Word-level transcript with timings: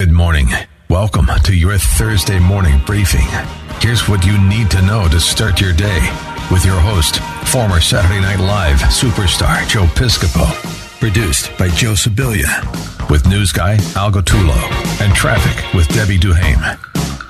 Good 0.00 0.12
morning. 0.12 0.48
Welcome 0.88 1.26
to 1.44 1.54
your 1.54 1.76
Thursday 1.76 2.38
morning 2.38 2.80
briefing. 2.86 3.26
Here's 3.82 4.08
what 4.08 4.24
you 4.24 4.40
need 4.48 4.70
to 4.70 4.80
know 4.80 5.06
to 5.06 5.20
start 5.20 5.60
your 5.60 5.74
day 5.74 6.00
with 6.50 6.64
your 6.64 6.80
host, 6.80 7.18
former 7.50 7.82
Saturday 7.82 8.18
Night 8.18 8.38
Live 8.38 8.78
superstar 8.78 9.68
Joe 9.68 9.84
Piscopo. 9.84 10.48
Produced 11.00 11.54
by 11.58 11.68
Joe 11.68 11.92
Sibilia. 11.92 12.64
With 13.10 13.28
news 13.28 13.52
guy 13.52 13.74
Al 13.94 14.10
Gottulo 14.10 14.56
and 15.02 15.14
traffic 15.14 15.74
with 15.74 15.86
Debbie 15.88 16.18
Duhame. 16.18 16.78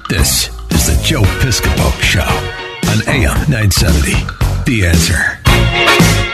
This 0.08 0.50
is 0.70 0.86
the 0.86 1.02
Joe 1.02 1.22
Piscopo 1.42 1.90
Show 2.00 2.20
on 2.20 3.02
AM 3.08 3.50
970. 3.50 4.12
The 4.64 4.86
answer. 4.86 6.29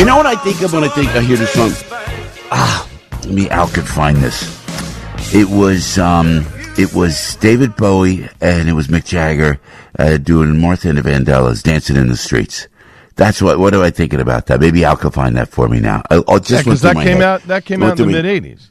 You 0.00 0.06
know 0.06 0.16
what 0.16 0.24
I 0.24 0.34
think 0.34 0.62
of 0.62 0.72
when 0.72 0.82
I 0.82 0.88
think 0.88 1.10
I 1.10 1.20
hear 1.20 1.36
this 1.36 1.52
song? 1.52 1.72
Ah, 2.50 2.88
let 3.22 3.32
me 3.34 3.50
Al 3.50 3.68
could 3.68 3.86
find 3.86 4.16
this. 4.16 4.48
It 5.34 5.46
was 5.50 5.98
um, 5.98 6.46
it 6.78 6.94
was 6.94 7.36
David 7.36 7.76
Bowie 7.76 8.26
and 8.40 8.70
it 8.70 8.72
was 8.72 8.88
Mick 8.88 9.04
Jagger 9.04 9.60
uh, 9.98 10.16
doing 10.16 10.58
Martha 10.58 10.88
and 10.88 10.96
the 10.96 11.02
Vandellas 11.02 11.62
dancing 11.62 11.96
in 11.96 12.08
the 12.08 12.16
streets. 12.16 12.66
That's 13.16 13.42
what. 13.42 13.58
What 13.58 13.74
am 13.74 13.82
I 13.82 13.90
thinking 13.90 14.20
about 14.20 14.46
that? 14.46 14.58
Maybe 14.58 14.84
Al 14.84 14.96
could 14.96 15.12
find 15.12 15.36
that 15.36 15.48
for 15.48 15.68
me 15.68 15.80
now. 15.80 16.02
I, 16.10 16.22
I'll 16.26 16.40
just 16.40 16.64
because 16.64 16.80
through 16.80 16.94
that 16.94 17.04
came 17.04 17.18
head. 17.18 17.22
out 17.22 17.42
that 17.42 17.66
came 17.66 17.82
out 17.82 18.00
in 18.00 18.06
the 18.10 18.22
mid 18.22 18.42
me. 18.42 18.54
'80s. 18.54 18.70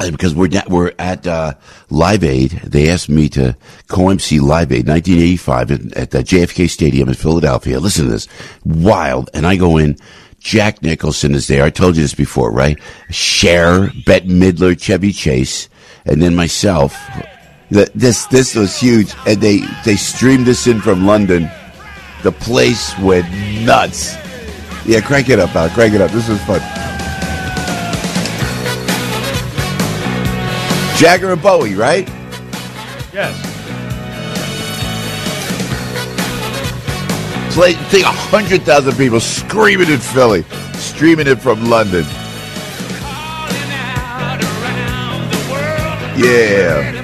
Uh, 0.00 0.10
because 0.10 0.34
we're 0.34 0.48
na- 0.48 0.64
we're 0.68 0.92
at 0.98 1.24
uh, 1.24 1.54
Live 1.88 2.24
Aid. 2.24 2.50
They 2.64 2.88
asked 2.88 3.08
me 3.08 3.28
to 3.28 3.56
co-MC 3.86 4.40
Live 4.40 4.72
Aid 4.72 4.88
1985 4.88 5.70
at, 5.70 5.96
at 5.96 6.10
the 6.10 6.18
JFK 6.24 6.68
Stadium 6.68 7.08
in 7.08 7.14
Philadelphia. 7.14 7.78
Listen 7.78 8.06
to 8.06 8.10
this, 8.10 8.26
wild. 8.64 9.30
And 9.34 9.46
I 9.46 9.54
go 9.54 9.76
in. 9.76 9.96
Jack 10.44 10.82
Nicholson 10.82 11.34
is 11.34 11.48
there. 11.48 11.64
I 11.64 11.70
told 11.70 11.96
you 11.96 12.02
this 12.02 12.14
before, 12.14 12.52
right? 12.52 12.78
Cher, 13.10 13.90
Bette 14.04 14.28
Midler, 14.28 14.78
Chevy 14.78 15.10
Chase, 15.10 15.70
and 16.04 16.20
then 16.20 16.36
myself. 16.36 16.94
This 17.70 18.26
this 18.26 18.54
was 18.54 18.78
huge, 18.78 19.14
and 19.26 19.40
they 19.40 19.60
they 19.86 19.96
streamed 19.96 20.44
this 20.44 20.66
in 20.66 20.82
from 20.82 21.06
London. 21.06 21.50
The 22.22 22.30
place 22.30 22.96
went 22.98 23.26
nuts. 23.64 24.14
Yeah, 24.86 25.00
crank 25.00 25.30
it 25.30 25.40
up, 25.40 25.56
Al. 25.56 25.70
Crank 25.70 25.94
it 25.94 26.02
up. 26.02 26.10
This 26.10 26.28
was 26.28 26.40
fun. 26.44 26.60
Jagger 30.98 31.32
and 31.32 31.42
Bowie, 31.42 31.74
right? 31.74 32.06
Yes. 33.14 33.53
Play, 37.54 37.74
think 37.74 38.04
a 38.04 38.08
hundred 38.08 38.62
thousand 38.62 38.96
people 38.96 39.20
screaming 39.20 39.88
in 39.88 40.00
Philly, 40.00 40.42
streaming 40.72 41.28
it 41.28 41.40
from 41.40 41.70
London. 41.70 42.04
Yeah. 46.16 47.03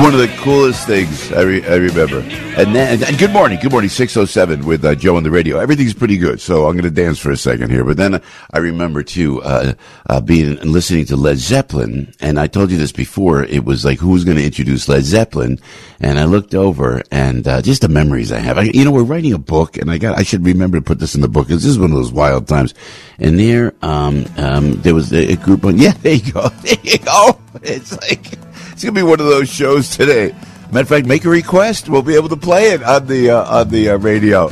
One 0.00 0.14
of 0.14 0.20
the 0.20 0.34
coolest 0.38 0.86
things 0.86 1.30
I, 1.32 1.42
re- 1.42 1.64
I 1.64 1.76
remember. 1.76 2.20
And 2.20 2.74
then, 2.74 3.04
and 3.04 3.18
good 3.18 3.30
morning, 3.30 3.58
good 3.60 3.70
morning, 3.70 3.90
607 3.90 4.66
with 4.66 4.84
uh, 4.84 4.94
Joe 4.94 5.16
on 5.16 5.22
the 5.22 5.30
radio. 5.30 5.58
Everything's 5.58 5.92
pretty 5.92 6.16
good, 6.16 6.40
so 6.40 6.66
I'm 6.66 6.72
going 6.72 6.84
to 6.84 6.90
dance 6.90 7.18
for 7.18 7.30
a 7.30 7.36
second 7.36 7.70
here. 7.70 7.84
But 7.84 7.98
then 7.98 8.20
I 8.50 8.58
remember 8.58 9.02
too, 9.02 9.42
uh, 9.42 9.74
uh, 10.08 10.20
being 10.20 10.58
and 10.58 10.70
listening 10.70 11.04
to 11.06 11.16
Led 11.16 11.36
Zeppelin, 11.36 12.12
and 12.20 12.40
I 12.40 12.46
told 12.46 12.70
you 12.70 12.78
this 12.78 12.90
before, 12.90 13.44
it 13.44 13.64
was 13.64 13.84
like, 13.84 13.98
who's 13.98 14.24
going 14.24 14.38
to 14.38 14.44
introduce 14.44 14.88
Led 14.88 15.04
Zeppelin? 15.04 15.60
And 16.00 16.18
I 16.18 16.24
looked 16.24 16.54
over 16.54 17.02
and, 17.10 17.46
uh, 17.46 17.62
just 17.62 17.82
the 17.82 17.88
memories 17.88 18.32
I 18.32 18.38
have. 18.38 18.58
I, 18.58 18.62
you 18.62 18.84
know, 18.84 18.92
we're 18.92 19.04
writing 19.04 19.34
a 19.34 19.38
book, 19.38 19.76
and 19.76 19.90
I 19.90 19.98
got, 19.98 20.18
I 20.18 20.22
should 20.22 20.44
remember 20.44 20.78
to 20.78 20.82
put 20.82 20.98
this 20.98 21.14
in 21.14 21.20
the 21.20 21.28
book, 21.28 21.46
because 21.46 21.62
this 21.62 21.70
is 21.70 21.78
one 21.78 21.90
of 21.90 21.96
those 21.96 22.12
wild 22.12 22.48
times. 22.48 22.74
And 23.18 23.38
there, 23.38 23.74
um, 23.82 24.24
um, 24.38 24.80
there 24.80 24.94
was 24.94 25.12
a, 25.12 25.34
a 25.34 25.36
group 25.36 25.64
on, 25.64 25.78
yeah, 25.78 25.92
there 26.00 26.14
you 26.14 26.32
go, 26.32 26.48
there 26.62 26.76
you 26.82 26.98
go. 26.98 27.38
It's 27.62 27.92
like, 28.00 28.41
it's 28.82 28.88
gonna 28.88 28.98
be 28.98 29.08
one 29.08 29.20
of 29.20 29.26
those 29.26 29.48
shows 29.48 29.96
today. 29.96 30.34
Matter 30.72 30.80
of 30.80 30.88
fact, 30.88 31.06
make 31.06 31.24
a 31.24 31.28
request. 31.28 31.88
We'll 31.88 32.02
be 32.02 32.16
able 32.16 32.30
to 32.30 32.36
play 32.36 32.70
it 32.70 32.82
on 32.82 33.06
the 33.06 33.30
uh, 33.30 33.60
on 33.60 33.68
the 33.68 33.90
uh, 33.90 33.98
radio 33.98 34.46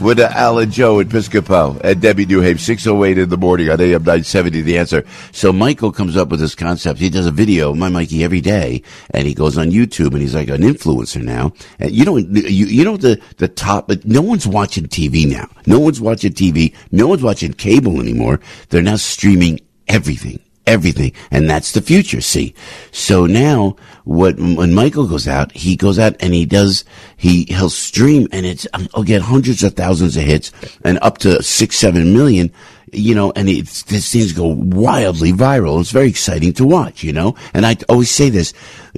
with 0.00 0.20
uh, 0.20 0.30
Al 0.32 0.58
and 0.58 0.72
Joe 0.72 1.00
at 1.00 1.08
Piscopo 1.08 1.78
and 1.84 2.00
Debbie 2.00 2.26
oh 2.34 3.04
eight 3.04 3.18
in 3.18 3.28
the 3.28 3.36
morning 3.36 3.68
on 3.68 3.78
AM 3.78 4.04
nine 4.04 4.24
seventy. 4.24 4.62
The 4.62 4.78
answer. 4.78 5.04
So 5.32 5.52
Michael 5.52 5.92
comes 5.92 6.16
up 6.16 6.30
with 6.30 6.40
this 6.40 6.54
concept. 6.54 6.98
He 6.98 7.10
does 7.10 7.26
a 7.26 7.30
video, 7.30 7.74
my 7.74 7.90
Mikey, 7.90 8.24
every 8.24 8.40
day, 8.40 8.82
and 9.10 9.26
he 9.26 9.34
goes 9.34 9.58
on 9.58 9.70
YouTube 9.70 10.12
and 10.12 10.22
he's 10.22 10.34
like 10.34 10.48
an 10.48 10.62
influencer 10.62 11.22
now. 11.22 11.52
And 11.78 11.90
you 11.90 12.06
know, 12.06 12.16
you 12.16 12.64
you 12.64 12.84
know 12.86 12.96
the 12.96 13.20
the 13.36 13.48
top. 13.48 13.86
But 13.86 14.06
no 14.06 14.22
one's 14.22 14.46
watching 14.46 14.86
TV 14.86 15.30
now. 15.30 15.46
No 15.66 15.78
one's 15.78 16.00
watching 16.00 16.32
TV. 16.32 16.74
No 16.90 17.06
one's 17.06 17.22
watching 17.22 17.52
cable 17.52 18.00
anymore. 18.00 18.40
They're 18.70 18.80
now 18.80 18.96
streaming 18.96 19.60
everything 19.88 20.40
everything. 20.68 21.12
And 21.30 21.48
that's 21.48 21.72
the 21.72 21.80
future, 21.80 22.20
see? 22.20 22.54
So 22.92 23.26
now, 23.26 23.76
what, 24.04 24.36
when 24.38 24.74
Michael 24.74 25.06
goes 25.06 25.26
out, 25.26 25.52
he 25.52 25.74
goes 25.74 25.98
out 25.98 26.14
and 26.20 26.34
he 26.34 26.46
does, 26.46 26.84
he, 27.16 27.44
he'll 27.44 27.70
stream 27.70 28.28
and 28.30 28.46
it's, 28.46 28.66
I'll 28.94 29.02
get 29.02 29.22
hundreds 29.22 29.62
of 29.62 29.74
thousands 29.74 30.16
of 30.16 30.22
hits 30.22 30.52
and 30.84 30.98
up 31.02 31.18
to 31.18 31.42
six, 31.42 31.76
seven 31.76 32.12
million, 32.12 32.52
you 32.92 33.14
know, 33.14 33.32
and 33.34 33.48
it's, 33.48 33.82
these 33.84 34.10
things 34.12 34.32
go 34.32 34.46
wildly 34.46 35.32
viral. 35.32 35.80
It's 35.80 35.90
very 35.90 36.08
exciting 36.08 36.52
to 36.54 36.64
watch, 36.64 37.02
you 37.02 37.12
know? 37.12 37.34
And 37.54 37.64
I 37.66 37.76
always 37.88 38.10
say 38.10 38.30
this, 38.30 38.52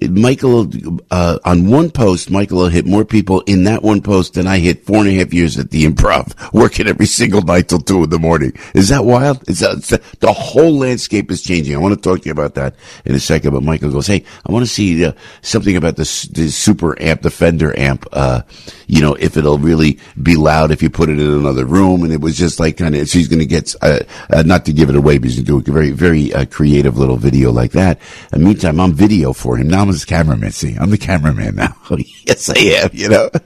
Michael, 0.09 0.71
uh, 1.11 1.39
on 1.45 1.69
one 1.69 1.91
post, 1.91 2.31
Michael 2.31 2.59
will 2.59 2.69
hit 2.69 2.87
more 2.87 3.05
people 3.05 3.41
in 3.43 3.65
that 3.65 3.83
one 3.83 4.01
post 4.01 4.35
than 4.35 4.47
I 4.47 4.59
hit 4.59 4.87
four 4.87 4.99
and 4.99 5.09
a 5.09 5.13
half 5.15 5.35
years 5.35 5.59
at 5.59 5.71
the 5.71 5.85
improv, 5.85 6.53
working 6.55 6.87
every 6.87 7.07
single 7.07 7.43
night 7.43 7.69
till 7.69 7.81
two 7.81 8.05
in 8.05 8.11
the 8.11 8.19
morning. 8.19 8.53
Is 8.75 8.89
that 8.89 9.05
wild? 9.05 9.47
Is 9.49 9.61
that, 9.61 9.79
it's- 9.79 10.17
the 10.21 10.33
whole 10.33 10.79
landscape 10.79 11.31
is 11.31 11.43
changing. 11.43 11.75
I 11.75 11.79
want 11.79 11.95
to 11.95 12.01
talk 12.01 12.21
to 12.23 12.27
you 12.27 12.33
about 12.33 12.55
that 12.55 12.75
in 13.05 13.15
a 13.15 13.21
second, 13.21 13.53
but 13.53 13.63
Michael 13.63 13.91
goes, 13.91 14.07
Hey, 14.07 14.25
I 14.47 14.53
want 14.53 14.65
to 14.65 14.71
see 14.71 15.05
uh, 15.05 15.13
something 15.43 15.77
about 15.77 15.97
this, 15.97 16.11
super 16.55 17.01
amp, 17.03 17.23
the 17.23 17.31
Fender 17.31 17.79
amp, 17.79 18.07
uh, 18.13 18.43
you 18.87 19.01
know, 19.01 19.15
if 19.15 19.37
it'll 19.37 19.59
really 19.59 19.99
be 20.23 20.37
loud 20.37 20.71
if 20.71 20.83
you 20.83 20.91
put 20.91 21.09
it 21.11 21.19
in 21.19 21.29
another 21.29 21.65
room. 21.65 22.03
And 22.05 22.13
it 22.13 22.21
was 22.21 22.37
just 22.37 22.59
like 22.61 22.77
kind 22.77 22.95
of, 22.95 23.09
she's 23.09 23.29
going 23.29 23.39
to 23.41 23.47
get, 23.47 23.75
uh, 23.83 24.01
uh, 24.31 24.43
not 24.43 24.65
to 24.67 24.73
give 24.73 24.91
it 24.91 24.97
away, 24.97 25.19
because 25.19 25.37
he's 25.37 25.45
doing 25.45 25.69
a 25.69 25.73
very, 25.73 25.91
very 25.91 26.33
uh, 26.33 26.45
creative 26.47 26.97
little 26.97 27.17
video 27.17 27.53
like 27.53 27.73
that. 27.73 27.99
In 28.33 28.41
the 28.41 28.47
meantime, 28.47 28.81
I'm 28.81 28.93
video 28.93 29.33
for 29.33 29.57
him. 29.57 29.69
Now 29.69 29.83
I'm 29.83 29.89
his 29.89 30.05
cameraman. 30.05 30.53
See, 30.53 30.77
I'm 30.77 30.91
the 30.91 30.99
cameraman 30.99 31.57
now. 31.57 31.77
yes, 32.27 32.49
I 32.51 32.59
am, 32.59 32.91
you 32.93 33.09
know. 33.09 33.31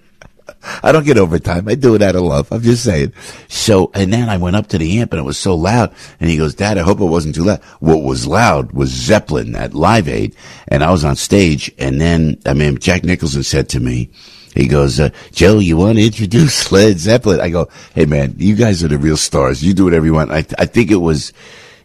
I 0.82 0.92
don't 0.92 1.04
get 1.04 1.18
overtime. 1.18 1.68
I 1.68 1.74
do 1.74 1.94
it 1.94 2.02
out 2.02 2.16
of 2.16 2.22
love. 2.22 2.50
I'm 2.50 2.62
just 2.62 2.84
saying. 2.84 3.12
So, 3.48 3.90
and 3.94 4.12
then 4.12 4.28
I 4.28 4.36
went 4.36 4.56
up 4.56 4.68
to 4.68 4.78
the 4.78 4.98
amp 5.00 5.12
and 5.12 5.20
it 5.20 5.24
was 5.24 5.38
so 5.38 5.54
loud. 5.54 5.94
And 6.20 6.30
he 6.30 6.36
goes, 6.36 6.54
Dad, 6.54 6.78
I 6.78 6.82
hope 6.82 7.00
it 7.00 7.04
wasn't 7.04 7.34
too 7.34 7.44
loud. 7.44 7.62
What 7.80 8.02
was 8.02 8.26
loud 8.26 8.72
was 8.72 8.90
Zeppelin 8.90 9.54
at 9.56 9.74
Live 9.74 10.08
Aid. 10.08 10.34
And 10.68 10.82
I 10.82 10.90
was 10.90 11.04
on 11.04 11.16
stage. 11.16 11.70
And 11.78 12.00
then, 12.00 12.40
I 12.46 12.54
mean, 12.54 12.78
Jack 12.78 13.04
Nicholson 13.04 13.42
said 13.42 13.68
to 13.70 13.80
me, 13.80 14.10
he 14.54 14.68
goes, 14.68 15.00
uh, 15.00 15.10
Joe, 15.32 15.58
you 15.58 15.76
want 15.76 15.98
to 15.98 16.04
introduce 16.04 16.70
Led 16.72 16.98
Zeppelin? 16.98 17.40
I 17.40 17.50
go, 17.50 17.68
hey 17.94 18.06
man, 18.06 18.34
you 18.38 18.54
guys 18.54 18.82
are 18.84 18.88
the 18.88 18.98
real 18.98 19.16
stars. 19.16 19.62
You 19.62 19.74
do 19.74 19.84
whatever 19.84 20.06
you 20.06 20.14
want. 20.14 20.30
I, 20.30 20.44
I 20.58 20.66
think 20.66 20.90
it 20.90 20.96
was 20.96 21.32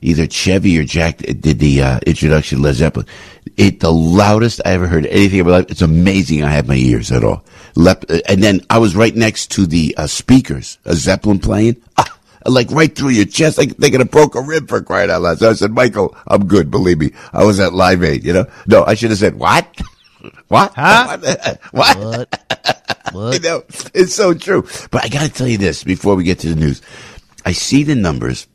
either 0.01 0.27
Chevy 0.27 0.79
or 0.79 0.83
Jack 0.83 1.17
did 1.17 1.59
the 1.59 1.81
uh, 1.81 1.99
introduction 2.05 2.61
Led 2.61 2.75
Zeppelin. 2.75 3.07
It 3.57 3.79
the 3.79 3.91
loudest 3.91 4.61
I 4.65 4.71
ever 4.71 4.87
heard 4.87 5.05
anything 5.07 5.39
in 5.39 5.45
my 5.45 5.51
life. 5.51 5.65
It's 5.69 5.81
amazing. 5.81 6.43
I 6.43 6.51
have 6.51 6.67
my 6.67 6.75
ears 6.75 7.11
at 7.11 7.23
all. 7.23 7.43
Lep- 7.75 8.05
and 8.27 8.41
then 8.41 8.61
I 8.69 8.77
was 8.77 8.95
right 8.95 9.15
next 9.15 9.51
to 9.51 9.65
the 9.65 9.95
uh, 9.97 10.07
speakers, 10.07 10.77
a 10.85 10.95
Zeppelin 10.95 11.39
playing. 11.39 11.81
Ah, 11.97 12.17
like 12.45 12.71
right 12.71 12.95
through 12.95 13.09
your 13.09 13.25
chest, 13.25 13.57
like 13.57 13.75
they 13.77 13.89
could 13.89 13.99
have 13.99 14.11
broke 14.11 14.35
a 14.35 14.41
rib 14.41 14.69
for 14.69 14.81
crying 14.81 15.09
out 15.09 15.21
loud. 15.21 15.39
So 15.39 15.49
I 15.49 15.53
said, 15.53 15.71
Michael, 15.71 16.15
I'm 16.27 16.47
good. 16.47 16.71
Believe 16.71 16.99
me, 16.99 17.11
I 17.33 17.43
was 17.43 17.59
at 17.59 17.73
Live 17.73 18.03
Aid. 18.03 18.23
You 18.23 18.33
know, 18.33 18.45
no, 18.67 18.83
I 18.85 18.93
should 18.93 19.09
have 19.09 19.19
said 19.19 19.35
what. 19.35 19.67
What? 20.47 20.73
Huh? 20.75 21.17
what? 21.71 21.97
What? 21.97 22.45
What? 23.11 23.33
You 23.33 23.39
know, 23.39 23.63
it's 23.95 24.13
so 24.13 24.35
true. 24.35 24.67
But 24.91 25.03
I 25.03 25.07
got 25.07 25.23
to 25.23 25.29
tell 25.29 25.47
you 25.47 25.57
this 25.57 25.83
before 25.83 26.13
we 26.13 26.23
get 26.23 26.37
to 26.39 26.49
the 26.49 26.55
news. 26.55 26.79
I 27.43 27.53
see 27.53 27.81
the 27.81 27.95
numbers, 27.95 28.45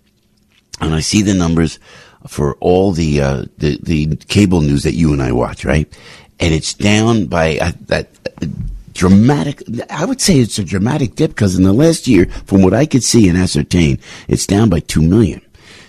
and 0.80 0.94
I 0.94 1.00
see 1.00 1.22
the 1.22 1.34
numbers 1.34 1.80
for 2.28 2.54
all 2.56 2.92
the 2.92 3.20
uh, 3.20 3.44
the 3.58 3.80
the 3.82 4.16
cable 4.28 4.60
news 4.60 4.84
that 4.84 4.94
you 4.94 5.12
and 5.12 5.20
I 5.20 5.32
watch, 5.32 5.64
right? 5.64 5.92
And 6.38 6.54
it's 6.54 6.72
down 6.74 7.26
by 7.26 7.58
uh, 7.58 7.72
that 7.86 8.10
uh, 8.40 8.46
dramatic. 8.92 9.62
I 9.90 10.04
would 10.04 10.20
say 10.20 10.38
it's 10.38 10.58
a 10.58 10.64
dramatic 10.64 11.16
dip 11.16 11.30
because 11.30 11.56
in 11.56 11.64
the 11.64 11.72
last 11.72 12.06
year, 12.06 12.26
from 12.46 12.62
what 12.62 12.74
I 12.74 12.86
could 12.86 13.02
see 13.02 13.28
and 13.28 13.36
ascertain, 13.36 13.98
it's 14.28 14.46
down 14.46 14.68
by 14.68 14.80
two 14.80 15.02
million. 15.02 15.43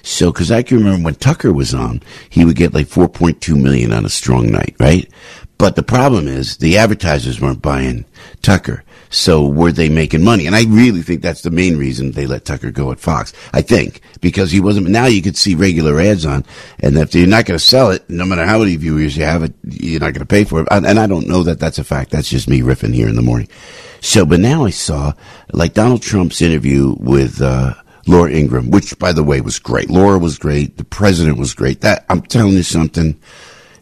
So, 0.05 0.31
because 0.31 0.51
I 0.51 0.61
can 0.61 0.77
remember 0.77 1.05
when 1.05 1.15
Tucker 1.15 1.51
was 1.51 1.73
on, 1.73 2.01
he 2.29 2.45
would 2.45 2.55
get 2.55 2.75
like 2.75 2.85
4.2 2.85 3.59
million 3.59 3.91
on 3.91 4.05
a 4.05 4.09
strong 4.09 4.51
night, 4.51 4.75
right? 4.79 5.11
But 5.57 5.75
the 5.75 5.83
problem 5.83 6.27
is 6.27 6.57
the 6.57 6.77
advertisers 6.77 7.41
weren't 7.41 7.63
buying 7.63 8.05
Tucker. 8.43 8.83
So 9.09 9.47
were 9.47 9.71
they 9.71 9.89
making 9.89 10.23
money? 10.23 10.45
And 10.45 10.55
I 10.55 10.65
really 10.65 11.01
think 11.01 11.21
that's 11.21 11.41
the 11.41 11.49
main 11.49 11.77
reason 11.77 12.11
they 12.11 12.27
let 12.27 12.45
Tucker 12.45 12.69
go 12.69 12.91
at 12.91 12.99
Fox. 12.99 13.33
I 13.51 13.63
think 13.63 14.01
because 14.21 14.51
he 14.51 14.59
wasn't. 14.59 14.89
Now 14.89 15.07
you 15.07 15.23
could 15.23 15.37
see 15.37 15.55
regular 15.55 15.99
ads 15.99 16.25
on, 16.25 16.45
and 16.79 16.97
if 16.97 17.15
you're 17.15 17.25
not 17.25 17.45
going 17.45 17.57
to 17.57 17.65
sell 17.65 17.89
it, 17.89 18.07
no 18.07 18.25
matter 18.25 18.45
how 18.45 18.59
many 18.59 18.75
viewers 18.75 19.17
you 19.17 19.23
have 19.23 19.41
it, 19.41 19.53
you're 19.63 20.01
not 20.01 20.13
going 20.13 20.19
to 20.19 20.25
pay 20.25 20.43
for 20.43 20.61
it. 20.61 20.67
And, 20.69 20.99
I 20.99 21.07
don't 21.07 21.27
know 21.27 21.41
that 21.43 21.59
that's 21.59 21.79
a 21.79 21.83
fact. 21.83 22.11
That's 22.11 22.29
just 22.29 22.49
me 22.49 22.61
riffing 22.61 22.93
here 22.93 23.07
in 23.07 23.15
the 23.15 23.21
morning. 23.23 23.47
So, 24.01 24.23
but 24.25 24.39
now 24.39 24.65
I 24.65 24.69
saw 24.69 25.13
like 25.51 25.73
Donald 25.73 26.03
Trump's 26.03 26.43
interview 26.43 26.95
with. 26.99 27.41
Uh, 27.41 27.73
Laura 28.07 28.31
Ingraham, 28.31 28.71
which 28.71 28.97
by 28.99 29.11
the 29.11 29.23
way 29.23 29.41
was 29.41 29.59
great. 29.59 29.89
Laura 29.89 30.17
was 30.19 30.37
great. 30.37 30.77
The 30.77 30.83
president 30.83 31.37
was 31.37 31.53
great. 31.53 31.81
That 31.81 32.05
I'm 32.09 32.21
telling 32.21 32.53
you 32.53 32.63
something 32.63 33.19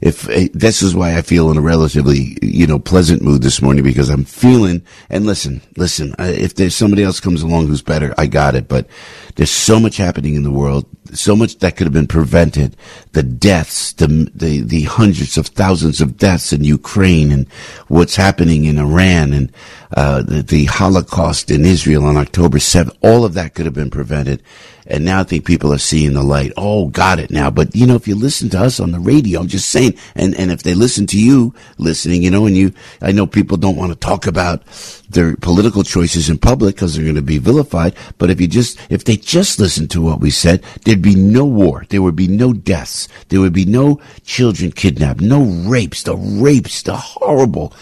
if 0.04 0.30
uh, 0.30 0.50
this 0.54 0.82
is 0.82 0.94
why 0.94 1.18
I 1.18 1.22
feel 1.22 1.50
in 1.50 1.58
a 1.58 1.62
relatively 1.62 2.38
you 2.42 2.68
know 2.68 2.78
pleasant 2.78 3.22
mood 3.22 3.42
this 3.42 3.62
morning 3.62 3.84
because 3.84 4.10
I'm 4.10 4.26
feeling 4.26 4.84
and 5.10 5.26
listen, 5.26 5.62
listen. 5.78 6.14
If 6.20 6.56
there's 6.56 6.76
somebody 6.76 7.04
else 7.04 7.22
comes 7.22 7.42
along 7.42 7.68
who's 7.68 7.82
better, 7.82 8.14
I 8.18 8.28
got 8.28 8.56
it. 8.56 8.68
But 8.68 8.88
there's 9.36 9.52
so 9.52 9.80
much 9.80 9.98
happening 9.98 10.36
in 10.36 10.44
the 10.44 10.52
world, 10.52 10.86
so 11.14 11.36
much 11.36 11.58
that 11.60 11.76
could 11.76 11.86
have 11.86 11.94
been 11.94 12.08
prevented. 12.08 12.76
The 13.14 13.24
deaths, 13.24 13.94
the 13.94 14.08
the 14.34 14.62
the 14.62 14.84
hundreds 14.84 15.38
of 15.38 15.48
thousands 15.48 16.02
of 16.02 16.18
deaths 16.18 16.54
in 16.54 16.64
Ukraine, 16.64 17.32
and 17.32 17.48
what's 17.88 18.16
happening 18.16 18.66
in 18.66 18.78
Iran, 18.78 19.34
and 19.34 19.52
uh, 19.96 20.24
the, 20.24 20.42
the 20.42 20.66
Holocaust 20.66 21.52
in 21.52 21.66
Israel 21.66 22.06
on 22.06 22.18
October 22.18 22.58
7th. 22.58 22.96
All 23.02 23.26
of 23.26 23.36
that 23.36 23.54
could 23.54 23.66
have 23.66 23.76
been 23.76 23.92
prevented. 23.92 24.42
And 24.86 25.06
now 25.06 25.22
I 25.22 25.24
think 25.24 25.46
people 25.46 25.72
are 25.72 25.78
seeing 25.78 26.14
the 26.14 26.24
light. 26.24 26.52
Oh, 26.58 26.88
got 26.88 27.20
it 27.20 27.32
now. 27.32 27.50
But 27.50 27.76
you 27.76 27.86
know, 27.86 27.96
if 27.96 28.08
you 28.08 28.16
listen 28.16 28.50
to 28.50 28.60
us 28.60 28.80
on 28.80 28.92
the 28.92 29.00
radio, 29.00 29.40
I'm 29.40 29.48
just 29.48 29.70
saying, 29.70 29.98
and, 30.16 30.36
and 30.36 30.52
if 30.52 30.64
they 30.64 30.74
listen 30.74 31.08
to 31.08 31.20
you 31.20 31.54
listening, 31.78 32.24
you 32.24 32.32
know, 32.32 32.46
and 32.46 32.58
you, 32.58 32.74
I 33.02 33.12
know 33.12 33.26
people 33.26 33.56
don't 33.56 33.78
want 33.78 33.94
to 33.94 33.98
talk 33.98 34.28
about 34.28 34.64
their 35.10 35.38
political 35.38 35.84
choices 35.84 36.30
in 36.30 36.38
public 36.38 36.76
because 36.76 36.96
they're 36.96 37.06
going 37.06 37.16
to 37.16 37.22
be 37.22 37.38
vilified. 37.38 37.96
But 38.18 38.30
if 38.30 38.42
you 38.42 38.48
just, 38.48 38.78
if 38.90 39.06
they 39.06 39.16
just 39.24 39.60
listen 39.60 39.88
to 39.90 40.02
what 40.02 40.20
we 40.20 40.30
said, 40.30 40.64
there'd 40.84 41.02
be 41.02 41.16
no 41.16 41.46
war. 41.46 41.86
There 41.90 42.02
would 42.02 42.16
be 42.16 42.28
no 42.28 42.54
deaths. 42.54 43.08
There 43.30 43.40
would 43.40 43.54
be 43.54 43.66
no 43.66 44.00
children 44.24 44.72
kidnapped, 44.72 45.22
no 45.22 45.44
rapes, 45.44 46.04
the 46.04 46.16
rapes, 46.16 46.84
the 46.84 46.96
horrible 46.96 47.74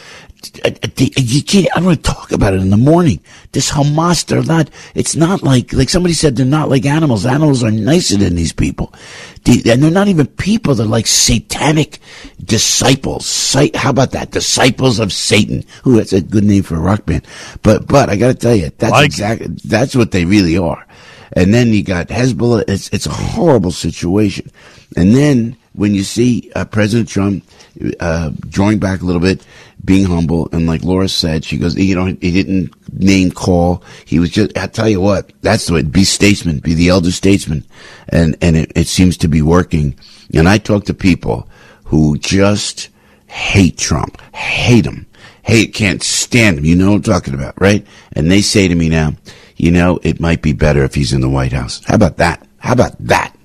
uh, 0.65 0.71
uh, 0.83 0.87
uh, 0.87 1.05
you 1.17 1.43
can't. 1.43 1.67
I 1.75 1.81
want 1.81 2.03
to 2.03 2.11
talk 2.11 2.31
about 2.31 2.53
it 2.53 2.61
in 2.61 2.71
the 2.71 2.77
morning. 2.77 3.19
This 3.51 3.69
Hamas, 3.69 4.25
they're 4.25 4.41
not. 4.41 4.69
It's 4.95 5.15
not 5.15 5.43
like 5.43 5.71
like 5.71 5.89
somebody 5.89 6.13
said. 6.13 6.35
They're 6.35 6.45
not 6.45 6.69
like 6.69 6.85
animals. 6.85 7.25
Animals 7.25 7.63
are 7.63 7.71
nicer 7.71 8.17
than 8.17 8.35
these 8.35 8.51
people, 8.51 8.93
and 9.45 9.63
they're 9.63 9.91
not 9.91 10.07
even 10.07 10.25
people. 10.27 10.73
They're 10.73 10.87
like 10.87 11.05
satanic 11.05 11.99
disciples. 12.43 13.55
How 13.75 13.91
about 13.91 14.11
that? 14.11 14.31
Disciples 14.31 14.99
of 14.99 15.13
Satan. 15.13 15.63
Ooh, 15.85 15.97
that's 15.97 16.13
a 16.13 16.21
good 16.21 16.43
name 16.43 16.63
for 16.63 16.75
a 16.75 16.79
rock 16.79 17.05
band. 17.05 17.25
But 17.61 17.87
but 17.87 18.09
I 18.09 18.15
got 18.15 18.27
to 18.29 18.33
tell 18.33 18.55
you, 18.55 18.71
that's 18.77 18.91
Like 18.91 19.05
exactly 19.05 19.47
that's 19.63 19.95
what 19.95 20.11
they 20.11 20.25
really 20.25 20.57
are. 20.57 20.85
And 21.33 21.53
then 21.53 21.69
you 21.69 21.83
got 21.83 22.07
Hezbollah. 22.07 22.65
It's 22.67 22.89
it's 22.89 23.05
a 23.05 23.11
horrible 23.11 23.71
situation. 23.71 24.51
And 24.95 25.15
then 25.15 25.57
when 25.73 25.95
you 25.95 26.03
see 26.03 26.51
uh, 26.55 26.65
President 26.65 27.07
Trump 27.07 27.45
uh, 27.99 28.31
drawing 28.49 28.79
back 28.79 29.01
a 29.01 29.05
little 29.05 29.21
bit, 29.21 29.45
being 29.83 30.05
humble, 30.05 30.49
and 30.51 30.67
like 30.67 30.83
Laura 30.83 31.07
said, 31.07 31.45
she 31.45 31.57
goes, 31.57 31.75
you 31.75 31.95
know, 31.95 32.05
he 32.05 32.31
didn't 32.31 32.73
name 32.93 33.31
call. 33.31 33.83
He 34.05 34.19
was 34.19 34.29
just. 34.29 34.57
I 34.57 34.67
tell 34.67 34.89
you 34.89 35.01
what, 35.01 35.31
that's 35.41 35.67
the 35.67 35.73
way. 35.73 35.83
Be 35.83 36.03
statesman. 36.03 36.59
Be 36.59 36.73
the 36.73 36.89
elder 36.89 37.11
statesman, 37.11 37.65
and 38.09 38.37
and 38.41 38.55
it, 38.55 38.71
it 38.75 38.87
seems 38.87 39.17
to 39.17 39.27
be 39.27 39.41
working. 39.41 39.97
And 40.33 40.47
I 40.47 40.57
talk 40.57 40.85
to 40.85 40.93
people 40.93 41.47
who 41.85 42.17
just 42.17 42.89
hate 43.27 43.77
Trump, 43.77 44.21
hate 44.33 44.85
him, 44.85 45.05
hate, 45.43 45.73
can't 45.73 46.03
stand 46.03 46.59
him. 46.59 46.65
You 46.65 46.75
know 46.75 46.91
what 46.91 46.95
I'm 46.97 47.03
talking 47.03 47.33
about, 47.33 47.59
right? 47.59 47.85
And 48.13 48.29
they 48.29 48.41
say 48.41 48.67
to 48.67 48.75
me 48.75 48.89
now, 48.89 49.13
you 49.61 49.69
know, 49.69 49.99
it 50.01 50.19
might 50.19 50.41
be 50.41 50.53
better 50.53 50.83
if 50.83 50.95
he's 50.95 51.13
in 51.13 51.21
the 51.21 51.29
White 51.29 51.53
House. 51.53 51.83
How 51.85 51.93
about 51.93 52.17
that? 52.17 52.47
How 52.57 52.73
about 52.73 52.95
that? 52.97 53.37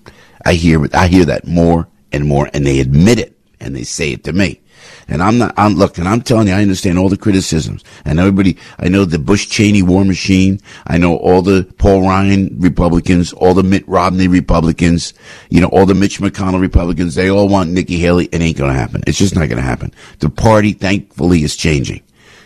I 0.47 0.55
hear, 0.55 0.89
I 0.95 1.09
hear 1.09 1.27
that 1.27 1.47
more 1.47 1.89
and 2.11 2.27
more, 2.27 2.49
and 2.55 2.67
they 2.67 2.81
admit 2.81 3.19
it, 3.19 3.39
and 3.61 3.77
they 3.77 3.83
say 3.83 4.13
it 4.13 4.25
to 4.25 4.33
me. 4.33 4.63
And 5.09 5.23
I'm 5.23 5.37
not, 5.37 5.53
I'm, 5.59 5.75
look, 5.75 5.99
and 5.99 6.09
I'm 6.09 6.23
telling 6.23 6.49
you, 6.49 6.55
I 6.55 6.63
understand 6.63 6.99
all 6.99 7.11
the 7.11 7.19
criticisms. 7.19 7.85
And 8.07 8.19
everybody, 8.19 8.57
I 8.79 8.89
know 8.89 9.05
the 9.05 9.19
Bush 9.19 9.47
Cheney 9.47 9.83
war 9.83 10.07
machine. 10.07 10.59
I 10.87 10.97
know 10.97 11.19
all 11.19 11.43
the 11.43 11.71
Paul 11.77 12.01
Ryan 12.09 12.61
Republicans, 12.61 13.35
all 13.35 13.53
the 13.53 13.63
Mitt 13.63 13.87
Romney 13.87 14.27
Republicans, 14.27 15.13
you 15.51 15.61
know, 15.61 15.69
all 15.69 15.85
the 15.85 15.95
Mitch 15.95 16.19
McConnell 16.19 16.63
Republicans. 16.63 17.15
They 17.15 17.29
all 17.29 17.47
want 17.47 17.73
Nikki 17.73 17.99
Haley. 17.99 18.31
It 18.33 18.41
ain't 18.41 18.57
going 18.57 18.73
to 18.73 18.79
happen. 18.79 19.03
It's 19.07 19.19
just 19.19 19.35
not 19.35 19.51
going 19.51 19.59
to 19.59 19.63
happen. 19.63 19.93
The 20.21 20.31
party, 20.31 20.73
thankfully, 20.73 21.43
is 21.43 21.57
changing. 21.57 22.01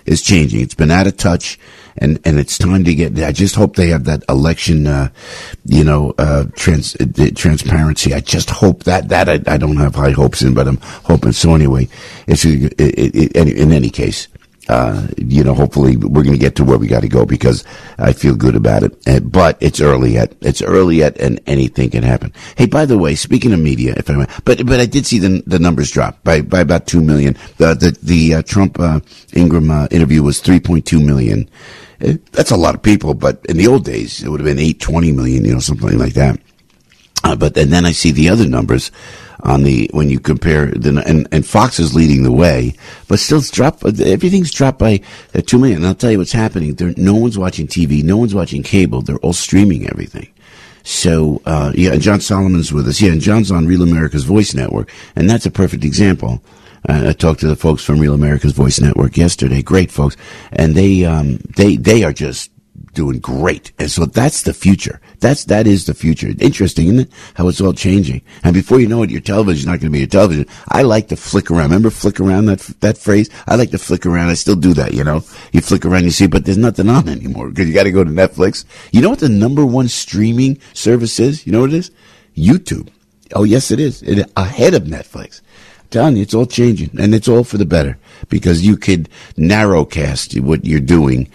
It's 0.07 0.23
changing. 0.23 0.61
It's 0.61 0.75
been 0.75 0.91
out 0.91 1.07
of 1.07 1.17
touch 1.17 1.57
and 1.99 2.19
and 2.25 2.39
it's 2.39 2.59
time 2.59 2.85
to 2.85 2.95
get. 2.95 3.19
I 3.19 3.33
just 3.33 3.55
hope 3.55 3.77
they 3.77 3.89
have 3.89 4.05
that 4.05 4.23
election, 4.29 4.87
uh, 4.87 5.11
you 5.65 5.85
know, 5.85 6.15
uh, 6.19 6.45
trans 6.55 6.97
uh, 6.97 7.31
transparency. 7.35 8.15
I 8.15 8.21
just 8.21 8.51
hope 8.51 8.85
that 8.85 9.09
that 9.09 9.29
I, 9.29 9.41
I 9.53 9.57
don't 9.57 9.77
have 9.77 9.95
high 9.95 10.11
hopes 10.13 10.43
in, 10.43 10.55
but 10.55 10.69
I'm 10.69 10.79
hoping. 11.05 11.33
So 11.33 11.55
anyway, 11.55 11.89
it's 12.27 12.45
it, 12.45 12.75
it, 12.79 13.37
it, 13.37 13.59
in 13.59 13.73
any 13.73 13.91
case. 13.91 14.29
Uh, 14.69 15.09
you 15.17 15.43
know, 15.43 15.55
hopefully 15.55 15.97
we're 15.97 16.23
going 16.23 16.35
to 16.35 16.39
get 16.39 16.55
to 16.55 16.63
where 16.65 16.79
we 16.79 16.87
got 16.87 17.01
to 17.01 17.09
go 17.09 17.25
because 17.25 17.65
I 17.99 18.13
feel 18.13 18.37
good 18.37 18.55
about 18.55 18.83
it. 18.83 18.97
Uh, 19.09 19.19
but 19.19 19.57
it's 19.61 19.81
early 19.81 20.13
yet. 20.13 20.35
It's 20.43 20.63
early 20.63 20.97
yet, 20.97 21.19
and 21.19 21.41
anything 21.47 21.91
can 21.91 22.03
happen. 22.03 22.33
Hey, 22.57 22.67
by 22.67 22.85
the 22.85 22.99
way, 22.99 23.15
speaking 23.15 23.53
of 23.53 23.59
media, 23.59 23.95
if 23.97 24.09
I 24.11 24.15
may, 24.15 24.27
but 24.45 24.65
but 24.67 24.79
I 24.79 24.87
did 24.87 25.07
see 25.07 25.19
the 25.19 25.43
the 25.47 25.59
numbers 25.59 25.91
drop 25.91 26.23
by 26.23 26.43
by 26.43 26.61
about 26.61 26.87
two 26.87 27.01
million. 27.01 27.37
The 27.57 27.75
the 27.75 27.99
the 28.03 28.35
uh, 28.35 28.43
Trump 28.43 28.79
uh, 28.79 29.01
Ingraham 29.35 29.71
uh, 29.71 29.89
interview 29.91 30.23
was 30.23 30.41
three 30.41 30.61
point 30.61 30.87
two 30.87 31.01
million. 31.01 31.49
Uh, 32.01 32.15
That's 32.33 32.51
a 32.53 32.57
lot 32.57 32.75
of 32.75 32.83
people, 32.83 33.15
but 33.15 33.45
in 33.49 33.57
the 33.57 33.67
old 33.67 33.85
days 33.85 34.23
it 34.23 34.29
would 34.29 34.41
have 34.41 34.47
been 34.47 34.59
eight 34.59 34.79
twenty 34.79 35.11
million, 35.11 35.45
you 35.45 35.55
know, 35.55 35.61
something 35.61 35.99
like 35.99 36.15
that. 36.15 36.39
Uh, 37.25 37.35
but 37.35 37.57
and 37.57 37.73
then 37.73 37.87
I 37.87 37.93
see 37.93 38.13
the 38.13 38.29
other 38.29 38.47
numbers 38.47 38.93
on 39.43 39.63
the 39.63 39.91
when 39.93 40.11
you 40.11 40.21
compare 40.21 40.67
the 40.67 41.03
and, 41.07 41.27
and 41.33 41.47
Fox 41.47 41.79
is 41.79 41.95
leading 41.95 42.23
the 42.23 42.33
way, 42.33 42.75
but 43.09 43.19
still 43.19 43.39
it's 43.39 43.51
dropped. 43.51 43.85
Everything's 44.01 44.51
dropped 44.51 44.79
by 44.79 45.01
uh, 45.35 45.41
two 45.41 45.59
million. 45.59 45.79
And 45.79 45.87
I'll 45.87 45.95
tell 45.95 46.11
you 46.11 46.19
what's 46.19 46.33
happening. 46.33 46.75
There, 46.75 46.95
no 46.97 47.15
one's 47.15 47.39
watching 47.39 47.67
TV. 47.67 48.03
No 48.03 48.17
one's 48.17 48.35
watching 48.35 48.63
cable. 48.63 49.03
They're 49.03 49.17
all 49.19 49.33
streaming 49.33 49.89
everything. 49.89 50.29
So 50.83 51.43
uh, 51.47 51.73
yeah, 51.75 51.93
and 51.93 52.03
John 52.03 52.21
Solomon's 52.21 52.73
with 52.73 52.89
us. 52.89 53.01
Yeah, 53.01 53.13
and 53.13 53.21
John's 53.21 53.51
on 53.51 53.67
Real 53.67 53.83
America's 53.83 54.25
Voice 54.25 54.55
Network, 54.55 54.91
and 55.17 55.29
that's 55.29 55.47
a 55.47 55.51
perfect 55.51 55.85
example. 55.85 56.43
Uh, 56.89 57.09
I 57.09 57.13
talked 57.13 57.41
to 57.41 57.47
the 57.47 57.57
folks 57.57 57.85
from 57.85 57.99
Real 57.99 58.15
America's 58.15 58.53
Voice 58.53 58.81
Network 58.81 59.17
yesterday. 59.17 59.63
Great 59.63 59.91
folks, 59.91 60.17
and 60.53 60.75
they 60.75 61.05
um, 61.05 61.39
they 61.57 61.77
they 61.77 62.05
are 62.05 62.13
just 62.13 62.51
doing 62.95 63.21
great. 63.21 63.73
And 63.79 63.91
so 63.91 64.07
that's 64.07 64.43
the 64.43 64.55
future. 64.55 65.01
That's 65.21 65.45
that 65.47 65.67
is 65.67 65.85
the 65.85 65.95
future. 65.95 66.33
Interesting, 66.39 66.87
isn't 66.87 67.01
it? 67.01 67.13
How 67.35 67.49
it's 67.49 67.61
all 67.61 67.75
changing. 67.75 68.23
And 68.43 68.55
before 68.55 68.81
you 68.81 68.89
know 68.89 69.03
it, 69.03 69.11
your 69.11 69.21
television's 69.21 69.67
not 69.67 69.81
going 69.81 69.91
to 69.91 69.91
be 69.91 69.99
your 69.99 70.09
television. 70.09 70.47
I 70.69 70.83
like 70.83 71.09
to 71.09 71.17
flick 71.17 71.51
around. 71.51 71.65
Remember 71.65 71.91
flick 71.91 72.21
around 72.21 72.47
that 72.47 72.61
that 72.81 72.97
phrase? 72.97 73.29
I 73.47 73.57
like 73.57 73.71
to 73.73 73.79
flick 73.79 74.07
around. 74.07 74.31
I 74.31 74.35
still 74.35 74.57
do 74.57 74.73
that. 74.75 74.95
You 74.95 75.05
know, 75.05 75.23
you 75.53 75.61
flick 75.61 75.85
around, 75.85 76.05
you 76.05 76.11
see, 76.11 76.27
but 76.27 76.47
there's 76.47 76.59
nothing 76.59 76.89
on 76.89 77.09
anymore 77.09 77.51
because 77.51 77.69
you 77.69 77.75
got 77.75 77.85
to 77.85 77.93
go 77.93 78.03
to 78.03 78.11
Netflix. 78.11 78.65
You 78.93 79.03
know 79.03 79.11
what 79.11 79.21
the 79.21 79.29
number 79.29 79.65
one 79.65 79.89
streaming 79.89 80.59
service 80.73 81.21
is? 81.21 81.47
You 81.47 81.53
know 81.53 81.61
what 81.61 81.75
it 81.75 81.77
is? 81.77 81.91
YouTube. 82.37 82.89
Oh 83.35 83.45
yes, 83.45 83.71
it 83.71 83.79
is. 83.79 84.03
It, 84.03 84.31
ahead 84.37 84.75
of 84.75 84.85
Netflix. 84.85 85.43
Telling 85.91 86.17
you, 86.17 86.23
it's 86.23 86.35
all 86.35 86.47
changing, 86.47 86.91
and 87.01 87.15
it's 87.15 87.27
all 87.27 87.43
for 87.43 87.59
the 87.59 87.65
better 87.65 87.99
because 88.29 88.65
you 88.65 88.77
could 88.77 89.09
narrowcast 89.37 90.41
what 90.41 90.65
you're 90.65 90.79
doing 90.79 91.29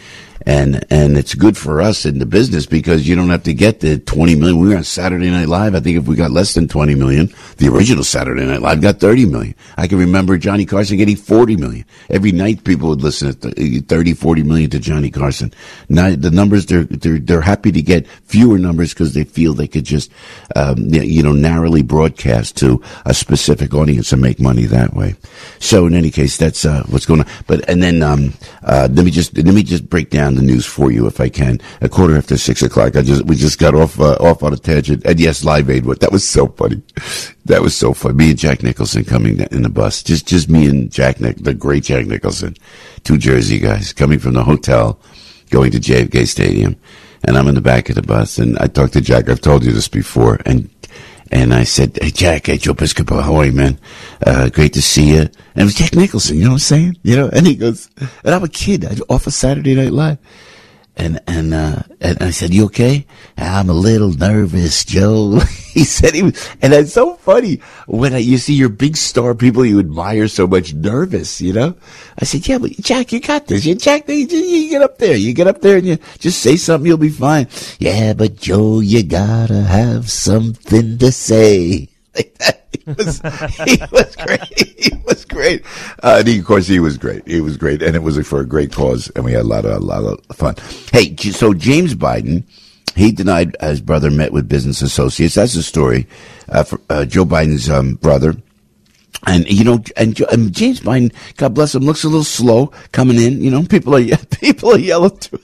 and 0.46 0.86
and 0.92 1.18
it's 1.18 1.34
good 1.34 1.58
for 1.58 1.82
us 1.82 2.06
in 2.06 2.20
the 2.20 2.26
business 2.26 2.66
because 2.66 3.08
you 3.08 3.16
don't 3.16 3.30
have 3.30 3.44
to 3.44 3.54
get 3.54 3.80
the 3.80 3.98
20 3.98 4.36
million. 4.36 4.60
We 4.60 4.70
were 4.70 4.78
on 4.78 4.84
Saturday 4.84 5.32
Night 5.32 5.48
Live. 5.48 5.74
I 5.74 5.80
think 5.80 5.98
if 5.98 6.08
we 6.08 6.16
got 6.16 6.32
less 6.32 6.54
than 6.54 6.68
20 6.68 6.94
million, 6.96 7.34
the 7.58 7.68
original 7.68 8.04
Saturday 8.04 8.46
Night 8.46 8.62
Live 8.62 8.82
got 8.82 9.00
30 9.00 9.26
million. 9.26 9.56
I 9.78 9.88
can 9.88 9.98
remember 9.98 10.38
Johnny 10.38 10.66
Carson 10.66 10.98
getting 10.98 11.16
40 11.16 11.56
million. 11.56 11.86
Every 12.10 12.32
night 12.32 12.64
people 12.64 12.90
would 12.90 13.02
listen 13.02 13.34
to 13.34 13.82
30, 13.82 14.14
40 14.14 14.44
million 14.44 14.70
to 14.70 14.80
Johnny 14.80 15.10
Carson. 15.10 15.52
Now 15.90 16.16
the 16.16 16.32
numbers, 16.32 16.68
they're, 16.68 16.84
they're, 16.84 17.20
they're 17.20 17.42
happy 17.42 17.72
to 17.72 17.82
get 17.82 18.08
fewer 18.08 18.60
numbers 18.60 18.94
because 18.94 19.14
they 19.14 19.24
feel 19.24 19.54
they 19.54 19.68
could 19.68 19.86
just, 19.86 20.12
um, 20.56 20.78
you 20.78 21.24
know, 21.24 21.34
narrowly 21.34 21.82
broadcast 21.82 22.58
to 22.58 22.82
a 23.06 23.14
specific 23.14 23.74
audience 23.74 24.12
and 24.12 24.22
make 24.22 24.40
money 24.40 24.66
that 24.66 24.94
way. 24.94 25.16
So 25.60 25.88
in 25.88 25.96
any 25.96 26.12
case, 26.12 26.38
that's, 26.38 26.66
uh, 26.66 26.84
what's 26.90 27.06
going 27.06 27.22
on. 27.22 27.28
But, 27.48 27.68
and 27.68 27.82
then, 27.82 28.04
um, 28.04 28.34
uh, 28.64 28.88
let 28.92 29.06
me 29.06 29.12
just, 29.12 29.36
let 29.36 29.54
me 29.54 29.64
just 29.64 29.90
break 29.90 30.12
down 30.12 30.35
the 30.36 30.42
news 30.42 30.66
for 30.66 30.92
you 30.92 31.08
if 31.08 31.20
I 31.20 31.30
can. 31.30 31.60
A 31.82 31.90
quarter 31.90 32.18
after 32.18 32.38
six 32.38 32.62
o'clock. 32.62 32.96
I 32.96 33.02
just 33.02 33.26
we 33.26 33.36
just 33.36 33.60
got 33.60 33.76
off 33.76 34.00
uh, 34.00 34.16
off 34.20 34.44
on 34.44 34.54
a 34.54 34.58
tangent. 34.58 35.06
And 35.06 35.20
yes, 35.20 35.44
Live 35.44 35.70
Aid. 35.70 35.86
What 35.86 36.00
that 36.00 36.12
was 36.12 36.28
so 36.28 36.48
funny. 36.48 36.82
That 37.46 37.62
was 37.62 37.76
so 37.76 37.94
funny. 37.94 38.16
Me 38.16 38.30
and 38.32 38.40
Jack 38.40 38.64
Nicholson 38.64 39.04
coming 39.04 39.40
in 39.40 39.62
the 39.64 39.70
bus. 39.70 40.04
Just 40.04 40.28
just 40.28 40.50
me 40.50 40.68
and 40.68 40.92
Jack 40.92 41.20
Nick, 41.20 41.38
the 41.38 41.54
great 41.54 41.84
Jack 41.84 42.06
Nicholson, 42.06 42.56
two 43.04 43.18
Jersey 43.18 43.60
guys 43.60 43.94
coming 43.94 44.20
from 44.20 44.34
the 44.34 44.44
hotel, 44.44 45.00
going 45.50 45.72
to 45.72 45.80
JFK 45.80 46.28
Stadium, 46.28 46.76
and 47.24 47.38
I'm 47.38 47.48
in 47.48 47.56
the 47.56 47.62
back 47.62 47.90
of 47.90 47.96
the 47.96 48.02
bus. 48.02 48.38
And 48.38 48.58
I 48.60 48.68
talked 48.68 48.94
to 48.94 49.02
Jack. 49.02 49.30
I've 49.30 49.42
told 49.42 49.64
you 49.64 49.72
this 49.72 49.88
before, 49.88 50.40
and 50.46 50.70
and 51.32 51.54
I 51.54 51.64
said, 51.64 51.98
Hey, 52.02 52.12
Jack, 52.12 52.48
hey, 52.48 52.58
Joe 52.58 52.74
Piscopo, 52.74 53.22
how 53.22 53.36
are 53.36 53.46
you, 53.46 53.52
man? 53.52 53.80
Uh, 54.26 54.50
great 54.50 54.74
to 54.74 54.82
see 54.82 55.10
you. 55.14 55.22
And 55.22 55.32
it 55.56 55.64
was 55.64 55.76
Jack 55.76 55.96
Nicholson, 55.96 56.38
you 56.38 56.44
know 56.44 56.52
what 56.52 56.56
I'm 56.56 56.60
saying? 56.60 56.98
You 57.04 57.16
know, 57.16 57.30
and 57.32 57.48
he 57.48 57.56
goes, 57.56 57.90
and 58.24 58.34
I'm 58.36 58.44
a 58.44 58.50
kid, 58.50 58.86
I 58.86 58.96
off 59.10 59.28
of 59.28 59.34
Saturday 59.34 59.76
Night 59.76 59.92
Live. 59.92 60.18
And, 60.98 61.20
and, 61.28 61.54
uh, 61.54 61.84
and 62.00 62.18
I 62.22 62.30
said, 62.32 62.54
you 62.54 62.66
okay? 62.66 63.06
I'm 63.38 63.70
a 63.70 63.74
little 63.74 64.14
nervous, 64.14 64.86
Joe. 64.86 65.40
he 65.74 65.84
said 65.84 66.14
he 66.14 66.24
was, 66.24 66.50
and 66.62 66.74
it's 66.74 66.94
so 66.94 67.16
funny 67.16 67.60
when 67.86 68.14
I, 68.14 68.20
you 68.20 68.38
see 68.38 68.54
your 68.54 68.70
big 68.70 68.96
star 68.96 69.36
people 69.36 69.66
you 69.66 69.80
admire 69.80 70.28
so 70.30 70.48
much 70.48 70.74
nervous, 70.74 71.42
you 71.42 71.52
know? 71.52 71.76
I 72.18 72.24
said, 72.26 72.48
yeah, 72.48 72.60
but 72.60 72.72
Jack, 72.78 73.12
you 73.12 73.20
got 73.20 73.48
this. 73.48 73.66
You, 73.66 73.76
Jack, 73.76 74.08
you, 74.08 74.16
you 74.16 74.70
get 74.70 74.82
up 74.82 74.98
there. 74.98 75.18
You 75.18 75.34
get 75.34 75.48
up 75.48 75.62
there 75.62 75.78
and 75.78 75.86
you 75.86 75.98
just 76.20 76.40
say 76.42 76.56
something, 76.56 76.88
you'll 76.88 76.98
be 76.98 77.10
fine. 77.10 77.48
Yeah, 77.80 78.14
but 78.14 78.38
Joe, 78.38 78.80
you 78.80 79.04
gotta 79.04 79.64
have 79.64 80.10
something 80.10 80.98
to 80.98 81.12
say. 81.12 81.90
Like 82.16 82.34
that. 82.38 82.65
He 82.86 82.94
was, 82.94 83.22
he 83.66 83.82
was 83.92 84.16
great. 84.16 84.60
He 84.60 84.92
was 85.06 85.26
great. 85.26 85.66
Uh, 86.04 86.18
and 86.20 86.28
he, 86.28 86.40
of 86.40 86.46
course, 86.46 86.68
he 86.68 86.80
was 86.80 86.98
great. 86.98 87.28
He 87.28 87.42
was 87.42 87.58
great. 87.58 87.82
And 87.82 87.96
it 87.96 88.04
was 88.04 88.18
for 88.28 88.40
a 88.40 88.46
great 88.46 88.72
cause. 88.72 89.10
And 89.16 89.26
we 89.26 89.34
had 89.34 89.42
a 89.42 89.48
lot 89.48 89.66
of, 89.66 89.72
a 89.72 89.80
lot 89.80 90.22
of 90.30 90.36
fun. 90.36 90.56
Hey, 90.92 91.16
so 91.16 91.54
James 91.54 91.96
Biden, 91.96 92.44
he 92.96 93.12
denied 93.12 93.56
his 93.60 93.82
brother 93.82 94.10
met 94.10 94.32
with 94.32 94.48
business 94.48 94.82
associates. 94.82 95.36
That's 95.36 95.54
the 95.54 95.64
story. 95.64 96.08
Uh, 96.50 96.64
for, 96.64 96.82
uh, 96.90 97.06
Joe 97.06 97.26
Biden's 97.26 97.70
um, 97.70 97.96
brother. 97.96 98.36
And 99.28 99.50
you 99.50 99.64
know, 99.64 99.84
and, 99.98 100.20
and, 100.32 100.54
James 100.54 100.82
Biden, 100.82 101.12
God 101.38 101.56
bless 101.56 101.74
him, 101.74 101.84
looks 101.84 102.04
a 102.04 102.08
little 102.08 102.24
slow 102.24 102.68
coming 102.92 103.18
in. 103.20 103.42
You 103.42 103.50
know, 103.50 103.64
people 103.64 103.96
are 103.96 104.18
people 104.40 104.74
are 104.74 104.80
yelling 104.80 105.18
to. 105.18 105.40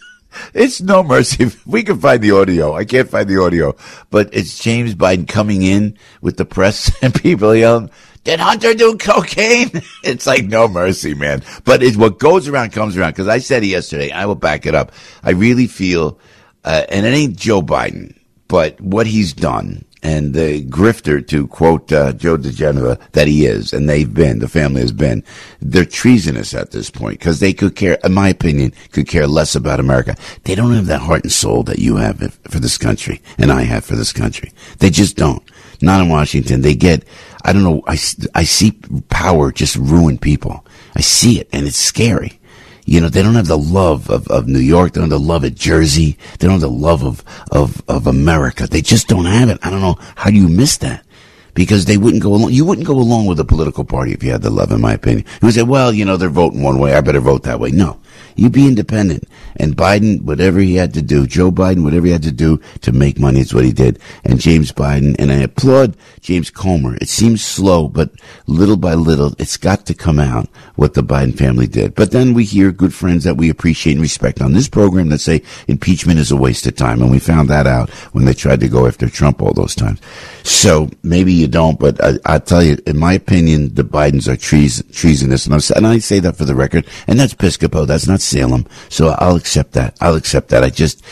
It's 0.53 0.81
no 0.81 1.03
mercy. 1.03 1.51
We 1.65 1.83
can 1.83 1.99
find 1.99 2.21
the 2.21 2.31
audio. 2.31 2.73
I 2.73 2.85
can't 2.85 3.09
find 3.09 3.27
the 3.27 3.41
audio, 3.41 3.75
but 4.09 4.29
it's 4.33 4.59
James 4.59 4.95
Biden 4.95 5.27
coming 5.27 5.61
in 5.61 5.97
with 6.21 6.37
the 6.37 6.45
press 6.45 6.91
and 7.01 7.13
people 7.13 7.55
yelling, 7.55 7.89
did 8.23 8.39
Hunter 8.39 8.73
do 8.73 8.97
cocaine? 8.97 9.71
It's 10.03 10.27
like 10.27 10.45
no 10.45 10.67
mercy, 10.67 11.13
man. 11.13 11.43
But 11.63 11.83
it's 11.83 11.97
what 11.97 12.19
goes 12.19 12.47
around 12.47 12.71
comes 12.71 12.97
around. 12.97 13.13
Cause 13.13 13.27
I 13.27 13.39
said 13.39 13.63
it 13.63 13.67
yesterday. 13.67 14.11
I 14.11 14.25
will 14.25 14.35
back 14.35 14.65
it 14.65 14.75
up. 14.75 14.91
I 15.23 15.31
really 15.31 15.67
feel, 15.67 16.19
uh, 16.63 16.85
and 16.89 17.05
it 17.05 17.13
ain't 17.13 17.37
Joe 17.37 17.61
Biden, 17.61 18.15
but 18.47 18.79
what 18.81 19.07
he's 19.07 19.33
done 19.33 19.85
and 20.03 20.33
the 20.33 20.65
grifter, 20.65 21.25
to 21.27 21.47
quote 21.47 21.91
uh, 21.91 22.13
Joe 22.13 22.37
diGenova, 22.37 22.99
that 23.11 23.27
he 23.27 23.45
is, 23.45 23.71
and 23.71 23.87
they've 23.87 24.11
been, 24.11 24.39
the 24.39 24.47
family 24.47 24.81
has 24.81 24.91
been, 24.91 25.23
they're 25.61 25.85
treasonous 25.85 26.53
at 26.53 26.71
this 26.71 26.89
point 26.89 27.19
because 27.19 27.39
they 27.39 27.53
could 27.53 27.75
care, 27.75 27.97
in 28.03 28.13
my 28.13 28.29
opinion, 28.29 28.73
could 28.91 29.07
care 29.07 29.27
less 29.27 29.55
about 29.55 29.79
America. 29.79 30.15
They 30.43 30.55
don't 30.55 30.73
have 30.73 30.87
that 30.87 31.01
heart 31.01 31.23
and 31.23 31.31
soul 31.31 31.63
that 31.63 31.79
you 31.79 31.97
have 31.97 32.33
for 32.49 32.59
this 32.59 32.77
country 32.77 33.21
and 33.37 33.51
I 33.51 33.61
have 33.61 33.85
for 33.85 33.95
this 33.95 34.11
country. 34.11 34.51
They 34.79 34.89
just 34.89 35.17
don't. 35.17 35.43
Not 35.81 36.01
in 36.01 36.09
Washington. 36.09 36.61
They 36.61 36.75
get, 36.75 37.03
I 37.43 37.53
don't 37.53 37.63
know, 37.63 37.83
I, 37.87 37.97
I 38.33 38.43
see 38.43 38.71
power 39.09 39.51
just 39.51 39.75
ruin 39.75 40.17
people. 40.17 40.65
I 40.95 41.01
see 41.01 41.39
it 41.39 41.47
and 41.53 41.67
it's 41.67 41.77
scary. 41.77 42.39
You 42.85 43.01
know, 43.01 43.09
they 43.09 43.21
don't 43.21 43.35
have 43.35 43.47
the 43.47 43.57
love 43.57 44.09
of, 44.09 44.27
of 44.27 44.47
New 44.47 44.59
York. 44.59 44.93
They 44.93 45.01
don't 45.01 45.09
have 45.11 45.19
the 45.19 45.25
love 45.25 45.43
of 45.43 45.55
Jersey. 45.55 46.17
They 46.39 46.47
don't 46.47 46.59
have 46.59 46.61
the 46.61 46.69
love 46.69 47.03
of, 47.03 47.23
of, 47.51 47.81
of 47.87 48.07
America. 48.07 48.67
They 48.67 48.81
just 48.81 49.07
don't 49.07 49.25
have 49.25 49.49
it. 49.49 49.59
I 49.61 49.69
don't 49.69 49.81
know. 49.81 49.97
How 50.15 50.29
you 50.29 50.47
miss 50.47 50.77
that? 50.77 51.05
Because 51.53 51.85
they 51.85 51.97
wouldn't 51.97 52.23
go 52.23 52.33
along. 52.33 52.51
You 52.51 52.65
wouldn't 52.65 52.87
go 52.87 52.97
along 52.97 53.25
with 53.25 53.39
a 53.39 53.45
political 53.45 53.83
party 53.83 54.13
if 54.13 54.23
you 54.23 54.31
had 54.31 54.41
the 54.41 54.49
love, 54.49 54.71
in 54.71 54.81
my 54.81 54.93
opinion. 54.93 55.25
You 55.41 55.47
would 55.47 55.53
say, 55.53 55.63
well, 55.63 55.91
you 55.93 56.05
know, 56.05 56.17
they're 56.17 56.29
voting 56.29 56.63
one 56.63 56.79
way. 56.79 56.93
I 56.93 57.01
better 57.01 57.19
vote 57.19 57.43
that 57.43 57.59
way. 57.59 57.71
No. 57.71 57.99
You 58.35 58.49
be 58.49 58.67
independent. 58.67 59.25
And 59.57 59.75
Biden, 59.75 60.21
whatever 60.21 60.59
he 60.59 60.75
had 60.75 60.93
to 60.93 61.01
do, 61.01 61.27
Joe 61.27 61.51
Biden, 61.51 61.83
whatever 61.83 62.05
he 62.05 62.11
had 62.11 62.23
to 62.23 62.31
do 62.31 62.61
to 62.81 62.91
make 62.91 63.19
money 63.19 63.41
is 63.41 63.53
what 63.53 63.65
he 63.65 63.71
did. 63.71 63.99
And 64.23 64.39
James 64.39 64.71
Biden, 64.71 65.15
and 65.19 65.31
I 65.31 65.35
applaud 65.35 65.97
James 66.21 66.49
Comer. 66.49 66.95
It 66.95 67.09
seems 67.09 67.43
slow, 67.43 67.87
but 67.87 68.11
little 68.47 68.77
by 68.77 68.93
little, 68.93 69.33
it's 69.37 69.57
got 69.57 69.85
to 69.87 69.93
come 69.93 70.19
out 70.19 70.47
what 70.75 70.93
the 70.93 71.03
Biden 71.03 71.37
family 71.37 71.67
did. 71.67 71.95
But 71.95 72.11
then 72.11 72.33
we 72.33 72.45
hear 72.45 72.71
good 72.71 72.93
friends 72.93 73.23
that 73.25 73.37
we 73.37 73.49
appreciate 73.49 73.93
and 73.93 74.01
respect 74.01 74.41
on 74.41 74.53
this 74.53 74.69
program 74.69 75.09
that 75.09 75.19
say 75.19 75.43
impeachment 75.67 76.19
is 76.19 76.31
a 76.31 76.37
waste 76.37 76.65
of 76.65 76.75
time. 76.75 77.01
And 77.01 77.11
we 77.11 77.19
found 77.19 77.49
that 77.49 77.67
out 77.67 77.89
when 78.13 78.25
they 78.25 78.33
tried 78.33 78.61
to 78.61 78.69
go 78.69 78.87
after 78.87 79.09
Trump 79.09 79.41
all 79.41 79.53
those 79.53 79.75
times. 79.75 79.99
So 80.43 80.89
maybe 81.03 81.40
you 81.41 81.47
don't, 81.47 81.79
but 81.79 82.01
I, 82.03 82.13
I 82.25 82.39
tell 82.39 82.63
you, 82.63 82.77
in 82.85 82.97
my 82.97 83.13
opinion, 83.13 83.73
the 83.73 83.83
Bidens 83.83 84.27
are 84.27 84.37
treason, 84.37 84.87
treasonous. 84.91 85.45
And, 85.45 85.55
and 85.75 85.87
I 85.87 85.97
say 85.99 86.19
that 86.19 86.37
for 86.37 86.45
the 86.45 86.55
record. 86.55 86.87
And 87.07 87.19
that's 87.19 87.33
Piscopo. 87.33 87.85
That's 87.85 88.07
not 88.07 88.21
Salem. 88.21 88.65
So 88.89 89.09
I'll 89.19 89.35
accept 89.35 89.73
that. 89.73 89.97
I'll 89.99 90.15
accept 90.15 90.49
that. 90.49 90.63
I 90.63 90.69
just, 90.69 91.03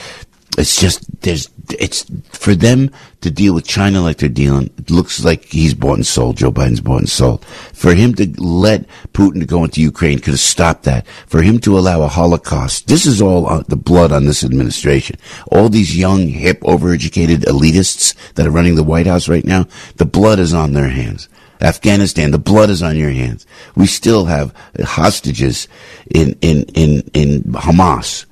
it's 0.60 0.80
just, 0.80 1.22
there's, 1.22 1.50
it's 1.70 2.06
for 2.34 2.54
them 2.54 2.92
to 3.22 3.32
deal 3.32 3.54
with 3.54 3.66
China 3.66 4.02
like 4.02 4.18
they're 4.18 4.28
dealing. 4.28 4.70
It 4.78 4.92
looks 4.92 5.24
like 5.24 5.46
he's 5.46 5.74
bought 5.74 5.96
and 5.96 6.06
sold. 6.06 6.38
Joe 6.38 6.52
Biden's 6.52 6.82
bought 6.82 7.00
and 7.00 7.10
sold. 7.10 7.46
For 7.46 7.96
him 7.96 8.14
to 8.16 8.30
let 8.42 8.86
Putin 9.14 9.48
go 9.48 9.64
into 9.64 9.82
Ukraine 9.82 10.20
could 10.20 10.32
have 10.32 10.40
stopped 10.40 10.84
that. 10.84 11.08
For 11.28 11.42
him 11.42 11.60
to 11.60 11.80
allow 11.80 12.02
a 12.02 12.10
Holocaust. 12.10 12.88
This 12.88 13.06
is 13.06 13.22
all 13.22 13.64
the 13.64 13.78
blood 13.78 14.12
on 14.12 14.26
this 14.26 14.44
administration. 14.44 15.16
All 15.50 15.70
these 15.70 15.98
young, 15.98 16.28
hip, 16.28 16.60
overeducated 16.62 17.46
elitists 17.46 18.14
that 18.34 18.46
are 18.46 18.52
running 18.52 18.76
the 18.76 18.84
White 18.84 19.08
House 19.08 19.30
right 19.30 19.46
now, 19.46 19.66
the 19.96 20.06
blood 20.06 20.40
is 20.40 20.54
on 20.54 20.74
their 20.74 20.90
hands. 20.90 21.30
Afghanistan, 21.62 22.32
the 22.32 22.38
blood 22.38 22.70
is 22.70 22.84
on 22.84 22.98
your 22.98 23.12
hands. 23.12 23.46
We 23.76 23.88
still 23.88 24.26
have 24.26 24.54
hostages 24.82 25.68
in, 26.10 26.38
in, 26.42 26.64
in, 26.74 27.10
in 27.14 27.44
Hamas. 27.44 28.26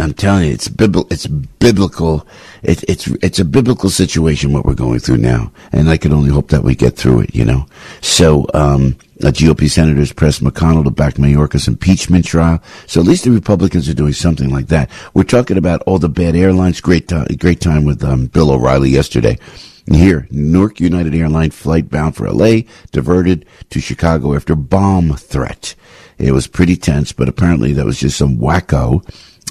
I'm 0.00 0.14
telling 0.14 0.46
you, 0.46 0.52
it's 0.52 0.68
it's 0.78 1.26
biblical. 1.26 2.26
It, 2.62 2.82
it's 2.88 3.06
it's 3.22 3.38
a 3.38 3.44
biblical 3.44 3.90
situation 3.90 4.52
what 4.52 4.64
we're 4.64 4.74
going 4.74 4.98
through 5.00 5.18
now, 5.18 5.52
and 5.72 5.88
I 5.88 5.96
can 5.96 6.12
only 6.12 6.30
hope 6.30 6.48
that 6.48 6.62
we 6.62 6.74
get 6.74 6.96
through 6.96 7.20
it. 7.20 7.34
You 7.34 7.44
know, 7.44 7.66
so 8.00 8.46
um, 8.54 8.96
GOP 9.20 9.70
senators 9.70 10.12
pressed 10.12 10.42
McConnell 10.42 10.84
to 10.84 10.90
back 10.90 11.14
Mayorkas 11.14 11.68
impeachment 11.68 12.24
trial. 12.24 12.62
So 12.86 13.00
at 13.00 13.06
least 13.06 13.24
the 13.24 13.30
Republicans 13.30 13.88
are 13.88 13.94
doing 13.94 14.12
something 14.12 14.50
like 14.50 14.68
that. 14.68 14.90
We're 15.14 15.24
talking 15.24 15.56
about 15.56 15.82
all 15.82 15.98
the 15.98 16.08
bad 16.08 16.36
airlines. 16.36 16.80
Great 16.80 17.08
time, 17.08 17.26
great 17.38 17.60
time 17.60 17.84
with 17.84 18.04
um, 18.04 18.26
Bill 18.26 18.50
O'Reilly 18.50 18.90
yesterday. 18.90 19.38
Here, 19.90 20.28
Newark 20.30 20.78
United 20.78 21.14
Airline 21.14 21.50
flight 21.50 21.90
bound 21.90 22.14
for 22.14 22.30
LA 22.30 22.60
diverted 22.92 23.44
to 23.70 23.80
Chicago 23.80 24.34
after 24.36 24.54
bomb 24.54 25.14
threat. 25.16 25.74
It 26.16 26.32
was 26.32 26.46
pretty 26.46 26.76
tense, 26.76 27.12
but 27.12 27.28
apparently 27.28 27.72
that 27.72 27.86
was 27.86 27.98
just 27.98 28.18
some 28.18 28.36
wacko. 28.36 29.02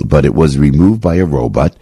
But 0.05 0.25
it 0.25 0.33
was 0.33 0.57
removed 0.57 1.01
by 1.01 1.15
a 1.15 1.25
robot. 1.25 1.75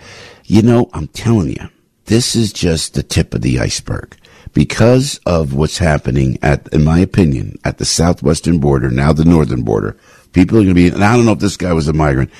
You 0.46 0.62
know, 0.62 0.90
I'm 0.94 1.08
telling 1.08 1.50
you, 1.50 1.70
this 2.06 2.36
is 2.36 2.54
just 2.54 2.94
the 2.94 3.04
tip 3.04 3.34
of 3.34 3.42
the 3.42 3.60
iceberg. 3.60 4.18
Because 4.54 5.20
of 5.26 5.54
what's 5.54 5.78
happening 5.78 6.40
at, 6.42 6.68
in 6.74 6.84
my 6.84 7.00
opinion, 7.00 7.60
at 7.64 7.78
the 7.78 7.86
southwestern 7.86 8.60
border, 8.60 8.90
now 8.90 9.14
the 9.14 9.26
northern 9.26 9.62
border, 9.62 9.98
people 10.34 10.58
are 10.58 10.62
going 10.64 10.70
to 10.70 10.74
be, 10.74 10.88
and 10.88 11.04
I 11.04 11.16
don't 11.16 11.26
know 11.26 11.34
if 11.34 11.40
this 11.40 11.58
guy 11.58 11.74
was 11.74 11.88
a 11.88 11.94
migrant, 11.94 12.32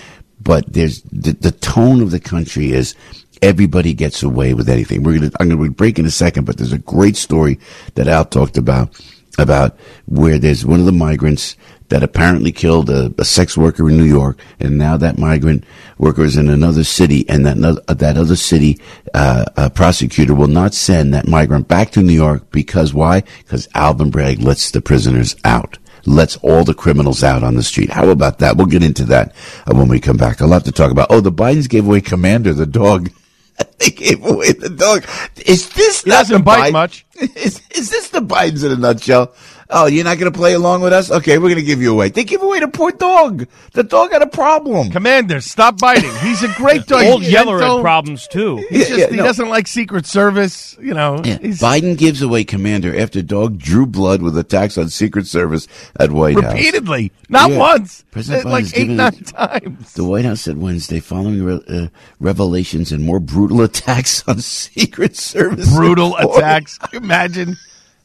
but 0.42 0.72
there's 0.72 1.02
the, 1.04 1.34
the 1.34 1.52
tone 1.52 2.02
of 2.02 2.12
the 2.12 2.20
country 2.20 2.72
is 2.72 2.96
Everybody 3.42 3.94
gets 3.94 4.24
away 4.24 4.54
with 4.54 4.70
anything. 4.70 5.04
We're 5.04 5.20
gonna, 5.20 5.32
I'm 5.40 5.50
gonna 5.50 5.70
break 5.70 6.00
in 6.00 6.06
a 6.06 6.12
second, 6.12 6.46
but 6.46 6.58
there's 6.58 6.74
a 6.74 6.80
great 6.80 7.16
story 7.16 7.60
that 7.96 8.08
Al 8.08 8.26
talked 8.26 8.58
about, 8.58 9.00
about 9.38 9.78
where 10.06 10.40
there's 10.40 10.66
one 10.66 10.80
of 10.80 10.86
the 10.86 10.92
migrants 10.92 11.56
that 11.90 12.04
apparently 12.04 12.52
killed 12.52 12.90
a, 12.90 13.14
a 13.18 13.24
sex 13.26 13.58
worker 13.58 13.90
in 13.90 13.98
New 13.98 14.04
York, 14.04 14.40
and 14.60 14.78
now 14.78 14.98
that 14.98 15.18
migrant 15.18 15.64
worker 15.98 16.24
is 16.24 16.36
in 16.38 16.50
another 16.50 16.84
city, 16.84 17.28
and 17.30 17.46
that 17.46 17.58
no- 17.58 17.80
uh, 17.88 17.94
that 17.94 18.18
other 18.18 18.36
city 18.36 18.80
uh, 19.14 19.46
uh, 19.56 19.70
prosecutor 19.70 20.36
will 20.36 20.48
not 20.48 20.74
send 20.74 21.14
that 21.14 21.28
migrant 21.28 21.68
back 21.68 21.92
to 21.92 22.02
New 22.04 22.14
York 22.14 22.52
because 22.52 22.94
why? 22.94 23.22
Because 23.40 23.68
Alvin 23.74 24.10
Bragg 24.10 24.42
lets 24.42 24.72
the 24.72 24.82
prisoners 24.82 25.36
out. 25.46 25.78
Lets 26.06 26.38
all 26.38 26.64
the 26.64 26.74
criminals 26.74 27.22
out 27.22 27.44
on 27.44 27.56
the 27.56 27.64
street. 27.64 27.90
How 27.90 28.10
about 28.10 28.40
that? 28.40 28.56
We'll 28.56 28.68
get 28.68 28.82
into 28.84 29.04
that 29.06 29.36
uh, 29.66 29.74
when 29.76 29.90
we 29.90 30.00
come 30.00 30.16
back. 30.16 30.42
I'll 30.42 30.52
have 30.52 30.64
to 30.64 30.72
talk 30.72 30.90
about. 30.92 31.08
Oh, 31.10 31.20
the 31.20 31.34
Bidens 31.34 31.68
gave 31.68 31.86
away 31.86 32.00
Commander, 32.00 32.54
the 32.54 32.66
dog. 32.66 33.10
they 33.80 33.90
gave 33.90 34.24
away 34.26 34.54
the 34.54 34.70
dog. 34.70 35.04
Is 35.46 35.68
this 35.72 36.04
He 36.04 36.10
not 36.12 36.20
doesn't 36.20 36.38
the 36.38 36.44
bite 36.44 36.70
Biden- 36.70 36.74
much. 36.74 37.06
Is, 37.36 37.62
is 37.72 37.90
this 37.90 38.10
the 38.10 38.20
Bidens 38.22 38.64
in 38.64 38.72
a 38.72 38.76
nutshell? 38.78 39.34
Oh, 39.70 39.86
you're 39.88 40.06
not 40.06 40.18
going 40.18 40.32
to 40.32 40.38
play 40.38 40.54
along 40.54 40.82
with 40.82 40.94
us? 40.94 41.12
Okay, 41.12 41.38
we're 41.38 41.50
going 41.50 41.56
to 41.56 41.62
give 41.64 41.82
you 41.82 41.92
away. 41.92 42.08
They 42.10 42.24
give 42.24 42.42
away 42.42 42.62
the 42.62 42.70
poor 42.70 42.90
dog. 42.92 43.48
The 43.74 43.84
dog 43.84 44.12
had 44.14 44.22
a 44.22 44.28
problem. 44.28 44.92
Commander, 44.92 45.42
stop 45.42 45.78
biting. 45.78 46.10
He's 46.20 46.42
a 46.42 46.48
great 46.56 46.86
dog. 46.88 47.04
Old 47.06 47.24
Yeller 47.24 47.60
gentle. 47.60 47.78
had 47.78 47.82
problems 47.84 48.28
too. 48.30 48.58
He's 48.70 48.72
Yeah, 48.72 48.86
just, 48.88 49.00
yeah, 49.00 49.08
he 49.10 49.16
no. 49.18 49.24
doesn't 49.26 49.50
like 49.50 49.68
Secret 49.68 50.06
Service. 50.06 50.78
You 50.82 50.94
know, 50.94 51.22
Yeah, 51.26 51.38
he's 51.40 51.60
Biden 51.60 51.98
gives 51.98 52.22
away 52.22 52.46
Commander 52.46 52.98
after 52.98 53.22
dog 53.22 53.58
drew 53.58 53.86
blood 53.86 54.22
with 54.22 54.38
attacks 54.38 54.78
on 54.78 54.88
Secret 54.90 55.28
Service 55.28 55.68
at 56.00 56.12
White 56.12 56.36
House. 56.42 56.54
repeatedly, 56.54 57.12
not 57.28 57.52
Yeah. 57.52 57.58
once, 57.58 58.06
President 58.12 58.46
Biden 58.46 58.52
like 58.52 58.66
Biden's 58.66 58.74
eight, 58.76 58.90
nine 58.90 59.14
it- 59.16 59.28
times. 59.28 59.94
The 59.96 60.04
White 60.06 60.24
House 60.26 60.42
said 60.42 60.58
Wednesday, 60.60 61.02
following 61.02 61.44
re- 61.44 61.62
uh, 61.68 61.88
revelations 62.22 62.94
and 62.94 63.04
more 63.04 63.20
brutal 63.20 63.62
attacks 63.70 64.24
on 64.30 64.40
Secret 64.40 65.18
Service. 65.18 65.76
Brutal 65.76 66.16
employees. 66.16 66.38
attacks. 66.38 66.78
Can 66.78 66.90
you 66.94 67.00
Imagine. 67.06 67.58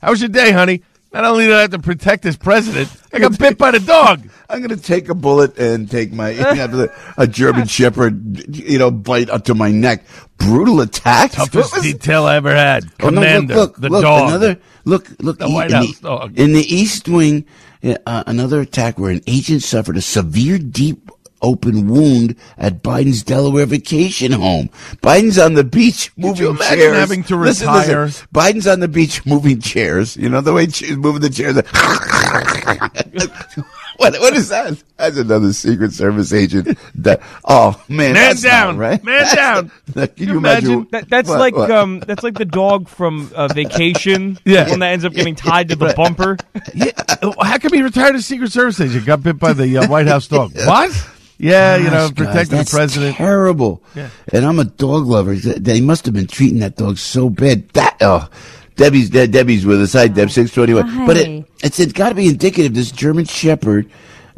How 0.02 0.10
was 0.10 0.20
your 0.20 0.28
day, 0.28 0.50
honey? 0.50 0.82
Not 1.12 1.24
only 1.24 1.46
did 1.46 1.54
I 1.54 1.60
have 1.62 1.70
to 1.72 1.78
protect 1.78 2.22
this 2.22 2.36
president, 2.36 2.90
I 3.12 3.18
got 3.18 3.38
bit 3.38 3.58
by 3.58 3.70
the 3.70 3.80
dog. 3.80 4.26
I'm 4.48 4.58
going 4.62 4.70
to 4.76 4.82
take 4.82 5.08
a 5.08 5.14
bullet 5.14 5.58
and 5.58 5.90
take 5.90 6.12
my 6.12 6.30
a 7.18 7.26
German 7.26 7.66
Shepherd, 7.66 8.56
you 8.56 8.78
know, 8.78 8.90
bite 8.90 9.28
up 9.28 9.44
to 9.44 9.54
my 9.54 9.70
neck. 9.70 10.04
Brutal 10.38 10.80
attacks. 10.80 11.34
Toughest 11.34 11.72
What 11.72 11.82
was- 11.82 11.92
detail 11.92 12.24
I 12.24 12.36
ever 12.36 12.54
had. 12.54 12.84
Oh, 13.02 13.10
no, 13.10 13.20
Commander, 13.20 13.54
look, 13.54 13.70
look, 13.72 13.80
the 13.80 13.88
look, 13.90 14.02
dog. 14.02 14.28
Another 14.28 14.58
look, 14.84 15.08
look. 15.20 15.38
The 15.38 15.50
White 15.50 15.70
in 15.70 15.76
House 15.76 15.98
the, 15.98 16.08
dog. 16.08 16.38
In 16.38 16.52
the 16.54 16.62
East 16.62 17.08
Wing, 17.08 17.44
uh, 17.84 18.24
another 18.26 18.60
attack 18.60 18.98
where 18.98 19.10
an 19.10 19.20
agent 19.26 19.62
suffered 19.62 19.96
a 19.96 20.02
severe, 20.02 20.58
deep, 20.58 21.10
open 21.42 21.88
wound 21.88 22.36
at 22.56 22.82
Biden's 22.82 23.22
Delaware 23.22 23.66
vacation 23.66 24.32
home. 24.32 24.68
Biden's 25.02 25.38
on 25.38 25.54
the 25.54 25.64
beach 25.64 26.10
moving 26.16 26.44
you 26.44 26.50
imagine 26.50 26.78
chairs. 26.78 26.96
having 26.96 27.24
to 27.24 27.36
retire? 27.36 28.04
listen. 28.06 28.28
Biden's 28.32 28.66
on 28.66 28.80
the 28.80 28.88
beach 28.88 29.24
moving 29.26 29.60
chairs. 29.60 30.16
You 30.16 30.28
know 30.28 30.40
the 30.40 30.52
way 30.52 30.68
she's 30.68 30.96
moving 30.96 31.20
the 31.20 31.30
chairs. 31.30 31.56
what? 33.96 34.14
What 34.20 34.34
is 34.34 34.48
that? 34.48 34.82
That's 34.96 35.16
another 35.16 35.52
Secret 35.52 35.92
Service 35.92 36.32
agent. 36.32 36.78
That 36.94 37.20
oh 37.44 37.72
man, 37.88 38.12
Man 38.12 38.14
that's 38.14 38.42
not 38.44 38.50
down. 38.50 38.78
right? 38.78 39.02
Man 39.04 39.34
down. 39.34 39.70
Can 39.94 40.08
you 40.16 40.26
you 40.32 40.38
imagine? 40.38 40.70
imagine? 40.72 40.88
That, 40.92 41.08
that's 41.08 41.28
What, 41.28 41.40
like 41.40 41.56
what? 41.56 41.70
um, 41.70 42.00
that's 42.00 42.22
like 42.22 42.34
the 42.34 42.44
dog 42.44 42.88
from 42.88 43.30
uh, 43.34 43.48
Vacation. 43.48 44.38
Yeah. 44.44 44.68
one 44.68 44.80
that 44.80 44.92
ends 44.92 45.04
up 45.04 45.12
getting 45.12 45.34
tied 45.34 45.68
to 45.70 45.76
the 45.76 45.94
bumper. 45.96 46.36
Yeah, 46.74 46.90
how 47.40 47.58
come 47.58 47.72
he 47.72 47.82
retired 47.82 48.14
as 48.16 48.26
Secret 48.26 48.52
Service 48.52 48.80
agent? 48.80 49.06
Got 49.06 49.22
bit 49.22 49.38
by 49.38 49.52
the 49.52 49.78
uh, 49.78 49.88
White 49.88 50.06
House 50.06 50.28
dog. 50.28 50.52
What? 50.54 50.90
Yeah, 51.42 51.76
you 51.76 51.84
know, 51.84 51.90
Gosh, 51.90 52.10
guys, 52.10 52.12
protecting 52.12 52.58
the 52.58 52.68
president. 52.70 53.16
Terrible. 53.16 53.82
And 54.32 54.46
I'm 54.46 54.58
a 54.60 54.64
dog 54.64 55.06
lover. 55.06 55.34
They 55.34 55.80
must 55.80 56.04
have 56.06 56.14
been 56.14 56.28
treating 56.28 56.60
that 56.60 56.76
dog 56.76 56.98
so 56.98 57.28
bad. 57.28 57.68
That 57.70 57.96
oh, 58.00 58.28
Debbie's 58.76 59.10
De- 59.10 59.26
Debbie's 59.26 59.66
with 59.66 59.82
us. 59.82 59.92
Hi, 59.94 60.06
Deb. 60.06 60.30
Six 60.30 60.52
twenty 60.52 60.72
one. 60.74 61.04
But 61.04 61.16
it, 61.16 61.44
it's 61.64 61.80
it's 61.80 61.92
got 61.92 62.10
to 62.10 62.14
be 62.14 62.28
indicative. 62.28 62.74
This 62.74 62.92
German 62.92 63.24
Shepherd 63.24 63.90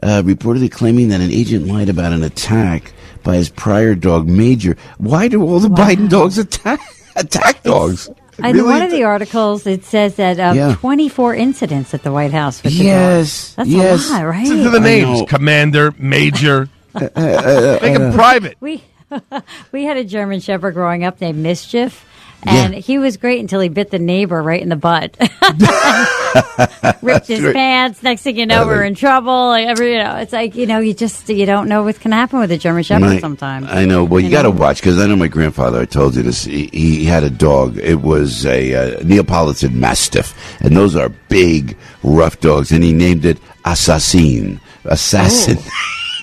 uh, 0.02 0.23
reportedly 0.25 0.73
claiming 0.73 1.08
that 1.11 1.20
an 1.20 1.30
agent 1.30 1.66
lied 1.66 1.90
about 1.90 2.12
an 2.12 2.23
attack 2.23 2.94
by 3.23 3.37
his 3.37 3.50
prior 3.50 3.94
dog 3.94 4.26
Major. 4.26 4.76
Why 4.96 5.28
do 5.28 5.42
all 5.42 5.61
the 5.61 5.68
Biden 5.68 6.08
dogs 6.08 6.38
attack 6.38 6.80
attack 7.16 7.62
dogs? 7.64 8.08
In 8.38 8.44
Really? 8.46 8.62
one 8.62 8.82
of 8.82 8.90
the 8.90 9.04
articles, 9.04 9.64
it 9.66 9.84
says 9.84 10.16
that 10.16 10.40
uh, 10.40 10.54
Yeah. 10.54 10.75
24 10.75 11.37
incidents 11.37 11.94
at 11.94 12.02
the 12.02 12.11
White 12.11 12.32
House 12.32 12.62
with 12.64 12.73
the 12.73 12.78
dog. 12.78 12.87
Yes, 12.87 13.54
That's 13.54 13.68
yes. 13.68 14.08
a 14.08 14.12
lot, 14.12 14.23
right? 14.25 14.42
Listen 14.42 14.64
to 14.64 14.70
the 14.70 14.80
names. 14.80 15.23
Commander, 15.28 15.92
Major. 15.98 16.68
Make 16.94 17.96
him 17.96 18.12
private. 18.12 18.57
We 18.61 18.83
we 19.72 19.85
had 19.85 19.96
a 19.96 20.04
German 20.04 20.40
Shepherd 20.40 20.72
growing 20.74 21.04
up 21.04 21.20
named 21.20 21.38
Mischief, 21.38 22.04
and 22.44 22.74
Yeah. 22.74 22.80
he 22.80 22.98
was 22.98 23.16
great 23.16 23.40
until 23.40 23.61
he 23.61 23.68
bit 23.68 23.90
the 23.90 23.98
neighbor 23.98 24.42
right 24.42 24.61
in 24.61 24.68
the 24.68 24.76
butt. 24.76 25.16
Ripped 27.02 27.28
his 27.28 27.52
pants. 27.52 28.02
Next 28.02 28.22
thing 28.22 28.37
you 28.37 28.46
know, 28.46 28.66
we're 28.66 28.83
in 28.83 28.94
trouble. 28.94 29.48
Like 29.48 29.66
every, 29.66 29.92
you 29.92 29.98
know, 30.02 30.16
it's 30.16 30.33
like 30.33 30.54
you 30.57 30.66
know, 30.66 30.78
you 30.78 30.94
just 30.94 31.28
you 31.28 31.46
don't 31.46 31.68
know 31.68 31.83
what 31.85 32.00
can 32.00 32.12
happen 32.12 32.40
with 32.40 32.50
a 32.50 32.59
German 32.59 32.83
Shepherd 32.83 33.00
My- 33.07 33.18
sometimes. 33.20 33.66
I 33.68 33.85
know. 33.85 34.04
Well, 34.04 34.20
you, 34.20 34.26
You 34.26 34.33
got 34.33 34.42
to 34.42 34.50
watch 34.50 34.80
because 34.80 34.98
I 34.98 35.07
know 35.07 35.16
my 35.16 35.28
grandfather. 35.28 35.80
I 35.80 35.85
told 35.85 36.16
you 36.16 36.22
this. 36.22 36.44
He, 36.44 36.66
he 36.72 37.04
had 37.04 37.22
a 37.24 37.30
dog. 37.30 37.78
It 37.78 38.00
was 38.02 38.44
a 38.46 38.74
uh, 38.98 39.02
Neapolitan 39.04 39.78
Mastiff, 39.78 40.35
and 40.61 40.76
those 40.76 40.96
are 40.96 41.09
big, 41.28 41.76
rough 42.02 42.40
dogs. 42.40 42.72
And 42.72 42.83
he 42.83 42.92
named 42.92 43.24
it 43.24 43.38
Assassin, 43.64 44.61
assassin. 44.85 45.59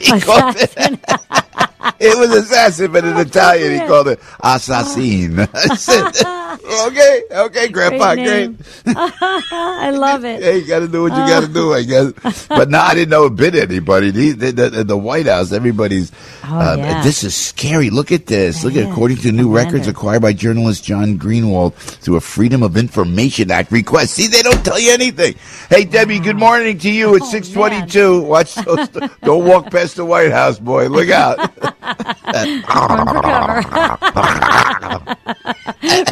he 0.16 0.20
called 0.22 0.56
it. 0.58 0.74
it 2.00 2.18
was 2.18 2.30
assassin, 2.32 2.92
but 2.92 3.06
in 3.06 3.14
oh, 3.18 3.22
Italian 3.22 3.82
he 3.82 3.88
called 3.88 4.08
it 4.08 4.20
assassin. 4.42 5.48
Okay, 6.72 7.24
okay, 7.32 7.68
Grandpa, 7.68 8.16
Great 8.16 8.56
great. 8.58 8.96
I 8.98 9.92
love 9.92 10.24
it. 10.24 10.42
Hey, 10.42 10.60
you 10.60 10.68
got 10.68 10.80
to 10.80 10.88
do 10.88 11.04
what 11.04 11.12
you 11.12 11.18
got 11.18 11.42
to 11.42 11.48
do, 11.48 11.74
I 11.74 11.84
guess. 11.84 12.48
But 12.48 12.70
no, 12.70 12.80
I 12.80 12.94
didn't 12.94 13.10
know 13.10 13.26
it 13.26 13.36
bit 13.36 13.56
anybody. 13.56 14.12
The, 14.12 14.32
the, 14.32 14.52
the, 14.70 14.84
the 14.84 14.98
White 14.98 15.26
House, 15.28 15.52
everybody's. 15.52 16.12
Oh, 16.46 16.74
um, 16.74 16.80
yeah. 16.80 17.04
This 17.04 17.24
is 17.24 17.36
scary. 17.36 17.90
Look 17.90 18.12
at 18.12 18.26
this. 18.28 18.64
Look 18.64 18.76
at 18.76 18.90
according 18.90 19.18
to 19.18 19.32
new 19.32 19.54
records 19.54 19.88
acquired 19.88 20.22
by 20.22 20.34
journalist 20.34 20.84
John 20.84 21.18
Greenwald 21.20 21.74
through 21.76 22.16
a 22.16 22.22
Freedom 22.22 22.64
of 22.64 22.78
Information 22.78 23.52
Act 23.52 23.72
request. 23.72 24.14
See, 24.14 24.28
they 24.28 24.42
don't 24.42 24.64
tell 24.64 24.80
you 24.80 24.92
anything. 24.94 25.36
Hey, 25.70 25.84
Debbie, 25.86 26.20
good 26.20 26.38
morning 26.38 26.78
to 26.80 26.90
you. 26.90 27.16
It's 27.16 27.26
Oh, 27.26 27.30
six 27.32 27.50
twenty-two. 27.50 28.22
Watch 28.24 28.56
those. 28.56 28.88
don't 29.24 29.46
walk 29.46 29.72
past 29.72 29.96
the 29.98 30.06
White 30.06 30.32
House, 30.32 30.60
boy. 30.60 30.88
Look 30.88 31.10
out. 31.10 31.52
Run 31.82 32.64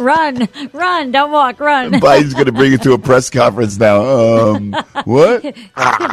run, 0.00 0.48
run, 0.72 1.12
don't 1.12 1.30
walk, 1.30 1.60
run. 1.60 1.92
Biden's 1.92 2.34
going 2.34 2.46
to 2.46 2.52
bring 2.52 2.72
it 2.72 2.82
to 2.82 2.92
a 2.92 2.98
press 2.98 3.30
conference 3.30 3.78
now. 3.78 4.02
Um, 4.02 4.72
what? 5.04 5.42
he'll, 5.42 5.52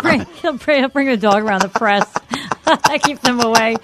bring, 0.02 0.26
he'll, 0.42 0.54
bring, 0.54 0.80
he'll 0.80 0.90
bring 0.90 1.08
the 1.08 1.18
dog 1.18 1.44
around 1.44 1.62
the 1.62 1.70
press. 1.70 2.08
I 2.66 3.00
keep 3.00 3.22
them 3.22 3.40
away. 3.40 3.78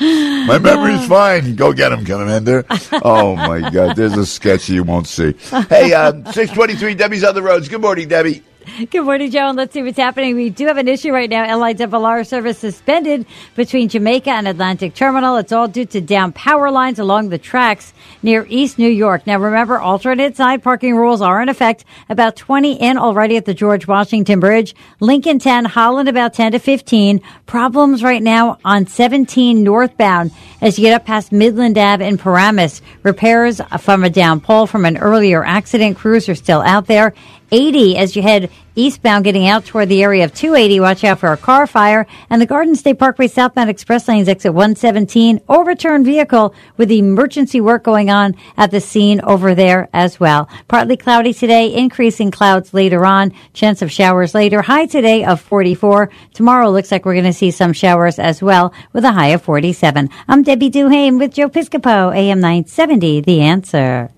My 0.46 0.58
memory's 0.58 1.06
fine. 1.06 1.56
Go 1.56 1.72
get 1.72 1.92
him, 1.92 2.04
Commander. 2.04 2.66
Oh 3.02 3.36
my 3.36 3.70
God, 3.70 3.96
there's 3.96 4.16
a 4.16 4.26
sketch 4.26 4.68
you 4.68 4.82
won't 4.82 5.06
see. 5.06 5.34
Hey, 5.68 5.92
um, 5.92 6.26
six 6.32 6.52
twenty-three. 6.52 6.96
Debbie's 6.96 7.22
on 7.22 7.34
the 7.34 7.42
roads. 7.42 7.68
Good 7.68 7.80
morning, 7.80 8.08
Debbie. 8.08 8.42
Good 8.90 9.04
morning, 9.04 9.30
Joe, 9.30 9.48
and 9.48 9.56
let's 9.56 9.72
see 9.72 9.82
what's 9.82 9.96
happening. 9.96 10.36
We 10.36 10.50
do 10.50 10.66
have 10.66 10.76
an 10.76 10.86
issue 10.86 11.12
right 11.12 11.30
now. 11.30 11.46
LIRR 11.46 12.26
service 12.26 12.58
suspended 12.58 13.24
between 13.54 13.88
Jamaica 13.88 14.30
and 14.30 14.46
Atlantic 14.46 14.94
Terminal. 14.94 15.38
It's 15.38 15.52
all 15.52 15.66
due 15.66 15.86
to 15.86 16.00
down 16.00 16.32
power 16.32 16.70
lines 16.70 16.98
along 16.98 17.30
the 17.30 17.38
tracks 17.38 17.94
near 18.22 18.46
East 18.50 18.78
New 18.78 18.88
York. 18.88 19.26
Now, 19.26 19.38
remember, 19.38 19.78
alternate 19.78 20.36
side 20.36 20.62
parking 20.62 20.94
rules 20.94 21.22
are 21.22 21.40
in 21.40 21.48
effect. 21.48 21.86
About 22.10 22.36
20 22.36 22.74
in 22.74 22.98
already 22.98 23.38
at 23.38 23.46
the 23.46 23.54
George 23.54 23.86
Washington 23.86 24.40
Bridge. 24.40 24.74
Lincoln 25.00 25.38
10, 25.38 25.64
Holland 25.64 26.08
about 26.08 26.34
10 26.34 26.52
to 26.52 26.58
15. 26.58 27.20
Problems 27.46 28.02
right 28.02 28.22
now 28.22 28.58
on 28.64 28.86
17 28.86 29.62
northbound 29.62 30.32
as 30.60 30.78
you 30.78 30.84
get 30.84 30.94
up 30.94 31.06
past 31.06 31.32
Midland 31.32 31.78
Ave 31.78 32.06
and 32.06 32.20
Paramus. 32.20 32.82
Repairs 33.04 33.60
from 33.78 34.04
a 34.04 34.10
down 34.10 34.40
pole 34.40 34.66
from 34.66 34.84
an 34.84 34.98
earlier 34.98 35.42
accident. 35.44 35.96
Crews 35.96 36.28
are 36.28 36.34
still 36.34 36.60
out 36.60 36.86
there. 36.86 37.14
80 37.50 37.96
as 37.96 38.16
you 38.16 38.22
head 38.22 38.50
eastbound 38.74 39.24
getting 39.24 39.46
out 39.46 39.64
toward 39.64 39.88
the 39.88 40.02
area 40.02 40.24
of 40.24 40.32
280. 40.34 40.80
Watch 40.80 41.04
out 41.04 41.18
for 41.18 41.32
a 41.32 41.36
car 41.36 41.66
fire. 41.66 42.06
And 42.28 42.40
the 42.40 42.46
Garden 42.46 42.74
State 42.74 42.98
Parkway 42.98 43.28
southbound 43.28 43.70
express 43.70 44.08
lanes 44.08 44.28
exit 44.28 44.54
117. 44.54 45.40
Overturned 45.48 46.04
vehicle 46.04 46.54
with 46.76 46.90
emergency 46.90 47.60
work 47.60 47.84
going 47.84 48.10
on 48.10 48.36
at 48.56 48.70
the 48.70 48.80
scene 48.80 49.20
over 49.22 49.54
there 49.54 49.88
as 49.92 50.18
well. 50.18 50.48
Partly 50.68 50.96
cloudy 50.96 51.32
today, 51.32 51.74
increasing 51.74 52.30
clouds 52.30 52.72
later 52.72 53.04
on. 53.04 53.32
Chance 53.52 53.82
of 53.82 53.92
showers 53.92 54.34
later. 54.34 54.62
High 54.62 54.86
today 54.86 55.24
of 55.24 55.40
44. 55.40 56.10
Tomorrow 56.34 56.70
looks 56.70 56.90
like 56.90 57.04
we're 57.04 57.14
going 57.14 57.24
to 57.24 57.32
see 57.32 57.50
some 57.50 57.72
showers 57.72 58.18
as 58.18 58.42
well 58.42 58.72
with 58.92 59.04
a 59.04 59.12
high 59.12 59.28
of 59.28 59.42
47. 59.42 60.08
I'm 60.28 60.42
Debbie 60.42 60.70
Duhane 60.70 61.18
with 61.18 61.34
Joe 61.34 61.48
Piscopo, 61.48 62.14
AM 62.14 62.40
970, 62.40 63.20
The 63.22 63.40
Answer. 63.40 64.10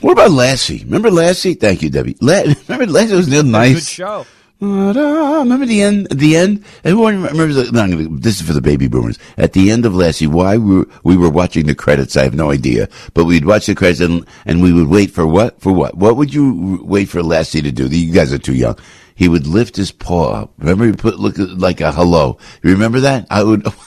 What 0.00 0.12
about 0.12 0.30
Lassie? 0.30 0.84
Remember 0.84 1.10
Lassie? 1.10 1.54
Thank 1.54 1.82
you, 1.82 1.90
Debbie. 1.90 2.16
La- 2.20 2.42
remember 2.68 2.86
Lassie 2.86 3.14
was 3.14 3.30
real 3.30 3.42
nice. 3.42 3.74
Good 3.74 3.84
show. 3.84 4.26
Remember 4.60 5.66
the 5.66 5.82
end? 5.82 6.08
The 6.10 6.36
end. 6.36 6.64
Everyone 6.84 7.22
remembers. 7.22 7.54
The, 7.56 7.64
no, 7.70 7.86
gonna, 7.88 8.08
this 8.18 8.40
is 8.40 8.46
for 8.46 8.52
the 8.52 8.60
baby 8.60 8.88
boomers. 8.88 9.18
At 9.36 9.52
the 9.52 9.70
end 9.70 9.86
of 9.86 9.94
Lassie, 9.94 10.26
why 10.26 10.56
we 10.56 10.78
were, 10.78 10.86
we 11.04 11.16
were 11.16 11.30
watching 11.30 11.66
the 11.66 11.76
credits, 11.76 12.16
I 12.16 12.24
have 12.24 12.34
no 12.34 12.50
idea. 12.50 12.88
But 13.14 13.26
we'd 13.26 13.44
watch 13.44 13.66
the 13.66 13.74
credits 13.76 14.00
and 14.00 14.26
and 14.46 14.60
we 14.62 14.72
would 14.72 14.88
wait 14.88 15.10
for 15.12 15.26
what? 15.26 15.60
For 15.60 15.72
what? 15.72 15.96
What 15.96 16.16
would 16.16 16.34
you 16.34 16.80
wait 16.82 17.08
for 17.08 17.22
Lassie 17.22 17.62
to 17.62 17.70
do? 17.70 17.86
You 17.86 18.12
guys 18.12 18.32
are 18.32 18.38
too 18.38 18.54
young. 18.54 18.76
He 19.14 19.28
would 19.28 19.46
lift 19.46 19.76
his 19.76 19.92
paw 19.92 20.42
up. 20.42 20.52
Remember, 20.58 20.86
he 20.86 20.92
put 20.92 21.18
look 21.20 21.34
like 21.38 21.80
a 21.80 21.92
hello. 21.92 22.38
You 22.62 22.72
remember 22.72 23.00
that? 23.00 23.26
I 23.30 23.42
would. 23.44 23.66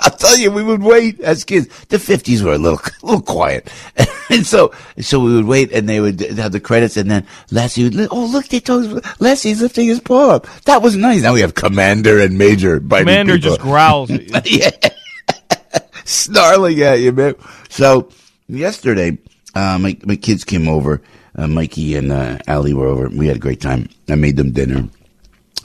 I'll 0.00 0.10
tell 0.10 0.36
you, 0.36 0.50
we 0.50 0.62
would 0.62 0.82
wait 0.82 1.20
as 1.20 1.44
kids. 1.44 1.68
The 1.86 1.98
fifties 1.98 2.42
were 2.42 2.52
a 2.52 2.58
little, 2.58 2.78
a 3.02 3.06
little 3.06 3.22
quiet, 3.22 3.72
and 4.30 4.46
so, 4.46 4.72
so 5.00 5.20
we 5.20 5.34
would 5.34 5.46
wait, 5.46 5.72
and 5.72 5.88
they 5.88 6.00
would 6.00 6.20
have 6.20 6.52
the 6.52 6.60
credits, 6.60 6.96
and 6.96 7.10
then 7.10 7.26
Lassie 7.50 7.84
would, 7.84 7.94
li- 7.94 8.08
oh 8.10 8.26
look, 8.26 8.48
they 8.48 8.60
told 8.60 9.02
Lassie's 9.20 9.62
lifting 9.62 9.86
his 9.88 10.00
paw 10.00 10.30
up. 10.30 10.46
That 10.64 10.82
was 10.82 10.96
nice. 10.96 11.22
Now 11.22 11.32
we 11.34 11.40
have 11.40 11.54
Commander 11.54 12.18
and 12.20 12.36
Major 12.38 12.80
biting 12.80 13.06
Commander 13.06 13.34
people. 13.38 13.56
Commander 13.56 14.08
just 14.08 14.20
growls. 14.20 14.34
at 14.34 14.46
you. 14.50 14.58
yeah, 14.60 15.80
snarling 16.04 16.80
at 16.82 17.00
you, 17.00 17.12
man. 17.12 17.34
So 17.68 18.10
yesterday, 18.48 19.18
uh, 19.54 19.78
my 19.78 19.96
my 20.04 20.16
kids 20.16 20.44
came 20.44 20.68
over. 20.68 21.02
Uh, 21.38 21.46
Mikey 21.46 21.96
and 21.96 22.12
uh, 22.12 22.38
Allie 22.46 22.72
were 22.72 22.86
over. 22.86 23.08
We 23.10 23.26
had 23.26 23.36
a 23.36 23.40
great 23.40 23.60
time. 23.60 23.90
I 24.08 24.14
made 24.14 24.36
them 24.36 24.52
dinner. 24.52 24.88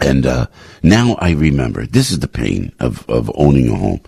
And 0.01 0.25
uh, 0.25 0.47
now 0.83 1.15
I 1.19 1.31
remember 1.31 1.85
this 1.85 2.11
is 2.11 2.19
the 2.19 2.27
pain 2.27 2.73
of, 2.79 3.07
of 3.09 3.31
owning 3.35 3.69
a 3.69 3.75
home 3.75 4.01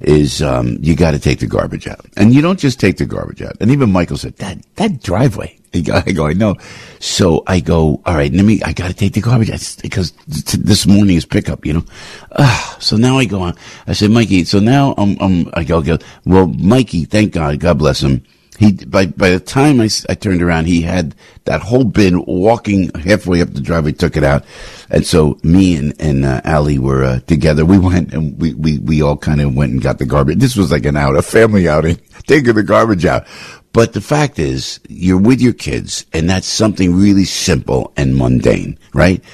is 0.00 0.42
um, 0.42 0.78
you 0.80 0.96
got 0.96 1.12
to 1.12 1.18
take 1.18 1.38
the 1.38 1.46
garbage 1.46 1.86
out, 1.86 2.04
and 2.16 2.34
you 2.34 2.42
don't 2.42 2.58
just 2.58 2.80
take 2.80 2.96
the 2.96 3.06
garbage 3.06 3.42
out. 3.42 3.56
And 3.60 3.70
even 3.70 3.92
Michael 3.92 4.16
said 4.16 4.36
that 4.38 4.58
that 4.76 5.02
driveway. 5.02 5.58
I 5.74 6.12
go, 6.12 6.26
I 6.26 6.34
know. 6.34 6.56
So 7.00 7.42
I 7.46 7.60
go, 7.60 8.02
all 8.04 8.14
right, 8.14 8.32
let 8.32 8.44
me. 8.44 8.62
I 8.62 8.72
got 8.72 8.88
to 8.88 8.94
take 8.94 9.14
the 9.14 9.20
garbage 9.20 9.50
out 9.50 9.76
because 9.80 10.10
t- 10.10 10.58
this 10.58 10.86
morning 10.86 11.16
is 11.16 11.24
pickup, 11.24 11.64
you 11.64 11.72
know. 11.74 11.84
Uh, 12.32 12.78
so 12.78 12.96
now 12.96 13.18
I 13.18 13.24
go 13.24 13.40
on. 13.40 13.54
I 13.86 13.94
said, 13.94 14.10
Mikey. 14.10 14.44
So 14.44 14.58
now 14.58 14.94
I'm, 14.98 15.16
I'm 15.20 15.50
I 15.54 15.64
go, 15.64 15.80
go. 15.80 15.98
Well, 16.26 16.48
Mikey, 16.48 17.06
thank 17.06 17.32
God, 17.32 17.58
God 17.58 17.78
bless 17.78 18.02
him. 18.02 18.22
He 18.62 18.70
by 18.72 19.06
by 19.06 19.30
the 19.30 19.40
time 19.40 19.80
I, 19.80 19.88
I 20.08 20.14
turned 20.14 20.40
around, 20.40 20.66
he 20.66 20.82
had 20.82 21.16
that 21.46 21.62
whole 21.62 21.82
bin 21.82 22.24
walking 22.26 22.90
halfway 22.94 23.42
up 23.42 23.50
the 23.50 23.60
driveway, 23.60 23.90
took 23.90 24.16
it 24.16 24.22
out, 24.22 24.44
and 24.88 25.04
so 25.04 25.36
me 25.42 25.74
and 25.74 25.92
and 26.00 26.24
uh, 26.24 26.42
Allie 26.44 26.78
were 26.78 27.02
uh, 27.02 27.18
together. 27.26 27.64
We 27.64 27.80
went 27.80 28.14
and 28.14 28.40
we 28.40 28.54
we 28.54 28.78
we 28.78 29.02
all 29.02 29.16
kind 29.16 29.40
of 29.40 29.56
went 29.56 29.72
and 29.72 29.82
got 29.82 29.98
the 29.98 30.06
garbage. 30.06 30.38
This 30.38 30.56
was 30.56 30.70
like 30.70 30.86
an 30.86 30.96
out, 30.96 31.16
a 31.16 31.22
family 31.22 31.68
outing, 31.68 31.96
taking 32.28 32.54
the 32.54 32.62
garbage 32.62 33.04
out. 33.04 33.26
But 33.72 33.94
the 33.94 34.00
fact 34.00 34.38
is, 34.38 34.78
you're 34.88 35.18
with 35.18 35.40
your 35.40 35.54
kids, 35.54 36.06
and 36.12 36.30
that's 36.30 36.46
something 36.46 36.94
really 36.94 37.24
simple 37.24 37.92
and 37.96 38.16
mundane, 38.16 38.78
right? 38.94 39.24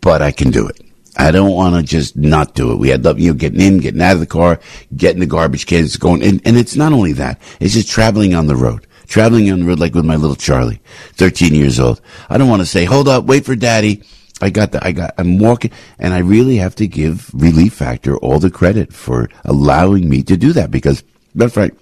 But 0.00 0.22
I 0.22 0.30
can 0.30 0.50
do 0.50 0.66
it. 0.66 0.80
I 1.16 1.30
don't 1.30 1.52
want 1.52 1.74
to 1.76 1.82
just 1.82 2.16
not 2.16 2.54
do 2.54 2.72
it. 2.72 2.76
We 2.76 2.88
had, 2.88 3.04
you 3.18 3.28
know, 3.28 3.34
getting 3.34 3.60
in, 3.60 3.78
getting 3.78 4.00
out 4.00 4.14
of 4.14 4.20
the 4.20 4.26
car, 4.26 4.60
getting 4.96 5.20
the 5.20 5.26
garbage 5.26 5.66
cans 5.66 5.96
going. 5.96 6.22
And, 6.22 6.40
and 6.44 6.56
it's 6.56 6.74
not 6.74 6.92
only 6.92 7.12
that. 7.14 7.40
It's 7.60 7.74
just 7.74 7.90
traveling 7.90 8.34
on 8.34 8.46
the 8.46 8.56
road. 8.56 8.86
Traveling 9.06 9.50
on 9.50 9.60
the 9.60 9.66
road 9.66 9.78
like 9.78 9.94
with 9.94 10.06
my 10.06 10.16
little 10.16 10.36
Charlie, 10.36 10.80
13 11.14 11.54
years 11.54 11.78
old. 11.78 12.00
I 12.30 12.38
don't 12.38 12.48
want 12.48 12.62
to 12.62 12.66
say, 12.66 12.86
hold 12.86 13.08
up, 13.08 13.24
wait 13.24 13.44
for 13.44 13.54
daddy. 13.54 14.02
I 14.40 14.50
got 14.50 14.72
the, 14.72 14.84
I 14.84 14.92
got, 14.92 15.14
I'm 15.18 15.38
walking 15.38 15.70
and 15.98 16.14
I 16.14 16.18
really 16.18 16.56
have 16.56 16.74
to 16.76 16.88
give 16.88 17.30
Relief 17.34 17.74
Factor 17.74 18.16
all 18.16 18.38
the 18.38 18.50
credit 18.50 18.92
for 18.92 19.28
allowing 19.44 20.08
me 20.08 20.22
to 20.24 20.36
do 20.36 20.52
that 20.54 20.70
because 20.70 21.04
that's 21.34 21.56
right. 21.56 21.74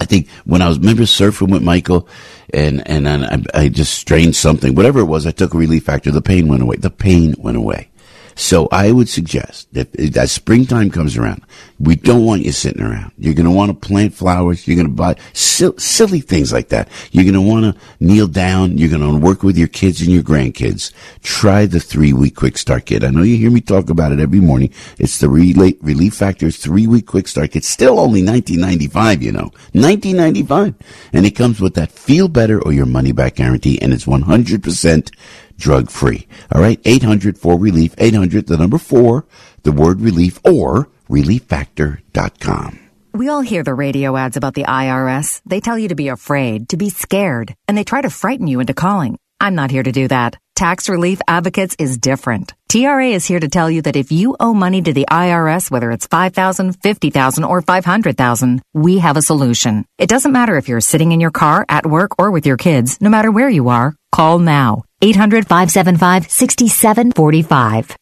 I 0.00 0.04
think 0.04 0.28
when 0.44 0.62
I 0.62 0.68
was 0.68 0.78
remember 0.78 1.02
surfing 1.02 1.50
with 1.52 1.62
Michael, 1.62 2.08
and 2.52 2.86
and, 2.88 3.06
and 3.06 3.46
I, 3.54 3.62
I 3.62 3.68
just 3.68 3.94
strained 3.94 4.34
something, 4.34 4.74
whatever 4.74 5.00
it 5.00 5.04
was. 5.04 5.26
I 5.26 5.30
took 5.30 5.54
a 5.54 5.58
relief 5.58 5.84
factor. 5.84 6.10
The 6.10 6.22
pain 6.22 6.48
went 6.48 6.62
away. 6.62 6.76
The 6.76 6.90
pain 6.90 7.34
went 7.38 7.56
away. 7.56 7.91
So 8.34 8.68
I 8.72 8.92
would 8.92 9.08
suggest 9.08 9.72
that 9.74 9.94
as 10.16 10.32
springtime 10.32 10.90
comes 10.90 11.16
around, 11.16 11.42
we 11.78 11.96
don't 11.96 12.24
want 12.24 12.44
you 12.44 12.52
sitting 12.52 12.82
around. 12.82 13.12
You're 13.18 13.34
going 13.34 13.46
to 13.46 13.50
want 13.50 13.70
to 13.70 13.88
plant 13.88 14.14
flowers. 14.14 14.66
You're 14.66 14.76
going 14.76 14.88
to 14.88 14.94
buy 14.94 15.16
sil- 15.34 15.78
silly 15.78 16.20
things 16.20 16.52
like 16.52 16.68
that. 16.68 16.88
You're 17.10 17.24
going 17.24 17.34
to 17.34 17.40
want 17.40 17.64
to 17.74 17.80
kneel 18.00 18.28
down. 18.28 18.78
You're 18.78 18.88
going 18.88 19.02
to 19.02 19.18
work 19.18 19.42
with 19.42 19.58
your 19.58 19.68
kids 19.68 20.00
and 20.00 20.10
your 20.10 20.22
grandkids. 20.22 20.92
Try 21.22 21.66
the 21.66 21.80
three 21.80 22.12
week 22.12 22.36
quick 22.36 22.56
start 22.56 22.86
kit. 22.86 23.02
I 23.04 23.10
know 23.10 23.22
you 23.22 23.36
hear 23.36 23.50
me 23.50 23.60
talk 23.60 23.90
about 23.90 24.12
it 24.12 24.20
every 24.20 24.40
morning. 24.40 24.72
It's 24.98 25.18
the 25.18 25.28
Relate 25.28 25.78
Relief 25.82 26.14
Factors 26.14 26.56
three 26.56 26.86
week 26.86 27.06
quick 27.06 27.26
start 27.28 27.52
kit. 27.52 27.64
Still 27.64 27.98
only 27.98 28.24
1995, 28.24 29.22
you 29.22 29.32
know, 29.32 29.50
1995. 29.72 30.74
And 31.12 31.26
it 31.26 31.32
comes 31.32 31.60
with 31.60 31.74
that 31.74 31.90
feel 31.92 32.28
better 32.28 32.62
or 32.62 32.72
your 32.72 32.86
money 32.86 33.12
back 33.12 33.36
guarantee 33.36 33.80
and 33.82 33.92
it's 33.92 34.06
100% 34.06 35.10
drug 35.56 35.90
free. 35.90 36.26
All 36.54 36.60
right. 36.60 36.80
800 36.84 37.38
for 37.38 37.58
relief. 37.58 37.94
800, 37.98 38.46
the 38.46 38.56
number 38.56 38.78
four, 38.78 39.24
the 39.62 39.72
word 39.72 40.00
relief 40.00 40.38
or 40.44 40.88
relieffactor.com. 41.08 42.78
We 43.14 43.28
all 43.28 43.42
hear 43.42 43.62
the 43.62 43.74
radio 43.74 44.16
ads 44.16 44.38
about 44.38 44.54
the 44.54 44.64
IRS. 44.64 45.42
They 45.44 45.60
tell 45.60 45.78
you 45.78 45.88
to 45.88 45.94
be 45.94 46.08
afraid, 46.08 46.70
to 46.70 46.78
be 46.78 46.88
scared, 46.88 47.54
and 47.68 47.76
they 47.76 47.84
try 47.84 48.00
to 48.00 48.08
frighten 48.08 48.46
you 48.46 48.60
into 48.60 48.72
calling. 48.72 49.18
I'm 49.38 49.54
not 49.54 49.70
here 49.70 49.82
to 49.82 49.92
do 49.92 50.08
that. 50.08 50.38
Tax 50.54 50.88
Relief 50.88 51.20
Advocates 51.26 51.74
is 51.78 51.98
different. 51.98 52.54
TRA 52.68 53.08
is 53.08 53.26
here 53.26 53.40
to 53.40 53.48
tell 53.48 53.70
you 53.70 53.82
that 53.82 53.96
if 53.96 54.12
you 54.12 54.36
owe 54.38 54.54
money 54.54 54.80
to 54.80 54.92
the 54.92 55.06
IRS, 55.10 55.70
whether 55.70 55.90
it's 55.90 56.06
5000 56.06 56.74
50000 56.80 57.44
or 57.44 57.60
500000 57.60 58.62
we 58.72 58.98
have 58.98 59.16
a 59.16 59.22
solution. 59.22 59.84
It 59.98 60.08
doesn't 60.08 60.32
matter 60.32 60.56
if 60.56 60.68
you're 60.68 60.80
sitting 60.80 61.12
in 61.12 61.20
your 61.20 61.32
car, 61.32 61.66
at 61.68 61.84
work, 61.84 62.12
or 62.18 62.30
with 62.30 62.46
your 62.46 62.56
kids. 62.56 63.00
No 63.00 63.10
matter 63.10 63.30
where 63.30 63.50
you 63.50 63.68
are, 63.68 63.94
call 64.10 64.38
now. 64.38 64.84
800 65.02 65.46
575 65.48 66.26
6745. 66.28 68.01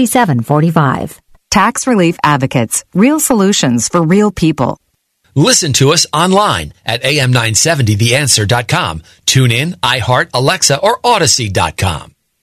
800-575-6745. 0.05 1.19
Tax 1.49 1.85
Relief 1.85 2.17
Advocates. 2.23 2.85
Real 2.93 3.19
solutions 3.19 3.89
for 3.89 4.01
real 4.01 4.31
people. 4.31 4.79
Listen 5.35 5.73
to 5.73 5.91
us 5.91 6.05
online 6.13 6.73
at 6.85 7.03
am970theanswer.com. 7.03 9.03
Tune 9.25 9.51
in, 9.51 9.73
iHeart, 9.75 10.29
Alexa, 10.33 10.79
or 10.79 10.99
Audacy.com. 10.99 12.15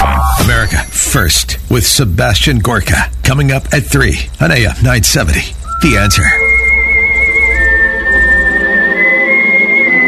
America 0.00 0.78
First 0.88 1.58
with 1.70 1.86
Sebastian 1.86 2.58
Gorka. 2.60 3.10
Coming 3.22 3.52
up 3.52 3.64
at 3.74 3.82
3 3.84 4.16
on 4.40 4.50
AM 4.50 4.74
970. 4.82 5.40
The 5.82 5.98
answer. 5.98 6.22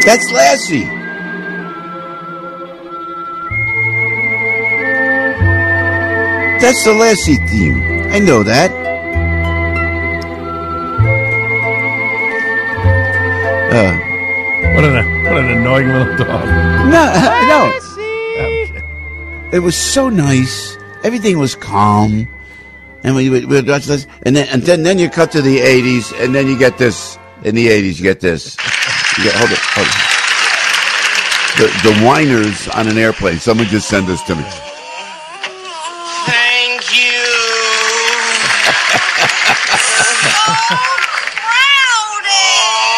That's 0.05 0.31
Lassie. 0.31 0.89
That's 6.61 6.83
the 6.85 6.93
Lassie 6.93 7.35
theme. 7.47 7.81
I 8.11 8.19
know 8.19 8.41
that. 8.43 8.71
Uh, 13.73 13.93
What 14.75 14.83
an 14.85 15.23
what 15.23 15.37
an 15.37 15.49
annoying 15.57 15.87
little 15.89 16.15
dog. 16.17 16.45
no, 16.87 17.03
no. 17.51 18.72
It 19.53 19.59
was 19.59 19.77
so 19.77 20.09
nice. 20.09 20.75
Everything 21.03 21.37
was 21.37 21.53
calm. 21.53 22.27
And 23.03 23.15
we 23.15 23.29
we 23.29 23.45
would 23.45 23.67
watch 23.67 23.85
this, 23.85 24.07
and 24.23 24.35
then 24.35 24.47
and 24.49 24.63
then, 24.63 24.81
then 24.81 24.97
you 24.97 25.11
cut 25.11 25.31
to 25.33 25.43
the 25.43 25.59
'80s, 25.59 26.11
and 26.19 26.33
then 26.33 26.47
you 26.47 26.57
get 26.57 26.79
this. 26.79 27.19
In 27.43 27.53
the 27.53 27.67
'80s, 27.67 27.97
you 27.97 28.03
get 28.03 28.19
this. 28.19 28.57
You 29.17 29.25
get, 29.25 29.35
hold 29.35 29.51
it, 29.51 29.59
hold 29.59 29.87
it. 29.87 29.93
The 31.59 31.91
the 31.91 31.95
whiners 32.03 32.67
on 32.69 32.87
an 32.87 32.97
airplane. 32.97 33.37
Someone 33.37 33.67
just 33.67 33.87
send 33.89 34.07
this 34.07 34.23
to 34.23 34.35
me. 34.35 34.43
Thank 36.25 36.81
you. 36.97 37.21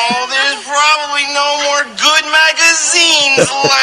Oh, 0.07 0.27
there's 0.29 0.63
probably 0.63 1.25
no 1.33 1.49
more 1.65 1.83
good 1.97 2.25
magazines 2.31 3.49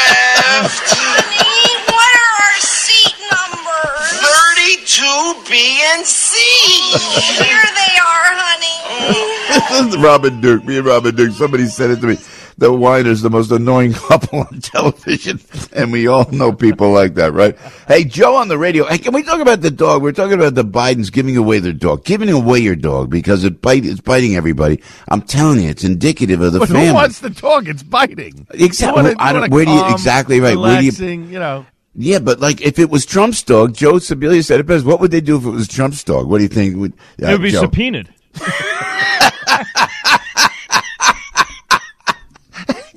and 5.93 6.05
see. 6.05 7.43
Here 7.43 7.63
they 7.63 7.97
are, 7.99 8.29
honey. 8.35 9.85
this 9.85 9.93
is 9.95 9.97
Robin 10.03 10.41
Duke. 10.41 10.63
Me 10.65 10.77
and 10.77 10.85
Robin 10.85 11.15
Duke. 11.15 11.33
Somebody 11.33 11.65
said 11.67 11.91
it 11.91 12.01
to 12.01 12.07
me. 12.07 12.17
The 12.55 12.71
whiners, 12.71 13.23
the 13.23 13.31
most 13.31 13.49
annoying 13.51 13.93
couple 14.09 14.41
on 14.41 14.59
television, 14.61 15.39
and 15.73 15.91
we 15.91 16.05
all 16.05 16.29
know 16.31 16.53
people 16.53 16.91
like 16.91 17.15
that, 17.15 17.33
right? 17.33 17.57
Hey, 17.87 18.03
Joe 18.03 18.35
on 18.35 18.47
the 18.47 18.59
radio. 18.59 18.85
Hey, 18.85 18.99
can 18.99 19.11
we 19.11 19.23
talk 19.23 19.39
about 19.41 19.61
the 19.61 19.71
dog? 19.71 20.03
We're 20.03 20.11
talking 20.11 20.33
about 20.35 20.53
the 20.53 20.63
Bidens 20.63 21.11
giving 21.11 21.35
away 21.35 21.57
their 21.57 21.73
dog, 21.73 22.05
giving 22.05 22.29
away 22.29 22.59
your 22.59 22.75
dog 22.75 23.09
because 23.09 23.43
it 23.43 23.59
bite, 23.59 23.85
it's 23.85 24.01
biting 24.01 24.35
everybody. 24.35 24.83
I'm 25.07 25.23
telling 25.23 25.61
you, 25.61 25.69
it's 25.69 25.83
indicative 25.83 26.41
of 26.41 26.53
the 26.53 26.59
But 26.59 26.69
family. 26.69 26.87
who 26.89 26.93
wants 26.93 27.19
the 27.21 27.31
dog? 27.31 27.67
It's 27.67 27.81
biting. 27.81 28.45
Exactly. 28.51 29.01
Wanna- 29.01 29.15
I 29.17 29.33
don't- 29.33 29.41
wanna 29.41 29.51
where 29.55 29.65
do 29.65 29.71
you- 29.71 29.89
exactly 29.91 30.39
right. 30.39 30.55
Where 30.55 30.79
do 30.79 30.85
you- 30.85 31.21
you 31.23 31.39
know. 31.39 31.65
Yeah, 31.95 32.19
but 32.19 32.39
like 32.39 32.61
if 32.61 32.79
it 32.79 32.89
was 32.89 33.05
Trump's 33.05 33.43
dog, 33.43 33.73
Joe 33.75 33.93
Sibilia 33.93 34.43
said 34.43 34.59
it 34.59 34.65
best. 34.65 34.83
What 34.85 34.99
would 34.99 35.11
they 35.11 35.21
do 35.21 35.37
if 35.37 35.45
it 35.45 35.49
was 35.51 35.67
Trump's 35.67 36.03
dog? 36.03 36.27
What 36.27 36.37
do 36.39 36.43
you 36.43 36.49
think? 36.49 36.75
Would, 36.77 36.93
uh, 37.21 37.27
It 37.27 37.31
would 37.33 37.41
be 37.43 37.51
Joe? 37.51 37.61
subpoenaed. 37.61 38.09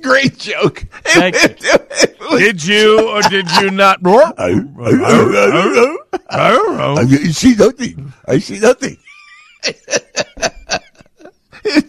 Great 0.01 0.37
joke. 0.37 0.85
Thank 1.03 1.35
you. 1.41 1.49
Did 2.39 2.63
you 2.65 3.09
or 3.09 3.21
did 3.23 3.49
you 3.61 3.71
not? 3.71 4.01
Bro? 4.01 4.19
I 4.37 4.49
don't 4.49 4.75
know. 4.75 4.83
I 4.85 4.91
don't 4.91 5.75
know. 5.75 5.97
I 6.29 6.49
don't 6.51 6.77
know. 6.77 6.95
I 6.97 7.05
see 7.31 7.55
nothing. 7.55 8.13
I 8.27 8.39
see 8.39 8.59
nothing. 8.59 8.97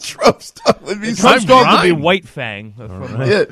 Trump's 0.01 0.53
dog 0.53 0.81
would 0.83 1.01
be 1.01 1.15
Trump's 1.15 1.45
dog 1.45 1.67
would 1.73 1.83
be 1.83 1.93
White 1.93 2.27
Fang. 2.27 2.75
Yeah. 2.79 3.45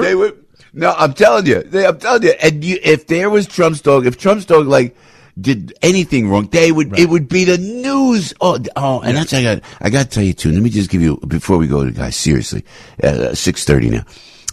they 0.00 0.14
would, 0.14 0.43
no, 0.74 0.94
I'm 0.96 1.14
telling 1.14 1.46
you. 1.46 1.62
I'm 1.72 1.98
telling 1.98 2.22
you. 2.24 2.34
And 2.42 2.64
you, 2.64 2.78
if 2.82 3.06
there 3.06 3.30
was 3.30 3.46
Trump's 3.46 3.80
dog, 3.80 4.06
if 4.06 4.18
Trump's 4.18 4.44
dog 4.44 4.66
like 4.66 4.96
did 5.40 5.72
anything 5.82 6.28
wrong, 6.28 6.46
they 6.48 6.72
would. 6.72 6.98
It 6.98 7.08
would 7.08 7.28
be 7.28 7.44
the 7.44 7.58
news. 7.58 8.34
Oh, 8.40 8.58
oh, 8.76 9.00
and 9.00 9.16
that's 9.16 9.32
I 9.32 9.42
got. 9.42 9.62
I 9.80 9.90
got 9.90 10.04
to 10.04 10.08
tell 10.10 10.22
you 10.22 10.32
too. 10.32 10.52
Let 10.52 10.62
me 10.62 10.70
just 10.70 10.90
give 10.90 11.02
you 11.02 11.16
before 11.26 11.58
we 11.58 11.66
go 11.66 11.84
to 11.84 11.90
guys. 11.90 12.16
Seriously, 12.16 12.64
uh, 13.02 13.34
six 13.34 13.64
thirty 13.64 13.90
now. 13.90 14.04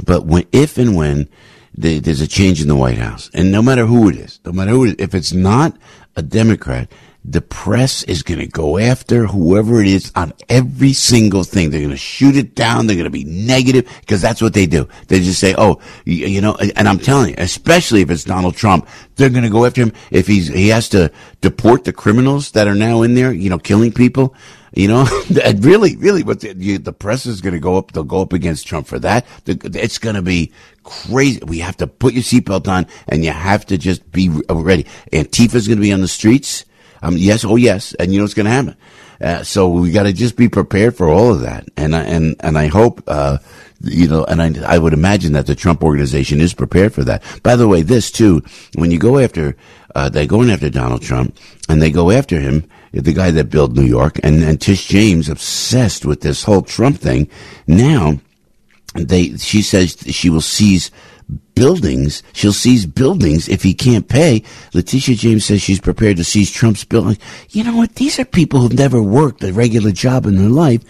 But 0.05 0.25
when, 0.25 0.45
if 0.51 0.77
and 0.77 0.95
when 0.95 1.27
the, 1.75 1.99
there's 1.99 2.21
a 2.21 2.27
change 2.27 2.61
in 2.61 2.67
the 2.67 2.75
White 2.75 2.97
House, 2.97 3.29
and 3.33 3.51
no 3.51 3.61
matter 3.61 3.85
who 3.85 4.09
it 4.09 4.15
is, 4.15 4.39
no 4.45 4.51
matter 4.51 4.71
who 4.71 4.85
it 4.85 4.89
is, 4.89 4.95
if 4.99 5.15
it's 5.15 5.33
not 5.33 5.77
a 6.15 6.21
Democrat, 6.21 6.91
the 7.23 7.41
press 7.41 8.03
is 8.03 8.23
going 8.23 8.39
to 8.39 8.47
go 8.47 8.79
after 8.79 9.27
whoever 9.27 9.79
it 9.79 9.87
is 9.87 10.11
on 10.15 10.33
every 10.49 10.91
single 10.91 11.43
thing. 11.43 11.69
They're 11.69 11.79
going 11.79 11.91
to 11.91 11.97
shoot 11.97 12.35
it 12.35 12.55
down. 12.55 12.87
They're 12.87 12.95
going 12.95 13.03
to 13.05 13.11
be 13.11 13.23
negative 13.23 13.87
because 13.99 14.21
that's 14.21 14.41
what 14.41 14.53
they 14.53 14.65
do. 14.65 14.87
They 15.07 15.19
just 15.19 15.39
say, 15.39 15.53
"Oh, 15.57 15.79
you, 16.03 16.25
you 16.27 16.41
know," 16.41 16.55
and 16.75 16.87
I'm 16.87 16.97
telling 16.97 17.29
you, 17.29 17.35
especially 17.37 18.01
if 18.01 18.09
it's 18.09 18.23
Donald 18.23 18.55
Trump, 18.55 18.87
they're 19.15 19.29
going 19.29 19.43
to 19.43 19.49
go 19.49 19.65
after 19.65 19.81
him 19.81 19.93
if 20.09 20.25
he's 20.25 20.47
he 20.47 20.69
has 20.69 20.89
to 20.89 21.11
deport 21.41 21.83
the 21.83 21.93
criminals 21.93 22.51
that 22.51 22.67
are 22.67 22.75
now 22.75 23.03
in 23.03 23.13
there, 23.13 23.31
you 23.31 23.49
know, 23.49 23.59
killing 23.59 23.91
people. 23.91 24.35
You 24.73 24.87
know, 24.87 25.05
really, 25.57 25.97
really, 25.97 26.23
what 26.23 26.39
the, 26.39 26.55
you, 26.55 26.77
the 26.77 26.93
press 26.93 27.25
is 27.25 27.41
going 27.41 27.53
to 27.53 27.59
go 27.59 27.77
up, 27.77 27.91
they'll 27.91 28.05
go 28.05 28.21
up 28.21 28.31
against 28.31 28.65
Trump 28.65 28.87
for 28.87 28.99
that. 28.99 29.25
The, 29.43 29.59
it's 29.75 29.97
going 29.97 30.15
to 30.15 30.21
be 30.21 30.53
crazy. 30.83 31.41
We 31.45 31.59
have 31.59 31.75
to 31.77 31.87
put 31.87 32.13
your 32.13 32.23
seatbelt 32.23 32.69
on 32.69 32.87
and 33.09 33.25
you 33.25 33.31
have 33.31 33.65
to 33.65 33.77
just 33.77 34.09
be 34.13 34.29
ready. 34.49 34.87
Antifa's 35.11 35.67
going 35.67 35.77
to 35.77 35.81
be 35.81 35.91
on 35.91 35.99
the 35.99 36.07
streets. 36.07 36.63
Um, 37.01 37.17
yes, 37.17 37.43
oh 37.43 37.55
yes, 37.55 37.93
and 37.95 38.11
you 38.11 38.19
know 38.19 38.23
what's 38.23 38.33
going 38.33 38.45
to 38.45 38.51
happen. 38.51 38.75
Uh, 39.19 39.43
so 39.43 39.69
we 39.69 39.91
got 39.91 40.03
to 40.03 40.13
just 40.13 40.35
be 40.35 40.49
prepared 40.49 40.95
for 40.95 41.07
all 41.07 41.31
of 41.31 41.41
that, 41.41 41.67
and 41.77 41.95
I, 41.95 42.03
and 42.03 42.35
and 42.39 42.57
I 42.57 42.67
hope, 42.67 43.03
uh, 43.07 43.37
you 43.81 44.07
know, 44.07 44.23
and 44.25 44.41
I 44.41 44.75
I 44.75 44.77
would 44.79 44.93
imagine 44.93 45.33
that 45.33 45.45
the 45.45 45.55
Trump 45.55 45.83
organization 45.83 46.39
is 46.41 46.53
prepared 46.53 46.93
for 46.93 47.03
that. 47.03 47.23
By 47.43 47.55
the 47.55 47.67
way, 47.67 47.83
this 47.83 48.11
too, 48.11 48.41
when 48.75 48.89
you 48.89 48.97
go 48.97 49.19
after, 49.19 49.55
uh, 49.93 50.09
they're 50.09 50.25
going 50.25 50.49
after 50.49 50.69
Donald 50.69 51.03
Trump, 51.03 51.37
and 51.69 51.81
they 51.81 51.91
go 51.91 52.09
after 52.09 52.39
him, 52.39 52.67
the 52.93 53.13
guy 53.13 53.29
that 53.29 53.51
built 53.51 53.73
New 53.73 53.85
York, 53.85 54.19
and 54.23 54.43
and 54.43 54.59
Tish 54.59 54.87
James 54.87 55.29
obsessed 55.29 56.03
with 56.03 56.21
this 56.21 56.43
whole 56.43 56.63
Trump 56.63 56.97
thing. 56.97 57.29
Now, 57.67 58.19
they 58.95 59.37
she 59.37 59.61
says 59.61 59.97
she 60.07 60.31
will 60.31 60.41
seize 60.41 60.89
buildings. 61.55 62.23
She'll 62.33 62.53
seize 62.53 62.85
buildings 62.85 63.47
if 63.47 63.63
he 63.63 63.73
can't 63.73 64.07
pay. 64.07 64.43
Letitia 64.73 65.15
James 65.15 65.45
says 65.45 65.61
she's 65.61 65.79
prepared 65.79 66.17
to 66.17 66.23
seize 66.23 66.51
Trump's 66.51 66.83
building. 66.83 67.17
You 67.49 67.63
know 67.63 67.75
what? 67.75 67.95
These 67.95 68.19
are 68.19 68.25
people 68.25 68.59
who've 68.59 68.73
never 68.73 69.01
worked 69.01 69.43
a 69.43 69.53
regular 69.53 69.91
job 69.91 70.25
in 70.25 70.35
their 70.35 70.49
life, 70.49 70.83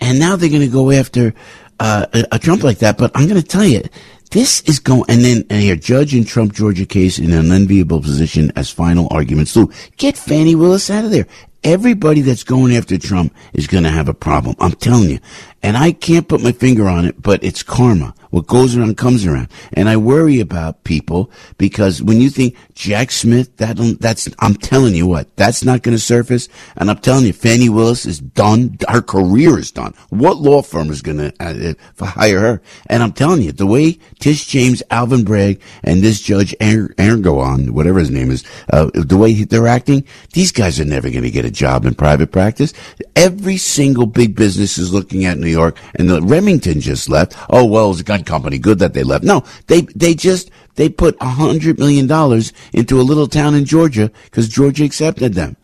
and 0.00 0.18
now 0.18 0.36
they're 0.36 0.50
going 0.50 0.60
to 0.60 0.68
go 0.68 0.90
after 0.90 1.34
uh, 1.78 2.06
a, 2.30 2.38
Trump 2.38 2.62
like 2.62 2.78
that. 2.78 2.98
But 2.98 3.12
I'm 3.14 3.28
going 3.28 3.40
to 3.40 3.46
tell 3.46 3.64
you. 3.64 3.82
This 4.30 4.60
is 4.60 4.78
going, 4.78 5.02
and 5.08 5.24
then 5.24 5.44
and 5.50 5.60
here, 5.60 5.74
judge 5.74 6.14
in 6.14 6.24
Trump 6.24 6.52
Georgia 6.52 6.86
case 6.86 7.18
in 7.18 7.32
an 7.32 7.50
enviable 7.50 8.00
position 8.00 8.52
as 8.54 8.70
final 8.70 9.08
arguments. 9.10 9.50
So 9.50 9.72
get 9.96 10.16
Fani 10.16 10.54
Willis 10.54 10.88
out 10.88 11.04
of 11.04 11.10
there. 11.10 11.26
Everybody 11.64 12.20
that's 12.20 12.44
going 12.44 12.76
after 12.76 12.96
Trump 12.96 13.34
is 13.54 13.66
going 13.66 13.82
to 13.82 13.90
have 13.90 14.08
a 14.08 14.14
problem. 14.14 14.54
I'm 14.60 14.72
telling 14.72 15.10
you. 15.10 15.18
And 15.64 15.76
I 15.76 15.90
can't 15.90 16.28
put 16.28 16.44
my 16.44 16.52
finger 16.52 16.88
on 16.88 17.06
it, 17.06 17.20
but 17.20 17.42
it's 17.42 17.64
karma. 17.64 18.14
What 18.30 18.46
goes 18.46 18.76
around 18.76 18.96
comes 18.96 19.26
around. 19.26 19.48
And 19.72 19.88
I 19.88 19.96
worry 19.96 20.40
about 20.40 20.84
people 20.84 21.30
because 21.58 22.02
when 22.02 22.20
you 22.20 22.30
think 22.30 22.56
Jack 22.74 23.10
Smith, 23.10 23.56
that 23.56 23.76
that's, 24.00 24.28
I'm 24.38 24.54
telling 24.54 24.94
you 24.94 25.06
what, 25.06 25.36
that's 25.36 25.64
not 25.64 25.82
going 25.82 25.96
to 25.96 26.02
surface. 26.02 26.48
And 26.76 26.90
I'm 26.90 26.98
telling 26.98 27.26
you, 27.26 27.32
Fani 27.32 27.68
Willis 27.68 28.06
is 28.06 28.20
done. 28.20 28.78
Her 28.88 29.02
career 29.02 29.58
is 29.58 29.70
done. 29.70 29.94
What 30.10 30.38
law 30.38 30.62
firm 30.62 30.90
is 30.90 31.02
going 31.02 31.18
to 31.18 31.34
uh, 31.40 31.74
uh, 32.00 32.04
hire 32.06 32.40
her? 32.40 32.62
And 32.86 33.02
I'm 33.02 33.12
telling 33.12 33.42
you, 33.42 33.52
the 33.52 33.66
way 33.66 33.98
Tish 34.20 34.46
James, 34.46 34.82
Alvin 34.90 35.24
Bragg, 35.24 35.60
and 35.82 36.02
this 36.02 36.20
judge 36.20 36.54
Erdogan, 36.60 37.70
whatever 37.70 37.98
his 37.98 38.10
name 38.10 38.30
is, 38.30 38.44
uh, 38.72 38.90
the 38.94 39.16
way 39.16 39.44
they're 39.44 39.66
acting, 39.66 40.04
these 40.32 40.52
guys 40.52 40.78
are 40.78 40.84
never 40.84 41.10
going 41.10 41.24
to 41.24 41.30
get 41.30 41.44
a 41.44 41.50
job 41.50 41.84
in 41.84 41.94
private 41.94 42.30
practice. 42.30 42.72
Every 43.16 43.56
single 43.56 44.06
big 44.06 44.36
business 44.36 44.78
is 44.78 44.92
looking 44.92 45.24
at 45.24 45.38
New 45.38 45.48
York, 45.48 45.76
and 45.96 46.08
the 46.08 46.22
Remington 46.22 46.80
just 46.80 47.08
left. 47.08 47.36
Oh 47.50 47.64
well, 47.64 47.86
it 47.86 47.88
was 47.88 48.02
company. 48.24 48.58
Good 48.58 48.78
that 48.78 48.94
they 48.94 49.02
left. 49.02 49.24
No, 49.24 49.44
they 49.66 49.82
they 49.82 50.14
just 50.14 50.50
they 50.74 50.88
put 50.88 51.16
a 51.20 51.28
hundred 51.28 51.78
million 51.78 52.06
dollars 52.06 52.52
into 52.72 53.00
a 53.00 53.02
little 53.02 53.26
town 53.26 53.54
in 53.54 53.64
Georgia 53.64 54.10
because 54.24 54.48
Georgia 54.48 54.84
accepted 54.84 55.34
them, 55.34 55.56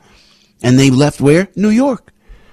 and 0.63 0.79
they 0.79 0.91
left 0.91 1.21
where 1.21 1.49
New 1.57 1.71
York. 1.71 2.13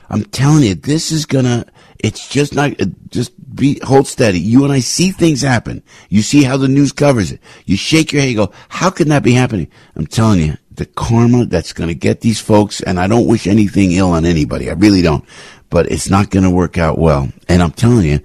I'm 0.09 0.25
telling 0.25 0.63
you, 0.63 0.75
this 0.75 1.11
is 1.11 1.25
gonna. 1.25 1.65
It's 1.99 2.27
just 2.27 2.53
not. 2.53 2.73
Just 3.09 3.31
be 3.55 3.79
hold 3.83 4.07
steady. 4.07 4.39
You 4.39 4.63
and 4.63 4.73
I 4.73 4.79
see 4.79 5.11
things 5.11 5.41
happen. 5.41 5.83
You 6.09 6.21
see 6.21 6.43
how 6.43 6.57
the 6.57 6.67
news 6.67 6.91
covers 6.91 7.31
it. 7.31 7.39
You 7.65 7.77
shake 7.77 8.11
your 8.11 8.21
head. 8.21 8.29
You 8.29 8.35
go, 8.35 8.53
how 8.69 8.89
can 8.89 9.09
that 9.09 9.23
be 9.23 9.33
happening? 9.33 9.67
I'm 9.95 10.07
telling 10.07 10.39
you, 10.39 10.57
the 10.71 10.85
karma 10.85 11.45
that's 11.45 11.73
going 11.73 11.89
to 11.89 11.95
get 11.95 12.21
these 12.21 12.39
folks. 12.39 12.81
And 12.81 12.99
I 12.99 13.07
don't 13.07 13.27
wish 13.27 13.47
anything 13.47 13.91
ill 13.91 14.11
on 14.11 14.25
anybody. 14.25 14.69
I 14.69 14.73
really 14.73 15.01
don't. 15.01 15.25
But 15.69 15.91
it's 15.91 16.09
not 16.09 16.29
going 16.29 16.43
to 16.43 16.49
work 16.49 16.77
out 16.77 16.97
well. 16.97 17.29
And 17.47 17.61
I'm 17.61 17.71
telling 17.71 18.05
you, 18.05 18.19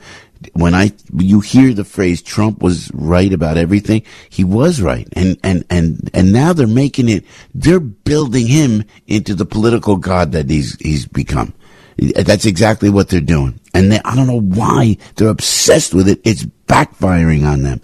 when 0.53 0.75
I 0.75 0.93
you 1.17 1.41
hear 1.41 1.75
the 1.75 1.85
phrase 1.85 2.23
Trump 2.23 2.63
was 2.63 2.91
right 2.93 3.33
about 3.33 3.57
everything, 3.57 4.03
he 4.29 4.45
was 4.45 4.81
right, 4.81 5.09
and 5.15 5.39
and 5.43 5.65
and 5.71 6.11
and 6.15 6.33
now 6.33 6.53
they're 6.53 6.67
making 6.67 7.09
it. 7.09 7.25
They're 7.55 7.81
building 7.81 8.47
him 8.47 8.85
into 9.07 9.35
the 9.35 9.47
political 9.47 9.97
god 9.97 10.33
that 10.33 10.49
he's 10.49 10.77
he's 10.81 11.07
become. 11.07 11.55
That's 11.97 12.47
exactly 12.47 12.91
what 12.91 13.09
they're 13.09 13.21
doing, 13.21 13.59
and 13.75 13.91
they, 13.91 14.01
I 14.05 14.15
don't 14.15 14.29
know 14.29 14.41
why 14.41 14.97
they're 15.17 15.29
obsessed 15.29 15.95
with 15.95 16.09
it. 16.09 16.21
It's 16.25 16.45
backfiring 16.67 17.47
on 17.47 17.63
them. 17.63 17.81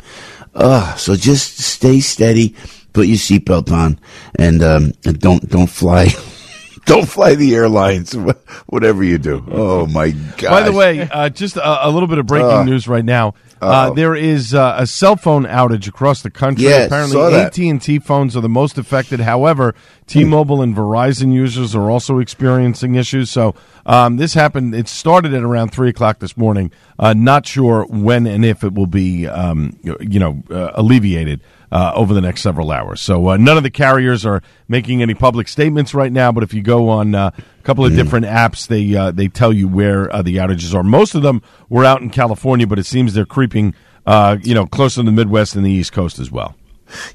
Ugh. 0.55 0.99
So 0.99 1.17
just 1.17 1.59
stay 1.59 1.99
steady, 2.01 2.55
put 2.93 3.09
your 3.09 3.17
seatbelt 3.17 3.73
on, 3.73 3.99
and 4.37 4.63
um, 4.63 4.93
don't 5.03 5.49
don't 5.49 5.71
fly. 5.71 6.09
Don't 6.87 7.09
fly 7.09 7.35
the 7.35 7.55
airlines, 7.55 8.15
whatever 8.67 9.03
you 9.03 9.19
do. 9.19 9.45
Oh 9.51 9.87
my 9.87 10.11
god! 10.11 10.43
By 10.51 10.63
the 10.63 10.73
way, 10.73 11.01
uh, 11.03 11.29
just 11.31 11.57
a, 11.57 11.89
a 11.89 11.91
little 11.91 12.09
bit 12.09 12.19
of 12.19 12.27
breaking 12.27 12.51
Uh, 12.51 12.65
news 12.65 12.87
right 12.87 13.05
now. 13.05 13.35
Uh, 13.63 13.91
there 13.93 14.15
is 14.15 14.53
uh, 14.53 14.75
a 14.79 14.87
cell 14.87 15.17
phone 15.17 15.45
outage 15.47 15.89
across 15.89 16.21
the 16.21 16.29
country. 16.31 16.65
Yes, 16.65 16.89
Apparently. 16.89 17.35
AT 17.37 17.57
and 17.57 17.81
T 17.81 17.99
phones 17.99 18.37
are 18.37 18.43
the 18.43 18.49
most 18.49 18.77
affected. 18.77 19.21
However, 19.21 19.75
T-Mobile 20.07 20.61
and 20.61 20.77
Verizon 20.77 21.33
users 21.33 21.75
are 21.75 21.91
also 21.91 22.19
experiencing 22.19 22.95
issues. 22.95 23.31
So, 23.31 23.55
Um, 23.87 24.17
this 24.19 24.35
happened. 24.35 24.75
It 24.75 24.87
started 24.89 25.33
at 25.33 25.43
around 25.43 25.71
three 25.71 25.89
o'clock 25.89 26.19
this 26.19 26.37
morning. 26.37 26.73
Uh, 26.99 27.15
not 27.15 27.47
sure 27.47 27.87
when 27.89 28.27
and 28.27 28.45
if 28.45 28.65
it 28.65 28.75
will 28.75 28.87
be, 28.87 29.27
um, 29.27 29.79
you 29.83 30.19
know, 30.21 30.43
uh, 30.51 30.73
alleviated 30.75 31.41
uh, 31.75 31.93
over 31.95 32.15
the 32.15 32.21
next 32.21 32.41
several 32.41 32.71
hours. 32.71 33.01
So 33.01 33.31
uh, 33.31 33.37
none 33.37 33.57
of 33.57 33.65
the 33.65 33.71
carriers 33.71 34.25
are 34.25 34.43
making 34.69 35.03
any 35.03 35.13
public 35.13 35.49
statements 35.49 35.93
right 35.93 36.13
now. 36.13 36.31
But 36.33 36.45
if 36.45 36.55
you 36.55 36.63
go 36.63 36.89
on 36.89 37.15
uh, 37.15 37.33
a 37.37 37.63
couple 37.63 37.85
of 37.85 37.93
Mm. 37.93 37.97
different 37.97 38.27
apps, 38.27 38.67
they 38.69 38.95
uh, 38.97 39.11
they 39.11 39.27
tell 39.29 39.53
you 39.53 39.67
where 39.69 40.11
uh, 40.15 40.23
the 40.23 40.37
outages 40.37 40.73
are. 40.73 40.85
Most 40.85 41.15
of 41.17 41.23
them 41.23 41.43
were 41.69 41.85
out 41.85 42.01
in 42.01 42.11
California, 42.11 42.67
but 42.67 42.79
it 42.79 42.87
seems 42.87 43.13
they're 43.13 43.27
creeping, 43.27 43.75
uh, 44.07 44.37
you 44.43 44.55
know, 44.55 44.67
closer 44.67 45.01
to 45.03 45.05
the 45.05 45.13
Midwest 45.13 45.57
and 45.57 45.67
the 45.67 45.71
East 45.71 45.93
Coast 45.93 46.19
as 46.21 46.31
well. 46.31 46.55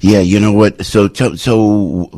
Yeah, 0.00 0.20
you 0.20 0.40
know 0.40 0.52
what? 0.52 0.84
So, 0.84 1.08
so, 1.08 2.10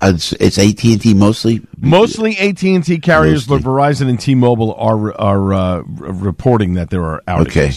uh, 0.00 0.12
it's 0.14 0.58
AT 0.58 0.84
and 0.84 1.00
T 1.00 1.14
mostly. 1.14 1.60
Mostly 1.78 2.36
AT 2.38 2.62
and 2.62 2.84
T 2.84 2.98
carriers, 2.98 3.48
Mostly. 3.48 3.62
but 3.62 3.68
Verizon 3.70 4.08
and 4.08 4.18
T-Mobile 4.18 4.74
are 4.74 5.12
are 5.20 5.52
uh, 5.52 5.82
reporting 5.86 6.74
that 6.74 6.90
there 6.90 7.04
are 7.04 7.22
outages. 7.28 7.46
Okay. 7.46 7.72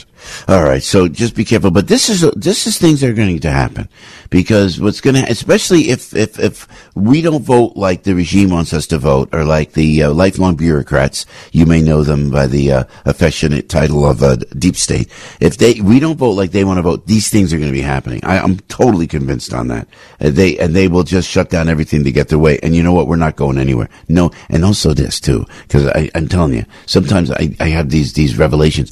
All 0.47 0.63
right. 0.63 0.81
So 0.81 1.08
just 1.08 1.36
be 1.36 1.43
careful. 1.45 1.71
But 1.71 1.88
this 1.88 2.10
is 2.10 2.21
this 2.31 2.67
is 2.67 2.77
things 2.77 3.01
that 3.01 3.10
are 3.10 3.13
going 3.13 3.39
to 3.39 3.51
happen 3.51 3.89
because 4.29 4.79
what's 4.79 5.01
going 5.01 5.15
to, 5.15 5.29
especially 5.29 5.89
if 5.89 6.15
if 6.15 6.39
if 6.39 6.67
we 6.95 7.21
don't 7.21 7.43
vote 7.43 7.75
like 7.75 8.03
the 8.03 8.13
regime 8.15 8.49
wants 8.49 8.73
us 8.73 8.88
to 8.88 8.97
vote, 8.97 9.29
or 9.34 9.43
like 9.43 9.73
the 9.73 10.03
uh, 10.03 10.12
lifelong 10.12 10.55
bureaucrats, 10.55 11.25
you 11.51 11.65
may 11.65 11.81
know 11.81 12.03
them 12.03 12.31
by 12.31 12.47
the 12.47 12.71
uh, 12.71 12.84
affectionate 13.05 13.69
title 13.69 14.05
of 14.05 14.23
uh, 14.23 14.36
deep 14.58 14.75
state. 14.75 15.10
If 15.39 15.58
they 15.58 15.81
we 15.81 15.99
don't 15.99 16.17
vote 16.17 16.31
like 16.31 16.51
they 16.51 16.63
want 16.63 16.77
to 16.77 16.84
vote, 16.84 17.08
these 17.08 17.29
things 17.29 17.53
are 17.53 17.58
going 17.58 17.69
to 17.69 17.73
be 17.73 17.81
happening. 17.81 18.21
I, 18.23 18.39
I'm 18.39 18.58
totally 18.62 18.85
convinced 19.08 19.54
on 19.54 19.67
that. 19.67 19.88
Uh, 20.19 20.30
they 20.30 20.58
and 20.58 20.76
they 20.76 20.88
will 20.88 21.04
just 21.04 21.30
shut 21.30 21.50
down 21.50 21.69
everything 21.69 22.04
to 22.04 22.12
get 22.12 22.30
their 22.30 22.39
way. 22.39 22.60
And 22.62 22.76
you 22.76 22.84
know 22.84 22.93
what? 22.93 23.08
We're 23.08 23.15
not 23.15 23.36
going 23.36 23.58
anywhere. 23.58 23.89
No. 24.08 24.32
And 24.50 24.63
also 24.63 24.93
this 24.93 25.19
too, 25.19 25.45
because 25.63 26.10
I'm 26.15 26.28
telling 26.28 26.54
you, 26.54 26.65
sometimes 26.86 27.32
I, 27.32 27.56
I 27.60 27.67
have 27.69 27.89
these 27.89 28.13
these 28.13 28.38
revelations 28.38 28.91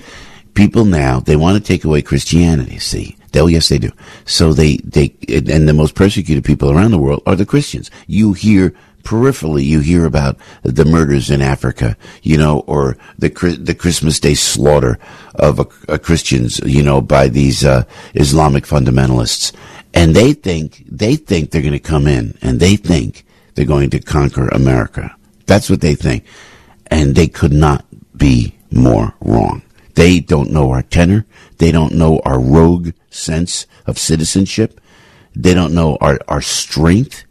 people 0.54 0.86
now 0.86 1.20
they 1.20 1.36
want 1.36 1.58
to 1.58 1.64
take 1.64 1.84
away 1.84 2.02
Christianity. 2.02 2.80
See, 2.80 3.18
oh 3.36 3.48
yes, 3.48 3.70
they 3.70 3.80
do. 3.80 3.92
So 4.26 4.54
they 4.54 4.78
they 4.78 5.16
and 5.30 5.68
the 5.68 5.74
most 5.74 5.96
persecuted 5.96 6.44
people 6.44 6.72
around 6.72 6.92
the 6.92 7.00
world 7.00 7.24
are 7.26 7.36
the 7.36 7.46
Christians. 7.46 7.90
You 8.08 8.34
hear 8.34 8.76
peripherally, 9.04 9.66
you 9.66 9.82
hear 9.82 10.06
about 10.06 10.38
the 10.64 10.86
murders 10.86 11.30
in 11.30 11.42
Africa, 11.42 11.98
you 12.22 12.38
know, 12.38 12.60
or 12.62 12.98
the 13.18 13.30
the 13.60 13.76
Christmas 13.76 14.20
Day 14.20 14.34
slaughter 14.34 14.98
of 15.36 15.60
uh, 15.60 15.66
uh, 15.90 15.98
Christians, 15.98 16.60
you 16.66 16.84
know, 16.84 17.02
by 17.02 17.28
these 17.28 17.66
uh, 17.66 17.84
Islamic 18.14 18.66
fundamentalists, 18.66 19.54
and 19.94 20.16
they 20.16 20.34
think 20.34 20.84
they 20.88 21.16
think 21.16 21.52
they're 21.52 21.62
going 21.62 21.74
to 21.74 21.80
come 21.80 22.08
in, 22.08 22.38
and 22.42 22.60
they 22.60 22.76
think 22.76 23.26
they're 23.56 23.66
going 23.66 23.90
to 23.92 24.00
conquer 24.00 24.48
America. 24.50 25.16
That's 25.46 25.70
what 25.70 25.82
they 25.82 25.96
think, 25.96 26.26
and 26.88 27.16
they 27.16 27.28
could 27.28 27.54
not 27.54 27.86
be 28.16 28.56
more 28.72 29.14
wrong. 29.22 29.62
They 29.96 30.20
don't 30.20 30.52
know 30.52 30.72
our 30.72 30.82
tenor. 30.82 31.26
They 31.58 31.72
don't 31.72 31.94
know 31.94 32.20
our 32.26 32.40
rogue 32.40 32.92
sense 33.10 33.68
of 33.86 34.00
citizenship. 34.00 34.82
They 35.36 35.54
don't 35.54 35.74
know 35.74 35.98
our, 36.02 36.20
our 36.28 36.42
strength 36.42 37.26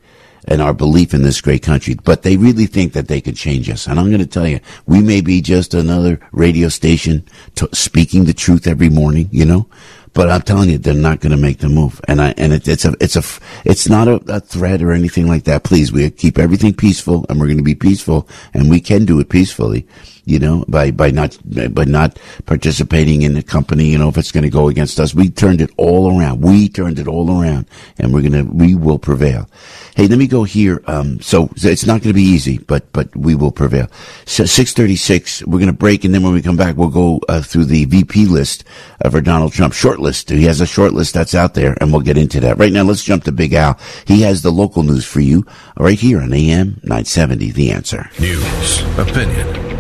and 0.47 0.61
our 0.61 0.75
belief 0.75 1.15
in 1.15 1.23
this 1.23 1.41
great 1.41 1.63
country. 1.63 1.95
But 1.95 2.23
they 2.23 2.37
really 2.37 2.67
think 2.67 2.93
that 2.93 3.09
they 3.09 3.21
could 3.21 3.37
change 3.37 3.71
us. 3.71 3.87
And 3.87 3.99
I'm 3.99 4.09
going 4.09 4.21
to 4.21 4.27
tell 4.27 4.47
you, 4.47 4.61
we 4.87 5.01
may 5.01 5.21
be 5.21 5.41
just 5.41 5.75
another 5.75 6.21
radio 6.33 6.69
station 6.69 7.25
speaking 7.73 8.25
the 8.25 8.35
truth 8.35 8.67
every 8.67 8.91
morning, 8.91 9.29
you 9.33 9.45
know. 9.45 9.69
But 10.15 10.31
I'm 10.31 10.43
telling 10.43 10.69
you, 10.69 10.79
they're 10.79 10.95
not 10.95 11.21
going 11.21 11.31
to 11.31 11.39
make 11.39 11.59
the 11.59 11.71
move, 11.71 12.01
and 12.07 12.21
I 12.21 12.35
and 12.37 12.53
it, 12.53 12.69
it's 12.69 12.85
a 12.85 12.95
it's 13.01 13.17
a 13.17 13.23
it's 13.65 13.89
not 13.89 14.09
a, 14.09 14.17
a 14.29 14.41
threat 14.41 14.83
or 14.83 14.93
anything 14.93 15.27
like 15.27 15.45
that. 15.45 15.65
Please, 15.65 15.91
we 15.91 16.11
keep 16.11 16.39
everything 16.39 16.75
peaceful, 16.75 17.25
and 17.29 17.41
we're 17.41 17.47
going 17.47 17.57
to 17.57 17.63
be 17.63 17.75
peaceful, 17.75 18.29
and 18.53 18.69
we 18.69 18.81
can 18.81 19.07
do 19.07 19.21
it 19.21 19.31
peacefully 19.31 19.87
you 20.25 20.39
know, 20.39 20.65
by, 20.69 20.91
by 20.91 21.11
not, 21.11 21.37
by 21.75 21.85
not 21.85 22.19
participating 22.47 23.23
in 23.23 23.35
the 23.35 23.43
company, 23.43 23.87
you 23.87 23.99
know, 23.99 24.09
if 24.09 24.17
it's 24.17 24.33
going 24.33 24.45
to 24.45 24.51
go 24.51 24.69
against 24.69 25.01
us. 25.01 25.15
We 25.15 25.31
turned 25.31 25.61
it 25.61 25.71
all 25.77 26.17
around. 26.17 26.43
We 26.43 26.69
turned 26.69 26.99
it 26.99 27.09
all 27.09 27.31
around 27.31 27.67
and 27.99 28.13
we're 28.13 28.23
going 28.23 28.33
to, 28.33 28.43
we 28.43 28.75
will 28.75 28.99
prevail. 28.99 29.49
Hey, 29.97 30.07
let 30.07 30.19
me 30.19 30.27
go 30.27 30.45
here. 30.45 30.83
Um, 30.87 31.21
so 31.21 31.51
it's 31.57 31.85
not 31.85 32.03
going 32.03 32.11
to 32.11 32.15
be 32.15 32.23
easy, 32.23 32.59
but, 32.59 32.93
but 32.93 33.15
we 33.17 33.35
will 33.35 33.51
prevail. 33.51 33.89
So 34.25 34.45
636, 34.45 35.45
we're 35.47 35.59
going 35.59 35.67
to 35.67 35.73
break 35.73 36.05
and 36.05 36.15
then 36.15 36.23
when 36.23 36.33
we 36.33 36.43
come 36.43 36.57
back, 36.57 36.77
we'll 36.77 36.89
go 36.89 37.21
uh, 37.29 37.43
through 37.43 37.65
the 37.67 37.85
VP 37.87 38.27
list 38.27 38.65
uh, 39.05 39.11
for 39.11 39.21
Donald 39.21 39.53
Trump 39.53 39.75
short 39.75 39.99
list. 39.99 40.31
He 40.31 40.45
has 40.45 40.61
a 40.61 40.67
short 40.67 40.93
list 40.93 41.15
that's 41.15 41.35
out 41.35 41.55
there 41.55 41.77
and 41.81 41.93
we'll 41.93 42.01
get 42.01 42.17
into 42.17 42.41
that. 42.41 42.59
Right 42.59 42.73
now, 42.73 42.85
let's 42.85 43.05
jump 43.05 43.25
to 43.25 43.33
Big 43.33 43.53
Al. 43.55 43.79
He 44.07 44.23
has 44.23 44.43
the 44.43 44.53
local 44.53 44.83
news 44.83 45.05
for 45.05 45.21
you 45.21 45.45
right 45.77 45.99
here 45.99 46.21
on 46.21 46.33
AM 46.33 46.81
970, 46.85 47.51
The 47.51 47.73
Answer. 47.73 48.11
News, 48.21 48.83
opinion, 48.99 49.72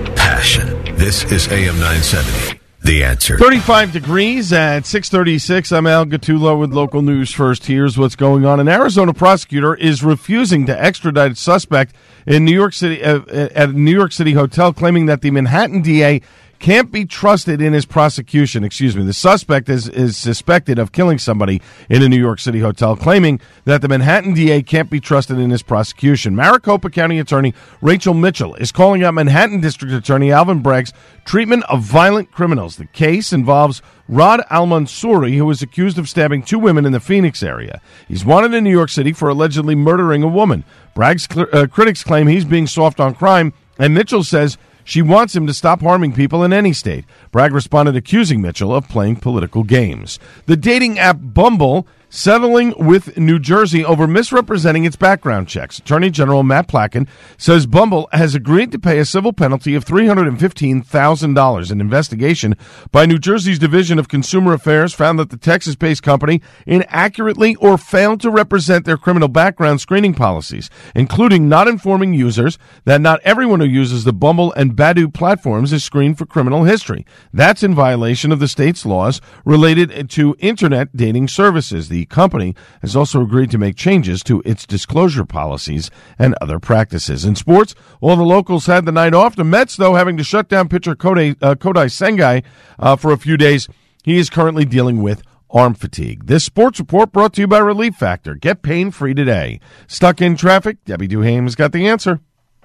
passion. 0.42 0.96
This 0.96 1.22
is 1.30 1.46
AM 1.52 1.78
970. 1.78 2.58
The 2.80 3.04
answer. 3.04 3.38
35 3.38 3.92
degrees 3.92 4.52
at 4.52 4.84
636. 4.84 5.70
I'm 5.70 5.86
Al 5.86 6.04
Gattulo 6.04 6.58
with 6.58 6.72
local 6.72 7.00
news 7.00 7.30
first. 7.30 7.66
Here's 7.66 7.96
what's 7.96 8.16
going 8.16 8.44
on. 8.44 8.58
An 8.58 8.66
Arizona 8.66 9.14
prosecutor 9.14 9.76
is 9.76 10.02
refusing 10.02 10.66
to 10.66 10.76
extradite 10.76 11.30
a 11.30 11.36
suspect 11.36 11.94
in 12.26 12.44
New 12.44 12.52
York 12.52 12.72
City 12.72 13.04
uh, 13.04 13.20
at 13.28 13.68
a 13.68 13.72
New 13.72 13.92
York 13.92 14.10
City 14.10 14.32
hotel, 14.32 14.72
claiming 14.72 15.06
that 15.06 15.20
the 15.20 15.30
Manhattan 15.30 15.80
DA 15.80 16.20
can't 16.62 16.92
be 16.92 17.04
trusted 17.04 17.60
in 17.60 17.72
his 17.72 17.84
prosecution. 17.84 18.62
Excuse 18.62 18.96
me. 18.96 19.04
The 19.04 19.12
suspect 19.12 19.68
is, 19.68 19.88
is 19.88 20.16
suspected 20.16 20.78
of 20.78 20.92
killing 20.92 21.18
somebody 21.18 21.60
in 21.90 22.02
a 22.02 22.08
New 22.08 22.20
York 22.20 22.38
City 22.38 22.60
hotel, 22.60 22.94
claiming 22.94 23.40
that 23.64 23.82
the 23.82 23.88
Manhattan 23.88 24.32
DA 24.32 24.62
can't 24.62 24.88
be 24.88 25.00
trusted 25.00 25.40
in 25.40 25.50
his 25.50 25.64
prosecution. 25.64 26.36
Maricopa 26.36 26.88
County 26.88 27.18
Attorney 27.18 27.52
Rachel 27.80 28.14
Mitchell 28.14 28.54
is 28.54 28.70
calling 28.70 29.02
out 29.02 29.12
Manhattan 29.12 29.60
District 29.60 29.92
Attorney 29.92 30.30
Alvin 30.30 30.62
Bragg's 30.62 30.92
treatment 31.24 31.64
of 31.64 31.82
violent 31.82 32.30
criminals. 32.30 32.76
The 32.76 32.86
case 32.86 33.32
involves 33.32 33.82
Rod 34.06 34.42
Al 34.48 34.68
Mansouri, 34.68 35.36
who 35.36 35.50
is 35.50 35.62
accused 35.62 35.98
of 35.98 36.08
stabbing 36.08 36.44
two 36.44 36.60
women 36.60 36.86
in 36.86 36.92
the 36.92 37.00
Phoenix 37.00 37.42
area. 37.42 37.80
He's 38.06 38.24
wanted 38.24 38.54
in 38.54 38.62
New 38.62 38.70
York 38.70 38.90
City 38.90 39.12
for 39.12 39.28
allegedly 39.28 39.74
murdering 39.74 40.22
a 40.22 40.28
woman. 40.28 40.62
Bragg's 40.94 41.26
cl- 41.28 41.48
uh, 41.52 41.66
critics 41.66 42.04
claim 42.04 42.28
he's 42.28 42.44
being 42.44 42.68
soft 42.68 43.00
on 43.00 43.16
crime, 43.16 43.52
and 43.80 43.94
Mitchell 43.94 44.22
says 44.22 44.58
she 44.84 45.02
wants 45.02 45.34
him 45.34 45.46
to 45.46 45.54
stop 45.54 45.80
harming 45.80 46.12
people 46.12 46.42
in 46.42 46.52
any 46.52 46.72
state. 46.72 47.04
Bragg 47.30 47.52
responded 47.52 47.96
accusing 47.96 48.40
Mitchell 48.40 48.74
of 48.74 48.88
playing 48.88 49.16
political 49.16 49.62
games. 49.64 50.18
The 50.46 50.56
dating 50.56 50.98
app 50.98 51.18
Bumble 51.20 51.86
settling 52.12 52.74
with 52.76 53.16
New 53.16 53.38
Jersey 53.38 53.82
over 53.82 54.06
misrepresenting 54.06 54.84
its 54.84 54.96
background 54.96 55.48
checks. 55.48 55.78
Attorney 55.78 56.10
General 56.10 56.42
Matt 56.42 56.68
Platkin 56.68 57.08
says 57.38 57.64
Bumble 57.64 58.06
has 58.12 58.34
agreed 58.34 58.70
to 58.72 58.78
pay 58.78 58.98
a 58.98 59.06
civil 59.06 59.32
penalty 59.32 59.74
of 59.74 59.86
$315,000. 59.86 61.70
An 61.70 61.80
investigation 61.80 62.54
by 62.90 63.06
New 63.06 63.18
Jersey's 63.18 63.58
Division 63.58 63.98
of 63.98 64.08
Consumer 64.08 64.52
Affairs 64.52 64.92
found 64.92 65.18
that 65.18 65.30
the 65.30 65.38
Texas 65.38 65.74
based 65.74 66.02
company 66.02 66.42
inaccurately 66.66 67.54
or 67.56 67.78
failed 67.78 68.20
to 68.20 68.30
represent 68.30 68.84
their 68.84 68.98
criminal 68.98 69.28
background 69.28 69.80
screening 69.80 70.12
policies, 70.12 70.68
including 70.94 71.48
not 71.48 71.66
informing 71.66 72.12
users 72.12 72.58
that 72.84 73.00
not 73.00 73.20
everyone 73.24 73.60
who 73.60 73.66
uses 73.66 74.04
the 74.04 74.12
Bumble 74.12 74.52
and 74.52 74.76
Badoo 74.76 75.14
platforms 75.14 75.72
is 75.72 75.82
screened 75.82 76.18
for 76.18 76.26
criminal 76.26 76.64
history. 76.64 77.06
That's 77.32 77.62
in 77.62 77.74
violation 77.74 78.32
of 78.32 78.38
the 78.38 78.48
state's 78.48 78.84
laws 78.84 79.22
related 79.46 80.10
to 80.10 80.36
internet 80.40 80.94
dating 80.94 81.28
services. 81.28 81.88
The 81.88 82.01
company 82.06 82.54
has 82.80 82.94
also 82.96 83.22
agreed 83.22 83.50
to 83.50 83.58
make 83.58 83.76
changes 83.76 84.22
to 84.24 84.42
its 84.44 84.66
disclosure 84.66 85.24
policies 85.24 85.90
and 86.18 86.34
other 86.40 86.58
practices. 86.58 87.24
In 87.24 87.34
sports, 87.36 87.74
all 88.00 88.16
the 88.16 88.22
locals 88.22 88.66
had 88.66 88.84
the 88.84 88.92
night 88.92 89.14
off. 89.14 89.36
The 89.36 89.44
Mets, 89.44 89.76
though, 89.76 89.94
having 89.94 90.16
to 90.16 90.24
shut 90.24 90.48
down 90.48 90.68
pitcher 90.68 90.94
Kodai, 90.94 91.36
uh, 91.42 91.54
Kodai 91.54 91.90
Senga 91.90 92.42
uh, 92.78 92.96
for 92.96 93.12
a 93.12 93.18
few 93.18 93.36
days. 93.36 93.68
He 94.02 94.18
is 94.18 94.30
currently 94.30 94.64
dealing 94.64 95.02
with 95.02 95.22
arm 95.52 95.74
fatigue. 95.74 96.26
This 96.26 96.44
sports 96.44 96.78
report 96.80 97.12
brought 97.12 97.34
to 97.34 97.42
you 97.42 97.46
by 97.46 97.58
Relief 97.58 97.94
Factor. 97.94 98.34
Get 98.34 98.62
pain 98.62 98.90
free 98.90 99.14
today. 99.14 99.60
Stuck 99.86 100.20
in 100.20 100.36
traffic? 100.36 100.84
Debbie 100.84 101.06
Duhame's 101.06 101.54
got 101.54 101.72
the 101.72 101.86
answer. 101.86 102.20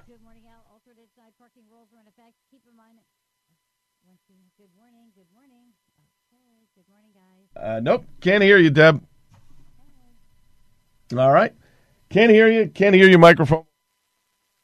Good 0.06 0.22
morning, 0.24 0.42
Al. 0.48 0.72
Alternate 0.72 1.08
side 1.14 1.32
parking 1.38 1.64
rules 1.70 1.88
are 1.94 2.00
in 2.00 2.08
effect. 2.08 2.34
Keep 2.50 2.62
in 2.68 2.76
mind. 2.76 2.98
Once 4.06 4.20
Good 4.26 4.70
morning. 4.74 5.12
Good 5.14 5.28
morning. 5.34 5.74
Okay. 6.32 6.64
Good 6.74 6.88
morning, 6.88 7.12
guys. 7.14 7.76
Uh, 7.76 7.80
nope, 7.80 8.04
can't 8.20 8.42
hear 8.42 8.58
you, 8.58 8.70
Deb. 8.70 9.02
All 11.16 11.32
right, 11.32 11.54
can't 12.10 12.30
hear 12.30 12.48
you. 12.48 12.68
Can't 12.68 12.94
hear 12.94 13.08
your 13.08 13.18
microphone. 13.18 13.64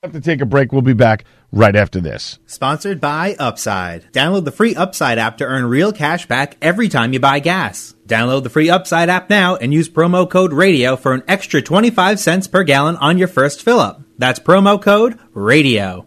Have 0.02 0.12
to 0.12 0.20
take 0.20 0.42
a 0.42 0.46
break. 0.46 0.70
We'll 0.70 0.82
be 0.82 0.92
back 0.92 1.24
right 1.50 1.74
after 1.74 1.98
this. 1.98 2.38
Sponsored 2.44 3.00
by 3.00 3.36
Upside. 3.38 4.12
Download 4.12 4.44
the 4.44 4.52
free 4.52 4.74
Upside 4.74 5.18
app 5.18 5.38
to 5.38 5.46
earn 5.46 5.64
real 5.64 5.92
cash 5.92 6.26
back 6.26 6.58
every 6.60 6.90
time 6.90 7.14
you 7.14 7.20
buy 7.20 7.38
gas. 7.38 7.94
Download 8.06 8.42
the 8.42 8.50
free 8.50 8.68
Upside 8.68 9.08
app 9.08 9.30
now 9.30 9.56
and 9.56 9.72
use 9.72 9.88
promo 9.88 10.28
code 10.28 10.52
RADIO 10.52 10.96
for 10.96 11.14
an 11.14 11.22
extra 11.26 11.62
25 11.62 12.20
cents 12.20 12.46
per 12.46 12.64
gallon 12.64 12.96
on 12.96 13.16
your 13.16 13.28
first 13.28 13.62
fill 13.62 13.80
up. 13.80 14.02
That's 14.18 14.38
promo 14.40 14.80
code 14.80 15.18
RADIO. 15.32 16.06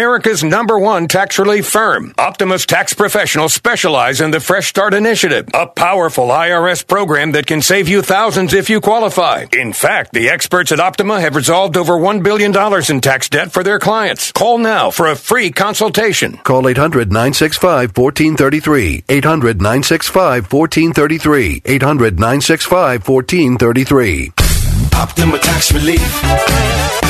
America's 0.00 0.42
number 0.42 0.78
one 0.78 1.06
tax 1.06 1.38
relief 1.38 1.66
firm. 1.66 2.14
Optima's 2.16 2.64
tax 2.64 2.94
professionals 2.94 3.52
specialize 3.52 4.22
in 4.22 4.30
the 4.30 4.40
Fresh 4.40 4.68
Start 4.68 4.94
Initiative, 4.94 5.46
a 5.52 5.66
powerful 5.66 6.28
IRS 6.28 6.86
program 6.86 7.32
that 7.32 7.46
can 7.46 7.60
save 7.60 7.86
you 7.86 8.00
thousands 8.00 8.54
if 8.54 8.70
you 8.70 8.80
qualify. 8.80 9.44
In 9.52 9.74
fact, 9.74 10.14
the 10.14 10.30
experts 10.30 10.72
at 10.72 10.80
Optima 10.80 11.20
have 11.20 11.36
resolved 11.36 11.76
over 11.76 11.92
$1 11.92 12.22
billion 12.22 12.50
in 12.90 13.00
tax 13.02 13.28
debt 13.28 13.52
for 13.52 13.62
their 13.62 13.78
clients. 13.78 14.32
Call 14.32 14.56
now 14.56 14.90
for 14.90 15.06
a 15.06 15.14
free 15.14 15.50
consultation. 15.50 16.38
Call 16.38 16.66
800 16.66 17.12
965 17.12 17.94
1433. 17.94 19.04
800 19.06 19.60
965 19.60 20.50
1433. 20.50 21.60
800 21.66 22.18
965 22.18 23.06
1433. 23.06 24.32
Optima 24.94 25.38
Tax 25.38 25.74
Relief. 25.74 27.09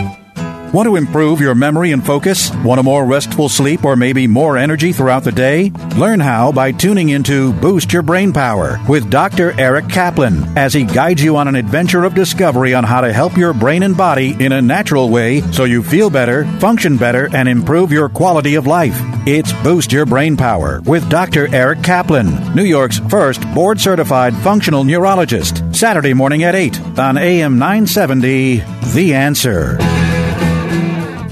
Want 0.73 0.87
to 0.87 0.95
improve 0.95 1.41
your 1.41 1.53
memory 1.53 1.91
and 1.91 2.05
focus? 2.05 2.49
Want 2.63 2.79
a 2.79 2.83
more 2.83 3.05
restful 3.05 3.49
sleep 3.49 3.83
or 3.83 3.97
maybe 3.97 4.25
more 4.25 4.57
energy 4.57 4.93
throughout 4.93 5.25
the 5.25 5.31
day? 5.33 5.69
Learn 5.97 6.21
how 6.21 6.53
by 6.53 6.71
tuning 6.71 7.09
into 7.09 7.51
Boost 7.51 7.91
Your 7.91 8.03
Brain 8.03 8.31
Power 8.31 8.79
with 8.87 9.09
Dr. 9.09 9.51
Eric 9.59 9.89
Kaplan 9.89 10.57
as 10.57 10.73
he 10.73 10.85
guides 10.85 11.21
you 11.21 11.35
on 11.35 11.49
an 11.49 11.55
adventure 11.55 12.05
of 12.05 12.15
discovery 12.15 12.73
on 12.73 12.85
how 12.85 13.01
to 13.01 13.11
help 13.11 13.35
your 13.35 13.53
brain 13.53 13.83
and 13.83 13.97
body 13.97 14.33
in 14.39 14.53
a 14.53 14.61
natural 14.61 15.09
way 15.09 15.41
so 15.51 15.65
you 15.65 15.83
feel 15.83 16.09
better, 16.09 16.45
function 16.61 16.95
better, 16.95 17.27
and 17.35 17.49
improve 17.49 17.91
your 17.91 18.07
quality 18.07 18.55
of 18.55 18.65
life. 18.65 18.95
It's 19.27 19.51
Boost 19.63 19.91
Your 19.91 20.05
Brain 20.05 20.37
Power 20.37 20.79
with 20.85 21.09
Dr. 21.09 21.53
Eric 21.53 21.83
Kaplan, 21.83 22.55
New 22.55 22.63
York's 22.63 22.99
first 23.09 23.41
board 23.53 23.81
certified 23.81 24.33
functional 24.37 24.85
neurologist. 24.85 25.63
Saturday 25.75 26.13
morning 26.13 26.43
at 26.43 26.55
8 26.55 26.79
on 26.97 27.17
AM 27.17 27.59
970, 27.59 28.63
The 28.93 29.13
Answer. 29.13 29.90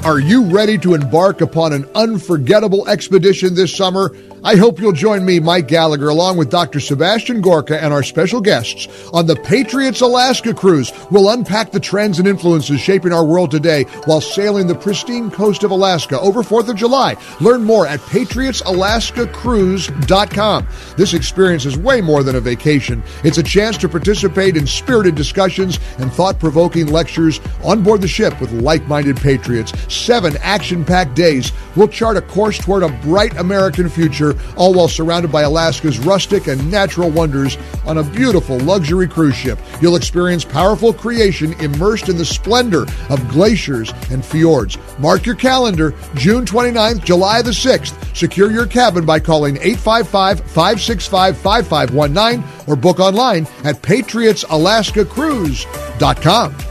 Are 0.05 0.19
you 0.19 0.45
ready 0.45 0.77
to 0.77 0.93
embark 0.93 1.41
upon 1.41 1.73
an 1.73 1.85
unforgettable 1.93 2.87
expedition 2.87 3.53
this 3.53 3.75
summer? 3.75 4.15
I 4.41 4.55
hope 4.55 4.79
you'll 4.79 4.93
join 4.93 5.25
me, 5.25 5.41
Mike 5.41 5.67
Gallagher, 5.67 6.07
along 6.07 6.37
with 6.37 6.49
Dr. 6.49 6.79
Sebastian 6.79 7.41
Gorka 7.41 7.83
and 7.83 7.93
our 7.93 8.03
special 8.03 8.39
guests 8.39 8.87
on 9.11 9.25
the 9.25 9.35
Patriots 9.35 9.99
Alaska 9.99 10.53
cruise. 10.53 10.93
We'll 11.11 11.29
unpack 11.29 11.71
the 11.71 11.79
trends 11.79 12.19
and 12.19 12.27
influences 12.27 12.79
shaping 12.79 13.11
our 13.11 13.25
world 13.25 13.51
today 13.51 13.83
while 14.05 14.21
sailing 14.21 14.67
the 14.67 14.75
pristine 14.75 15.29
coast 15.29 15.63
of 15.63 15.71
Alaska 15.71 16.17
over 16.21 16.41
4th 16.41 16.69
of 16.69 16.77
July. 16.77 17.17
Learn 17.41 17.65
more 17.65 17.85
at 17.85 17.99
patriotsalaskacruise.com. 18.01 20.67
This 20.95 21.13
experience 21.13 21.65
is 21.65 21.77
way 21.77 21.99
more 21.99 22.23
than 22.23 22.37
a 22.37 22.41
vacation. 22.41 23.03
It's 23.25 23.39
a 23.39 23.43
chance 23.43 23.77
to 23.79 23.89
participate 23.89 24.55
in 24.55 24.67
spirited 24.67 25.15
discussions 25.15 25.79
and 25.97 26.13
thought-provoking 26.13 26.87
lectures 26.87 27.41
on 27.61 27.83
board 27.83 27.99
the 27.99 28.07
ship 28.07 28.39
with 28.39 28.53
like-minded 28.53 29.17
patriots. 29.17 29.73
Seven 29.93 30.37
action-packed 30.41 31.13
days 31.13 31.51
will 31.75 31.89
chart 31.89 32.15
a 32.15 32.21
course 32.21 32.57
toward 32.57 32.83
a 32.83 32.99
bright 33.01 33.37
American 33.37 33.89
future 33.89 34.28
all 34.55 34.73
while 34.73 34.87
surrounded 34.87 35.31
by 35.31 35.43
Alaska's 35.43 35.99
rustic 35.99 36.47
and 36.47 36.71
natural 36.71 37.09
wonders 37.09 37.57
on 37.85 37.97
a 37.97 38.03
beautiful 38.03 38.57
luxury 38.59 39.07
cruise 39.07 39.35
ship. 39.35 39.59
You'll 39.81 39.95
experience 39.95 40.45
powerful 40.45 40.93
creation 40.93 41.53
immersed 41.61 42.09
in 42.09 42.17
the 42.17 42.25
splendor 42.25 42.85
of 43.09 43.27
glaciers 43.29 43.91
and 44.11 44.25
fjords. 44.25 44.77
Mark 44.99 45.25
your 45.25 45.35
calendar, 45.35 45.95
June 46.15 46.45
29th, 46.45 47.03
July 47.03 47.41
the 47.41 47.51
6th. 47.51 48.15
Secure 48.15 48.51
your 48.51 48.65
cabin 48.65 49.05
by 49.05 49.19
calling 49.19 49.57
855 49.57 50.39
565 50.39 51.37
5519 51.37 52.43
or 52.67 52.75
book 52.75 52.99
online 52.99 53.47
at 53.63 53.81
patriotsalaskacruise.com. 53.81 56.68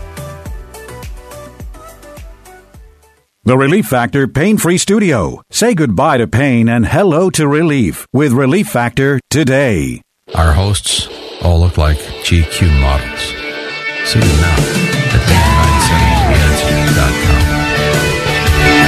The 3.48 3.56
Relief 3.56 3.86
Factor 3.86 4.28
Pain 4.28 4.58
Free 4.58 4.76
Studio. 4.76 5.40
Say 5.50 5.72
goodbye 5.74 6.18
to 6.18 6.26
pain 6.26 6.68
and 6.68 6.84
hello 6.84 7.30
to 7.30 7.48
relief 7.48 8.06
with 8.12 8.34
Relief 8.34 8.68
Factor 8.68 9.20
today. 9.30 10.02
Our 10.34 10.52
hosts 10.52 11.08
all 11.40 11.60
look 11.60 11.78
like 11.78 11.96
GQ 11.96 12.78
models. 12.78 13.20
See 14.04 14.20
them 14.20 14.40
now 14.42 14.54
at 15.14 15.22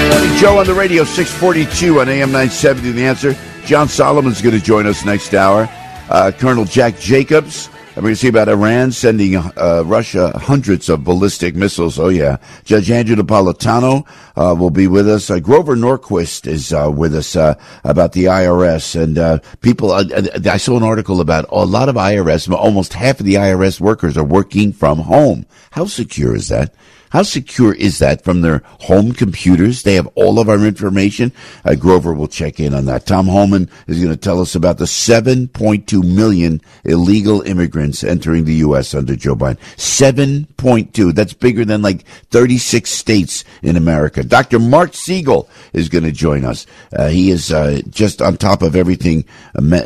am 0.04 0.10
Morning, 0.10 0.38
Joe 0.38 0.58
on 0.58 0.66
the 0.66 0.74
radio, 0.74 1.04
642 1.04 1.98
on 1.98 2.10
AM 2.10 2.30
970. 2.30 2.92
The 2.92 3.06
answer. 3.06 3.34
John 3.64 3.88
Solomon's 3.88 4.42
going 4.42 4.58
to 4.58 4.62
join 4.62 4.86
us 4.86 5.06
next 5.06 5.32
hour. 5.32 5.70
Uh, 6.10 6.32
Colonel 6.38 6.66
Jack 6.66 6.98
Jacobs. 6.98 7.70
And 8.00 8.08
to 8.08 8.16
see 8.16 8.28
about 8.28 8.48
Iran 8.48 8.92
sending 8.92 9.36
uh, 9.36 9.82
Russia 9.84 10.32
hundreds 10.38 10.88
of 10.88 11.04
ballistic 11.04 11.54
missiles. 11.54 11.98
Oh, 11.98 12.08
yeah. 12.08 12.38
Judge 12.64 12.90
Andrew 12.90 13.14
Napolitano 13.14 14.06
uh, 14.36 14.54
will 14.58 14.70
be 14.70 14.86
with 14.86 15.06
us. 15.06 15.28
Uh, 15.28 15.38
Grover 15.38 15.76
Norquist 15.76 16.46
is 16.46 16.72
uh, 16.72 16.90
with 16.90 17.14
us 17.14 17.36
uh, 17.36 17.56
about 17.84 18.12
the 18.12 18.24
IRS. 18.24 18.98
And 18.98 19.18
uh, 19.18 19.40
people, 19.60 19.92
I 19.92 20.56
saw 20.56 20.78
an 20.78 20.82
article 20.82 21.20
about 21.20 21.44
a 21.50 21.66
lot 21.66 21.90
of 21.90 21.96
IRS, 21.96 22.50
almost 22.50 22.94
half 22.94 23.20
of 23.20 23.26
the 23.26 23.34
IRS 23.34 23.80
workers 23.80 24.16
are 24.16 24.24
working 24.24 24.72
from 24.72 25.00
home. 25.00 25.44
How 25.72 25.84
secure 25.84 26.34
is 26.34 26.48
that? 26.48 26.74
How 27.10 27.22
secure 27.22 27.74
is 27.74 27.98
that 27.98 28.22
from 28.22 28.40
their 28.40 28.62
home 28.64 29.12
computers? 29.12 29.82
They 29.82 29.94
have 29.94 30.06
all 30.14 30.38
of 30.38 30.48
our 30.48 30.64
information. 30.64 31.32
Uh, 31.64 31.74
Grover 31.74 32.14
will 32.14 32.28
check 32.28 32.60
in 32.60 32.72
on 32.72 32.84
that. 32.86 33.04
Tom 33.04 33.26
Homan 33.26 33.68
is 33.88 33.98
going 33.98 34.10
to 34.10 34.16
tell 34.16 34.40
us 34.40 34.54
about 34.54 34.78
the 34.78 34.84
7.2 34.84 36.02
million 36.02 36.60
illegal 36.84 37.42
immigrants 37.42 38.04
entering 38.04 38.44
the 38.44 38.54
U.S. 38.54 38.94
under 38.94 39.16
Joe 39.16 39.34
Biden. 39.34 39.58
7.2. 39.76 41.12
That's 41.12 41.32
bigger 41.32 41.64
than 41.64 41.82
like 41.82 42.06
36 42.30 42.88
states 42.88 43.44
in 43.62 43.76
America. 43.76 44.22
Dr. 44.22 44.60
Mark 44.60 44.94
Siegel 44.94 45.48
is 45.72 45.88
going 45.88 46.04
to 46.04 46.12
join 46.12 46.44
us. 46.44 46.64
Uh, 46.92 47.08
he 47.08 47.30
is 47.30 47.52
uh, 47.52 47.80
just 47.88 48.22
on 48.22 48.36
top 48.36 48.62
of 48.62 48.76
everything. 48.76 49.24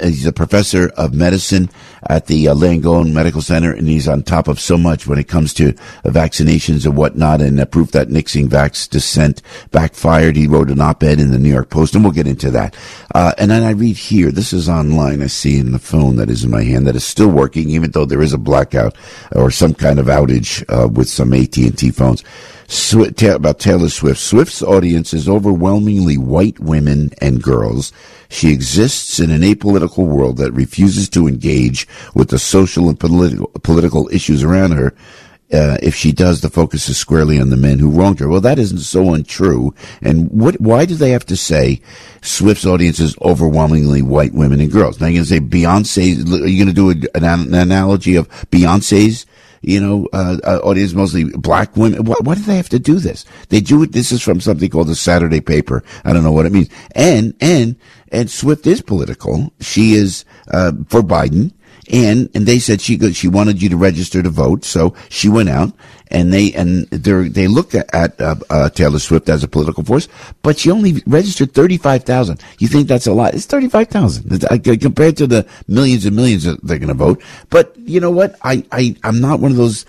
he's 0.02 0.26
a 0.26 0.32
professor 0.32 0.88
of 0.90 1.14
medicine 1.14 1.70
at 2.08 2.26
the 2.26 2.48
uh, 2.48 2.54
Langone 2.54 3.12
Medical 3.12 3.40
Center, 3.40 3.72
and 3.72 3.88
he's 3.88 4.08
on 4.08 4.22
top 4.22 4.46
of 4.46 4.60
so 4.60 4.76
much 4.76 5.06
when 5.06 5.18
it 5.18 5.28
comes 5.28 5.54
to 5.54 5.72
vaccinations 6.04 6.84
and 6.84 6.96
whatnot, 7.14 7.40
and 7.40 7.60
uh, 7.60 7.64
proof 7.64 7.92
that 7.92 8.10
Nixon 8.10 8.48
vax 8.48 8.88
dissent 8.88 9.40
backfired. 9.70 10.36
He 10.36 10.48
wrote 10.48 10.70
an 10.70 10.80
op-ed 10.80 11.20
in 11.20 11.30
the 11.30 11.38
New 11.38 11.52
York 11.52 11.70
Post, 11.70 11.94
and 11.94 12.02
we'll 12.02 12.12
get 12.12 12.26
into 12.26 12.50
that. 12.50 12.76
Uh, 13.14 13.32
and 13.38 13.50
then 13.50 13.62
I 13.62 13.70
read 13.70 13.96
here, 13.96 14.32
this 14.32 14.52
is 14.52 14.68
online, 14.68 15.22
I 15.22 15.28
see 15.28 15.58
in 15.58 15.72
the 15.72 15.78
phone 15.78 16.16
that 16.16 16.28
is 16.28 16.44
in 16.44 16.50
my 16.50 16.64
hand 16.64 16.86
that 16.86 16.96
is 16.96 17.04
still 17.04 17.28
working, 17.28 17.70
even 17.70 17.92
though 17.92 18.04
there 18.04 18.22
is 18.22 18.32
a 18.32 18.38
blackout 18.38 18.96
or 19.32 19.50
some 19.50 19.74
kind 19.74 19.98
of 19.98 20.06
outage 20.06 20.64
uh, 20.68 20.88
with 20.88 21.08
some 21.08 21.32
AT&T 21.32 21.90
phones. 21.92 22.24
Swift, 22.66 23.22
about 23.22 23.58
Taylor 23.60 23.90
Swift. 23.90 24.18
Swift's 24.18 24.62
audience 24.62 25.12
is 25.12 25.28
overwhelmingly 25.28 26.16
white 26.16 26.58
women 26.58 27.10
and 27.20 27.42
girls. 27.42 27.92
She 28.30 28.52
exists 28.52 29.20
in 29.20 29.30
an 29.30 29.42
apolitical 29.42 30.06
world 30.06 30.38
that 30.38 30.52
refuses 30.52 31.08
to 31.10 31.28
engage 31.28 31.86
with 32.14 32.30
the 32.30 32.38
social 32.38 32.88
and 32.88 32.98
political, 32.98 33.48
political 33.62 34.08
issues 34.10 34.42
around 34.42 34.72
her. 34.72 34.94
Uh, 35.52 35.76
if 35.82 35.94
she 35.94 36.10
does, 36.10 36.40
the 36.40 36.50
focus 36.50 36.88
is 36.88 36.96
squarely 36.96 37.38
on 37.38 37.50
the 37.50 37.56
men 37.56 37.78
who 37.78 37.90
wronged 37.90 38.18
her. 38.18 38.28
Well, 38.28 38.40
that 38.40 38.58
isn't 38.58 38.78
so 38.78 39.12
untrue. 39.12 39.74
And 40.00 40.30
what? 40.30 40.60
Why 40.60 40.84
do 40.86 40.94
they 40.94 41.10
have 41.10 41.26
to 41.26 41.36
say 41.36 41.80
Swift's 42.22 42.66
audience 42.66 42.98
is 42.98 43.16
overwhelmingly 43.20 44.02
white 44.02 44.32
women 44.32 44.60
and 44.60 44.72
girls? 44.72 45.00
Now 45.00 45.06
you're 45.06 45.24
going 45.24 45.24
to 45.24 45.30
say 45.30 45.40
Beyonce. 45.40 46.42
Are 46.42 46.46
you 46.46 46.64
going 46.64 46.74
to 46.74 46.96
do 46.96 47.08
an, 47.14 47.24
an 47.24 47.54
analogy 47.54 48.16
of 48.16 48.28
Beyonce's 48.50 49.26
you 49.66 49.80
know, 49.80 50.08
uh, 50.12 50.36
uh, 50.44 50.58
audience, 50.62 50.92
mostly 50.92 51.24
black 51.24 51.76
women. 51.76 52.04
Why, 52.04 52.16
why 52.20 52.34
do 52.34 52.42
they 52.42 52.56
have 52.56 52.68
to 52.70 52.78
do 52.78 52.96
this? 52.96 53.24
They 53.48 53.60
do 53.60 53.82
it. 53.82 53.92
This 53.92 54.12
is 54.12 54.22
from 54.22 54.40
something 54.40 54.68
called 54.68 54.88
the 54.88 54.94
Saturday 54.94 55.40
paper. 55.40 55.82
I 56.04 56.12
don't 56.12 56.22
know 56.22 56.32
what 56.32 56.46
it 56.46 56.52
means. 56.52 56.68
And, 56.94 57.34
and, 57.40 57.76
and 58.12 58.30
Swift 58.30 58.66
is 58.66 58.82
political. 58.82 59.52
She 59.60 59.94
is, 59.94 60.24
uh, 60.48 60.72
for 60.88 61.00
Biden. 61.00 61.52
And, 61.92 62.30
and 62.34 62.46
they 62.46 62.58
said 62.58 62.80
she 62.80 62.98
she 63.12 63.28
wanted 63.28 63.60
you 63.60 63.68
to 63.68 63.76
register 63.76 64.22
to 64.22 64.30
vote. 64.30 64.64
So 64.64 64.94
she 65.10 65.28
went 65.28 65.48
out 65.48 65.72
and 66.08 66.32
they, 66.32 66.52
and 66.52 66.86
they 66.90 67.28
they 67.28 67.46
looked 67.48 67.74
at, 67.74 67.92
at 67.94 68.20
uh, 68.20 68.36
uh, 68.48 68.70
Taylor 68.70 68.98
Swift 68.98 69.28
as 69.28 69.42
a 69.42 69.48
political 69.48 69.82
force, 69.84 70.08
but 70.42 70.58
she 70.58 70.70
only 70.70 71.02
registered 71.06 71.52
35,000. 71.52 72.42
You 72.58 72.68
think 72.68 72.88
that's 72.88 73.06
a 73.06 73.12
lot? 73.12 73.34
It's 73.34 73.46
35,000 73.46 74.44
uh, 74.44 74.58
compared 74.80 75.16
to 75.18 75.26
the 75.26 75.46
millions 75.66 76.06
and 76.06 76.14
millions 76.14 76.44
that 76.44 76.62
they're 76.62 76.78
going 76.78 76.88
to 76.88 76.94
vote. 76.94 77.22
But 77.50 77.76
you 77.76 78.00
know 78.00 78.10
what? 78.10 78.36
I, 78.42 78.64
I, 78.70 78.96
I'm 79.02 79.20
not 79.20 79.40
one 79.40 79.50
of 79.50 79.56
those 79.56 79.84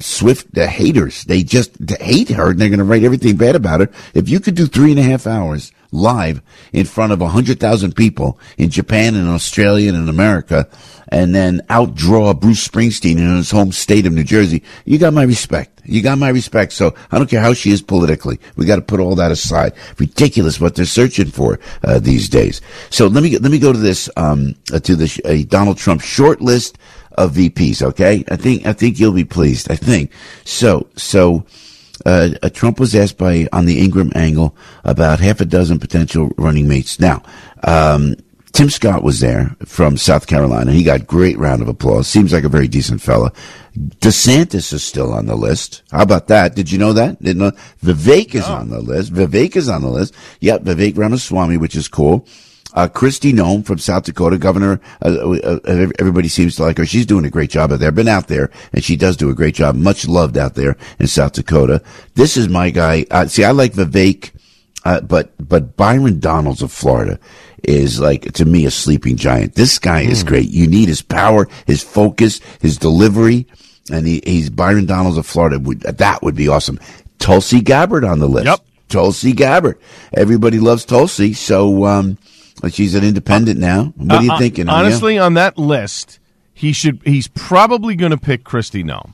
Swift 0.00 0.52
the 0.54 0.66
haters. 0.66 1.24
They 1.24 1.42
just 1.42 1.78
hate 2.00 2.30
her 2.30 2.50
and 2.50 2.58
they're 2.58 2.68
going 2.68 2.78
to 2.78 2.84
write 2.84 3.04
everything 3.04 3.36
bad 3.36 3.54
about 3.54 3.80
her. 3.80 3.90
If 4.12 4.28
you 4.28 4.40
could 4.40 4.56
do 4.56 4.66
three 4.66 4.90
and 4.90 4.98
a 4.98 5.04
half 5.04 5.26
hours 5.26 5.72
live 5.94 6.42
in 6.72 6.84
front 6.84 7.12
of 7.12 7.20
100,000 7.20 7.94
people 7.94 8.38
in 8.58 8.70
Japan 8.70 9.14
and 9.14 9.28
Australia 9.28 9.88
and 9.88 9.98
in 9.98 10.08
America 10.08 10.68
and 11.08 11.34
then 11.34 11.60
outdraw 11.70 12.38
Bruce 12.38 12.66
Springsteen 12.66 13.18
in 13.18 13.36
his 13.36 13.50
home 13.50 13.72
state 13.72 14.04
of 14.04 14.12
New 14.12 14.24
Jersey, 14.24 14.62
you 14.84 14.98
got 14.98 15.12
my 15.12 15.22
respect. 15.22 15.80
You 15.84 16.02
got 16.02 16.18
my 16.18 16.28
respect. 16.30 16.72
So 16.72 16.94
I 17.12 17.18
don't 17.18 17.30
care 17.30 17.40
how 17.40 17.54
she 17.54 17.70
is 17.70 17.82
politically. 17.82 18.40
We 18.56 18.66
got 18.66 18.76
to 18.76 18.82
put 18.82 18.98
all 19.00 19.14
that 19.14 19.30
aside. 19.30 19.74
Ridiculous 19.98 20.60
what 20.60 20.74
they're 20.74 20.84
searching 20.84 21.26
for 21.26 21.60
uh, 21.84 22.00
these 22.00 22.28
days. 22.28 22.60
So 22.90 23.06
let 23.06 23.22
me 23.22 23.38
let 23.38 23.52
me 23.52 23.58
go 23.58 23.72
to 23.72 23.78
this 23.78 24.10
um, 24.16 24.56
uh, 24.72 24.80
to 24.80 24.96
the 24.96 25.20
uh, 25.24 25.48
Donald 25.48 25.78
Trump 25.78 26.00
short 26.00 26.40
list 26.40 26.78
of 27.12 27.32
VPs. 27.34 27.82
Okay, 27.82 28.24
I 28.28 28.36
think 28.36 28.66
I 28.66 28.72
think 28.72 28.98
you'll 28.98 29.12
be 29.12 29.24
pleased. 29.24 29.70
I 29.70 29.76
think 29.76 30.10
so. 30.44 30.88
So. 30.96 31.44
Uh, 32.04 32.30
uh, 32.42 32.48
Trump 32.50 32.78
was 32.78 32.94
asked 32.94 33.18
by 33.18 33.48
on 33.52 33.66
the 33.66 33.80
Ingraham 33.80 34.12
Angle 34.14 34.56
about 34.84 35.20
half 35.20 35.40
a 35.40 35.44
dozen 35.44 35.78
potential 35.78 36.30
running 36.36 36.68
mates. 36.68 37.00
Now, 37.00 37.22
um, 37.62 38.14
Tim 38.52 38.70
Scott 38.70 39.02
was 39.02 39.18
there 39.18 39.56
from 39.64 39.96
South 39.96 40.28
Carolina. 40.28 40.70
He 40.70 40.84
got 40.84 41.08
great 41.08 41.36
round 41.38 41.60
of 41.60 41.66
applause. 41.66 42.06
Seems 42.06 42.32
like 42.32 42.44
a 42.44 42.48
very 42.48 42.68
decent 42.68 43.02
fella. 43.02 43.32
DeSantis 43.76 44.72
is 44.72 44.84
still 44.84 45.12
on 45.12 45.26
the 45.26 45.34
list. 45.34 45.82
How 45.90 46.02
about 46.02 46.28
that? 46.28 46.54
Did 46.54 46.70
you 46.70 46.78
know 46.78 46.92
that? 46.92 47.20
Didn't 47.20 47.38
know? 47.38 47.50
Vivek 47.82 48.34
is 48.36 48.44
on 48.44 48.70
the 48.70 48.80
list. 48.80 49.12
Vivek 49.12 49.56
is 49.56 49.68
on 49.68 49.82
the 49.82 49.88
list. 49.88 50.14
Yep, 50.38 50.62
Vivek 50.62 50.96
Ramaswamy, 50.96 51.56
which 51.56 51.74
is 51.74 51.88
cool. 51.88 52.28
Uh, 52.74 52.88
Kristi 52.88 53.32
Noem 53.32 53.64
from 53.64 53.78
South 53.78 54.04
Dakota, 54.04 54.36
governor. 54.36 54.80
Uh, 55.00 55.08
uh, 55.08 55.60
uh 55.64 55.90
everybody 55.98 56.28
seems 56.28 56.56
to 56.56 56.62
like 56.62 56.76
her. 56.78 56.86
She's 56.86 57.06
doing 57.06 57.24
a 57.24 57.30
great 57.30 57.50
job 57.50 57.72
out 57.72 57.78
there. 57.78 57.92
Been 57.92 58.08
out 58.08 58.26
there, 58.26 58.50
and 58.72 58.82
she 58.82 58.96
does 58.96 59.16
do 59.16 59.30
a 59.30 59.34
great 59.34 59.54
job. 59.54 59.76
Much 59.76 60.08
loved 60.08 60.36
out 60.36 60.54
there 60.54 60.76
in 60.98 61.06
South 61.06 61.32
Dakota. 61.32 61.82
This 62.14 62.36
is 62.36 62.48
my 62.48 62.70
guy. 62.70 63.06
Uh, 63.10 63.26
see, 63.26 63.44
I 63.44 63.52
like 63.52 63.74
Vivek, 63.74 64.32
uh, 64.84 65.00
but 65.02 65.32
but 65.38 65.76
Byron 65.76 66.18
Donalds 66.18 66.62
of 66.62 66.72
Florida 66.72 67.18
is 67.62 68.00
like 68.00 68.32
to 68.32 68.44
me 68.44 68.66
a 68.66 68.70
sleeping 68.70 69.16
giant. 69.16 69.54
This 69.54 69.78
guy 69.78 70.04
mm. 70.04 70.10
is 70.10 70.24
great. 70.24 70.50
You 70.50 70.66
need 70.66 70.88
his 70.88 71.02
power, 71.02 71.48
his 71.66 71.82
focus, 71.82 72.40
his 72.60 72.76
delivery, 72.76 73.46
and 73.90 74.06
he, 74.06 74.20
he's 74.24 74.50
Byron 74.50 74.86
Donalds 74.86 75.16
of 75.16 75.26
Florida. 75.26 75.58
That 75.92 76.22
would 76.22 76.34
be 76.34 76.48
awesome. 76.48 76.80
Tulsi 77.18 77.60
Gabbard 77.60 78.04
on 78.04 78.18
the 78.18 78.28
list. 78.28 78.46
Yep. 78.46 78.60
Tulsi 78.88 79.32
Gabbard. 79.32 79.78
Everybody 80.12 80.58
loves 80.58 80.84
Tulsi, 80.84 81.32
so 81.32 81.84
um, 81.86 82.18
she's 82.70 82.94
an 82.94 83.04
independent 83.04 83.58
now. 83.58 83.92
What 83.96 84.20
are 84.20 84.22
you 84.22 84.32
uh, 84.32 84.38
thinking? 84.38 84.68
Honestly, 84.68 85.18
on 85.18 85.34
that 85.34 85.58
list, 85.58 86.18
he 86.52 86.72
should. 86.72 87.00
He's 87.04 87.28
probably 87.28 87.96
going 87.96 88.12
to 88.12 88.16
pick 88.16 88.44
Kristi 88.44 88.84
Noem. 88.84 89.12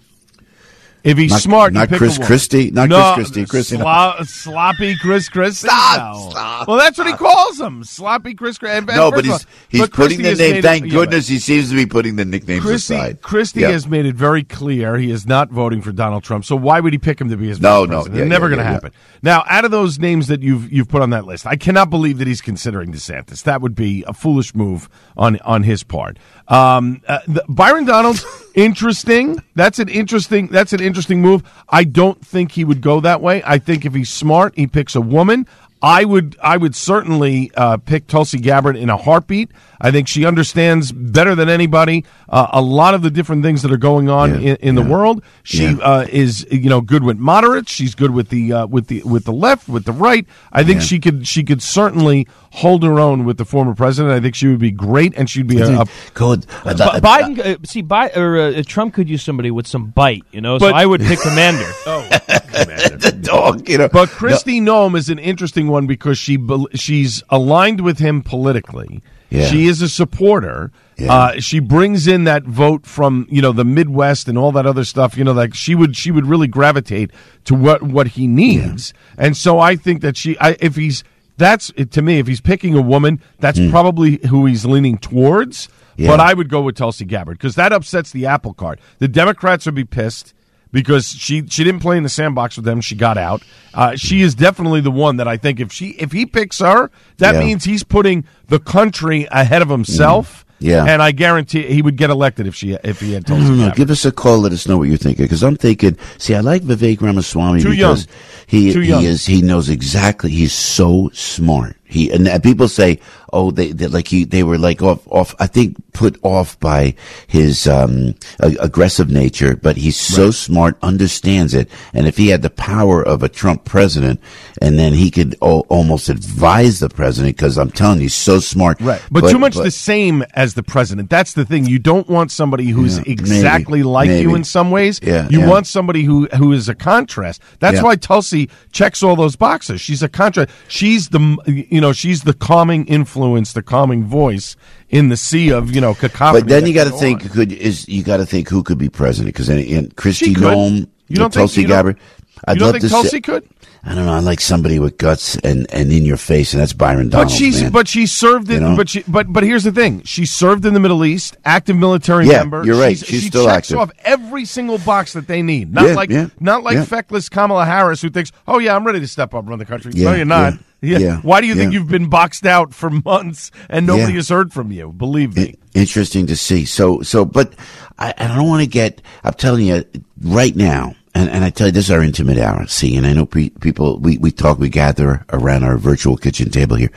If 1.02 1.16
he's 1.16 1.30
not, 1.30 1.40
smart, 1.40 1.72
not 1.72 1.88
Chris 1.88 2.18
Christie, 2.18 2.70
not 2.70 2.88
no, 2.88 3.14
Chris 3.14 3.30
Christie, 3.30 3.46
Chris 3.46 3.68
slo- 3.68 4.16
sloppy 4.24 4.96
Chris 4.96 5.28
Christie. 5.28 5.68
Stop, 5.68 6.14
no. 6.14 6.30
stop. 6.30 6.68
Well, 6.68 6.76
that's 6.76 6.98
what 6.98 7.06
he 7.06 7.14
calls 7.14 7.58
him, 7.58 7.84
sloppy 7.84 8.34
Chris 8.34 8.58
Christie. 8.58 8.84
No, 8.86 9.10
but 9.10 9.24
he's 9.24 9.46
he's 9.68 9.80
but 9.80 9.92
putting 9.92 10.22
the 10.22 10.34
name. 10.34 10.60
Thank 10.60 10.86
it, 10.86 10.90
goodness 10.90 11.26
he 11.26 11.38
seems 11.38 11.70
to 11.70 11.74
be 11.76 11.86
putting 11.86 12.16
the 12.16 12.24
nicknames 12.24 12.62
Christie, 12.62 12.94
aside. 12.94 13.22
Christie 13.22 13.62
has 13.62 13.86
made 13.86 14.04
it 14.04 14.14
very 14.14 14.44
clear 14.44 14.98
he 14.98 15.10
is 15.10 15.26
not 15.26 15.50
voting 15.50 15.80
for 15.80 15.92
Donald 15.92 16.22
Trump. 16.22 16.44
So 16.44 16.54
why 16.54 16.80
would 16.80 16.92
he 16.92 16.98
pick 16.98 17.20
him 17.20 17.30
to 17.30 17.36
be 17.36 17.48
his 17.48 17.60
no, 17.60 17.86
president? 17.86 18.12
no, 18.12 18.18
yeah, 18.18 18.22
it's 18.24 18.30
never 18.30 18.46
yeah, 18.46 18.56
going 18.56 18.66
to 18.66 18.72
happen. 18.72 18.92
Now, 19.22 19.44
out 19.48 19.64
of 19.64 19.70
those 19.70 19.98
names 19.98 20.26
that 20.26 20.42
you've 20.42 20.70
you've 20.70 20.88
put 20.88 21.00
on 21.00 21.10
that 21.10 21.24
list, 21.24 21.46
I 21.46 21.56
cannot 21.56 21.88
believe 21.88 22.18
that 22.18 22.26
he's 22.26 22.42
considering 22.42 22.92
DeSantis. 22.92 23.42
That 23.44 23.62
would 23.62 23.74
be 23.74 24.04
a 24.06 24.12
foolish 24.12 24.54
move 24.54 24.88
on 25.16 25.38
on 25.40 25.62
his 25.62 25.82
part. 25.82 26.18
Um, 26.50 27.00
uh, 27.06 27.20
the, 27.26 27.44
Byron 27.48 27.84
Donalds, 27.84 28.26
interesting. 28.54 29.38
That's 29.54 29.78
an 29.78 29.88
interesting. 29.88 30.48
That's 30.48 30.72
an 30.72 30.80
interesting 30.80 31.22
move. 31.22 31.42
I 31.68 31.84
don't 31.84 32.24
think 32.24 32.52
he 32.52 32.64
would 32.64 32.80
go 32.80 33.00
that 33.00 33.22
way. 33.22 33.42
I 33.46 33.58
think 33.58 33.86
if 33.86 33.94
he's 33.94 34.10
smart, 34.10 34.54
he 34.56 34.66
picks 34.66 34.94
a 34.94 35.00
woman. 35.00 35.46
I 35.80 36.04
would 36.04 36.36
I 36.42 36.56
would 36.56 36.74
certainly 36.74 37.50
uh, 37.56 37.78
pick 37.78 38.06
Tulsi 38.06 38.38
Gabbard 38.38 38.76
in 38.76 38.90
a 38.90 38.96
heartbeat. 38.96 39.50
I 39.80 39.90
think 39.90 40.08
she 40.08 40.24
understands 40.26 40.92
better 40.92 41.34
than 41.34 41.48
anybody 41.48 42.04
uh, 42.28 42.48
a 42.52 42.60
lot 42.60 42.94
of 42.94 43.02
the 43.02 43.10
different 43.10 43.42
things 43.42 43.62
that 43.62 43.72
are 43.72 43.76
going 43.78 44.08
on 44.08 44.30
Yeah, 44.42 44.50
in, 44.50 44.56
in 44.56 44.76
yeah. 44.76 44.82
the 44.82 44.88
world. 44.90 45.22
She 45.42 45.64
Yeah. 45.64 45.78
uh, 45.82 46.06
is 46.10 46.46
you 46.50 46.68
know 46.68 46.80
good 46.80 47.02
with 47.04 47.18
moderates. 47.18 47.72
She's 47.72 47.94
good 47.94 48.10
with 48.10 48.28
the 48.28 48.52
uh, 48.52 48.66
with 48.66 48.88
the 48.88 49.02
with 49.04 49.24
the 49.24 49.32
left, 49.32 49.68
with 49.68 49.84
the 49.84 49.92
right. 49.92 50.26
I 50.52 50.62
think 50.64 50.80
Yeah. 50.80 50.86
she 50.86 50.98
could 50.98 51.26
she 51.26 51.42
could 51.44 51.62
certainly 51.62 52.26
hold 52.52 52.82
her 52.82 52.98
own 52.98 53.24
with 53.24 53.38
the 53.38 53.44
former 53.44 53.74
president. 53.74 54.12
I 54.14 54.20
think 54.20 54.34
she 54.34 54.48
would 54.48 54.58
be 54.58 54.70
great, 54.72 55.14
and 55.16 55.30
she'd 55.30 55.46
be 55.46 55.58
a, 55.60 55.80
a 55.82 55.86
Good. 56.14 56.46
B- 56.64 56.70
Biden, 56.74 57.38
uh, 57.38 57.56
see, 57.64 57.80
Bi- 57.82 58.10
or 58.16 58.36
uh, 58.38 58.62
Trump 58.66 58.94
could 58.94 59.08
use 59.08 59.22
somebody 59.22 59.50
with 59.50 59.66
some 59.66 59.90
bite, 59.90 60.24
you 60.32 60.40
know. 60.40 60.58
so 60.58 60.66
I 60.66 60.84
would 60.84 61.00
pick 61.00 61.20
Commander. 61.20 61.64
oh. 61.86 62.06
the 62.60 63.16
dog, 63.22 63.68
you 63.68 63.78
know. 63.78 63.88
But 63.88 64.08
Kristi 64.10 64.60
Noem 64.60 64.96
is 64.96 65.08
an 65.08 65.18
interesting 65.18 65.68
one 65.68 65.86
because 65.86 66.18
she 66.18 66.36
bel- 66.36 66.68
she's 66.74 67.22
aligned 67.30 67.80
with 67.80 67.98
him 67.98 68.22
politically. 68.22 69.02
Yeah. 69.30 69.46
She 69.46 69.66
is 69.66 69.80
a 69.80 69.88
supporter. 69.88 70.72
Yeah. 70.98 71.12
Uh, 71.12 71.40
she 71.40 71.60
brings 71.60 72.06
in 72.06 72.24
that 72.24 72.42
vote 72.42 72.84
from 72.84 73.26
you 73.30 73.40
know 73.40 73.52
the 73.52 73.64
Midwest 73.64 74.28
and 74.28 74.36
all 74.36 74.52
that 74.52 74.66
other 74.66 74.84
stuff. 74.84 75.16
You 75.16 75.24
know, 75.24 75.32
like 75.32 75.54
she 75.54 75.74
would 75.74 75.96
she 75.96 76.10
would 76.10 76.26
really 76.26 76.48
gravitate 76.48 77.10
to 77.44 77.54
what 77.54 77.82
what 77.82 78.08
he 78.08 78.26
needs. 78.26 78.92
And 79.16 79.36
so 79.36 79.58
I 79.58 79.76
think 79.76 80.02
that 80.02 80.16
she, 80.16 80.36
I, 80.38 80.56
if 80.60 80.76
he's 80.76 81.04
that's 81.36 81.72
to 81.90 82.02
me, 82.02 82.18
if 82.18 82.26
he's 82.26 82.40
picking 82.40 82.74
a 82.74 82.82
woman, 82.82 83.22
that's 83.38 83.58
probably 83.70 84.18
who 84.28 84.46
he's 84.46 84.66
leaning 84.66 84.98
towards. 84.98 85.68
Yeah. 85.96 86.08
But 86.08 86.20
I 86.20 86.34
would 86.34 86.48
go 86.48 86.62
with 86.62 86.76
Tulsi 86.76 87.04
Gabbard 87.04 87.38
because 87.38 87.54
that 87.56 87.72
upsets 87.72 88.10
the 88.10 88.26
apple 88.26 88.54
cart. 88.54 88.80
The 88.98 89.08
Democrats 89.08 89.66
would 89.66 89.74
be 89.74 89.84
pissed 89.84 90.34
because 90.72 91.08
she 91.08 91.46
she 91.48 91.64
didn't 91.64 91.80
play 91.80 91.96
in 91.96 92.02
the 92.02 92.08
sandbox 92.08 92.56
with 92.56 92.64
them. 92.64 92.80
She 92.80 92.94
got 92.94 93.18
out. 93.18 93.42
Uh, 93.74 93.96
she 93.96 94.22
is 94.22 94.34
definitely 94.34 94.80
the 94.80 94.90
one 94.90 95.16
that 95.16 95.28
I 95.28 95.36
think 95.36 95.60
if 95.60 95.72
she 95.72 95.90
if 95.90 96.12
he 96.12 96.26
picks 96.26 96.58
her, 96.60 96.90
that 97.18 97.34
Yeah. 97.34 97.40
means 97.40 97.64
he's 97.64 97.82
putting 97.84 98.24
the 98.48 98.58
country 98.58 99.26
ahead 99.30 99.62
of 99.62 99.68
himself. 99.68 100.44
Yeah. 100.62 100.84
and 100.84 101.00
I 101.00 101.12
guarantee 101.12 101.62
he 101.62 101.80
would 101.80 101.96
get 101.96 102.10
elected 102.10 102.46
if 102.46 102.54
she 102.54 102.72
if 102.84 103.00
he 103.00 103.14
had 103.14 103.24
don't 103.24 103.40
know. 103.56 103.56
Gabbard. 103.64 103.76
Give 103.76 103.90
us 103.90 104.04
a 104.04 104.12
call. 104.12 104.40
Let 104.40 104.52
us 104.52 104.68
know 104.68 104.76
what 104.76 104.88
you're 104.88 104.98
thinking. 104.98 105.24
Because 105.24 105.42
I'm 105.42 105.56
thinking. 105.56 105.96
See, 106.18 106.34
I 106.34 106.40
like 106.40 106.60
Vivek 106.60 107.00
Ramaswamy 107.00 107.62
Too 107.62 107.70
because 107.70 108.04
young. 108.06 108.14
he 108.46 108.70
Too 108.74 108.82
young. 108.82 109.00
he 109.00 109.06
is 109.06 109.24
he 109.24 109.40
knows 109.40 109.70
exactly. 109.70 110.30
He's 110.30 110.52
so 110.52 111.08
smart. 111.14 111.78
He 111.90 112.10
and 112.10 112.42
people 112.42 112.68
say, 112.68 113.00
oh, 113.32 113.50
they, 113.50 113.72
they 113.72 113.86
like 113.88 114.08
he 114.08 114.24
they 114.24 114.42
were 114.42 114.58
like 114.58 114.80
off 114.82 115.06
off. 115.08 115.34
I 115.38 115.46
think 115.46 115.76
put 115.92 116.18
off 116.22 116.58
by 116.60 116.94
his 117.26 117.66
um 117.66 118.14
a- 118.38 118.56
aggressive 118.60 119.10
nature, 119.10 119.56
but 119.56 119.76
he's 119.76 119.96
so 119.96 120.30
smart, 120.30 120.78
understands 120.82 121.52
it. 121.54 121.68
And 121.92 122.06
if 122.06 122.16
he 122.16 122.28
had 122.28 122.42
the 122.42 122.50
power 122.50 123.02
of 123.02 123.22
a 123.22 123.28
Trump 123.28 123.64
president, 123.64 124.20
and 124.62 124.78
then 124.78 124.92
he 124.92 125.10
could 125.10 125.36
o- 125.42 125.60
almost 125.68 126.08
advise 126.08 126.78
the 126.80 126.88
president, 126.88 127.36
because 127.36 127.58
I'm 127.58 127.70
telling 127.70 127.98
you, 127.98 128.02
he's 128.04 128.14
so 128.14 128.38
smart. 128.38 128.80
Right, 128.80 129.02
but, 129.10 129.28
too 129.30 129.38
much 129.38 129.56
the 129.56 129.70
same 129.70 130.22
as 130.34 130.54
the 130.54 130.62
president. 130.62 131.10
That's 131.10 131.32
the 131.32 131.44
thing. 131.44 131.66
You 131.66 131.78
don't 131.78 132.08
want 132.08 132.30
somebody 132.30 132.66
who's 132.68 132.98
Yeah, 132.98 133.04
exactly 133.06 133.80
maybe, 133.80 133.84
like 133.84 134.10
you 134.10 134.34
in 134.34 134.44
some 134.44 134.70
ways. 134.70 135.00
Yeah, 135.02 135.28
you 135.28 135.40
yeah. 135.40 135.48
want 135.48 135.66
somebody 135.66 136.02
who 136.04 136.26
who 136.36 136.52
is 136.52 136.68
a 136.68 136.74
contrast. 136.74 137.42
That's 137.58 137.76
Yeah. 137.76 137.82
why 137.82 137.96
Tulsi 137.96 138.48
checks 138.72 139.02
all 139.02 139.16
those 139.16 139.34
boxes. 139.36 139.80
She's 139.80 140.02
a 140.02 140.08
contrast. 140.08 140.50
She's 140.68 141.08
the 141.08 141.20
you 141.46 141.79
know 141.79 141.79
she's 141.92 142.22
the 142.22 142.34
calming 142.34 142.86
influence, 142.86 143.52
the 143.52 143.62
calming 143.62 144.04
voice 144.04 144.56
in 144.88 145.08
the 145.08 145.16
sea 145.16 145.50
of 145.50 145.74
you 145.74 145.80
know 145.80 145.94
cacophony. 145.94 146.42
But 146.42 146.48
then 146.48 146.66
you 146.66 146.74
got 146.74 146.84
to 146.84 146.90
think 146.98 147.22
on. 147.22 147.28
could 147.30 147.52
is 147.52 147.88
you 147.88 148.02
got 148.02 148.18
to 148.18 148.26
think 148.26 148.48
who 148.48 148.62
could 148.62 148.78
be 148.78 148.88
president 148.88 149.34
because 149.34 149.48
and, 149.48 149.60
and 149.60 149.96
Kristi. 149.96 150.34
Noem, 150.34 150.86
You 151.08 151.16
don't 151.16 151.32
think- 151.32 151.40
Tulsi 151.42 151.62
you 151.62 151.66
don't- 151.66 151.76
Gabbard. 151.76 152.00
I'd 152.46 152.54
you 152.54 152.60
don't 152.60 152.66
love 152.68 152.72
think 152.74 152.84
to 152.84 152.88
Tulsi 152.90 153.08
say, 153.08 153.20
could? 153.20 153.46
I 153.82 153.94
don't 153.94 154.04
know. 154.04 154.12
I 154.12 154.18
like 154.18 154.40
somebody 154.40 154.78
with 154.78 154.98
guts 154.98 155.36
and, 155.36 155.66
and 155.72 155.90
in 155.90 156.04
your 156.04 156.18
face, 156.18 156.52
and 156.52 156.60
that's 156.60 156.74
Byron 156.74 157.08
Donald. 157.08 157.28
But 157.30 157.34
she's 157.34 157.62
man. 157.62 157.72
but 157.72 157.88
she 157.88 158.06
served 158.06 158.50
in 158.50 158.62
You 158.62 158.68
know? 158.70 158.76
but 158.76 158.90
she 158.90 159.02
but 159.08 159.32
but 159.32 159.42
here's 159.42 159.64
the 159.64 159.72
thing 159.72 160.02
she 160.02 160.26
served 160.26 160.66
in 160.66 160.74
the 160.74 160.80
Middle 160.80 161.04
East 161.04 161.38
active 161.44 161.76
military 161.76 162.26
Yeah, 162.26 162.38
member 162.38 162.64
you're 162.64 162.78
right. 162.78 162.98
She's 162.98 163.08
she 163.22 163.28
still 163.28 163.46
checks 163.46 163.68
active. 163.70 163.78
off 163.78 163.90
every 164.00 164.44
single 164.44 164.78
box 164.78 165.14
that 165.14 165.26
they 165.26 165.40
need 165.40 165.72
not 165.72 165.86
Yeah, 165.86 165.94
like 165.94 166.10
yeah, 166.10 166.28
not 166.38 166.62
like 166.62 166.86
feckless 166.86 167.30
Kamala 167.30 167.64
Harris 167.64 168.02
who 168.02 168.10
thinks 168.10 168.32
oh 168.46 168.58
yeah 168.58 168.76
I'm 168.76 168.84
ready 168.84 169.00
to 169.00 169.08
step 169.08 169.32
up 169.34 169.40
and 169.40 169.48
run 169.48 169.58
the 169.58 169.64
country 169.64 169.92
no 169.94 170.12
you're 170.12 170.24
not 170.26 170.54
yeah, 170.82 171.20
why 171.20 171.42
do 171.42 171.46
you 171.46 171.54
think 171.54 171.74
you've 171.74 171.88
been 171.88 172.08
boxed 172.08 172.46
out 172.46 172.72
for 172.72 172.88
months 173.04 173.50
and 173.68 173.86
nobody 173.86 174.14
has 174.14 174.28
heard 174.28 174.52
from 174.52 174.72
you 174.72 174.92
believe 174.92 175.36
me 175.36 175.56
interesting 175.74 176.26
to 176.26 176.36
see. 176.36 176.64
So, 176.64 177.02
so, 177.02 177.24
but 177.24 177.54
I, 177.98 178.12
I 178.16 178.28
don't 178.28 178.48
want 178.48 178.62
to 178.62 178.68
get. 178.68 179.02
I'm 179.24 179.34
telling 179.34 179.66
you 179.66 179.84
right 180.22 180.54
now, 180.54 180.94
and, 181.14 181.28
and 181.30 181.44
I 181.44 181.50
tell 181.50 181.68
you, 181.68 181.72
this 181.72 181.86
is 181.86 181.90
our 181.90 182.02
intimate 182.02 182.38
hour. 182.38 182.66
See, 182.66 182.96
and 182.96 183.06
I 183.06 183.12
know 183.12 183.26
pe- 183.26 183.48
people. 183.48 183.98
We 183.98 184.18
we 184.18 184.30
talk. 184.30 184.58
We 184.58 184.68
gather 184.68 185.24
around 185.32 185.64
our 185.64 185.76
virtual 185.76 186.16
kitchen 186.16 186.50
table 186.50 186.76
here. 186.76 186.92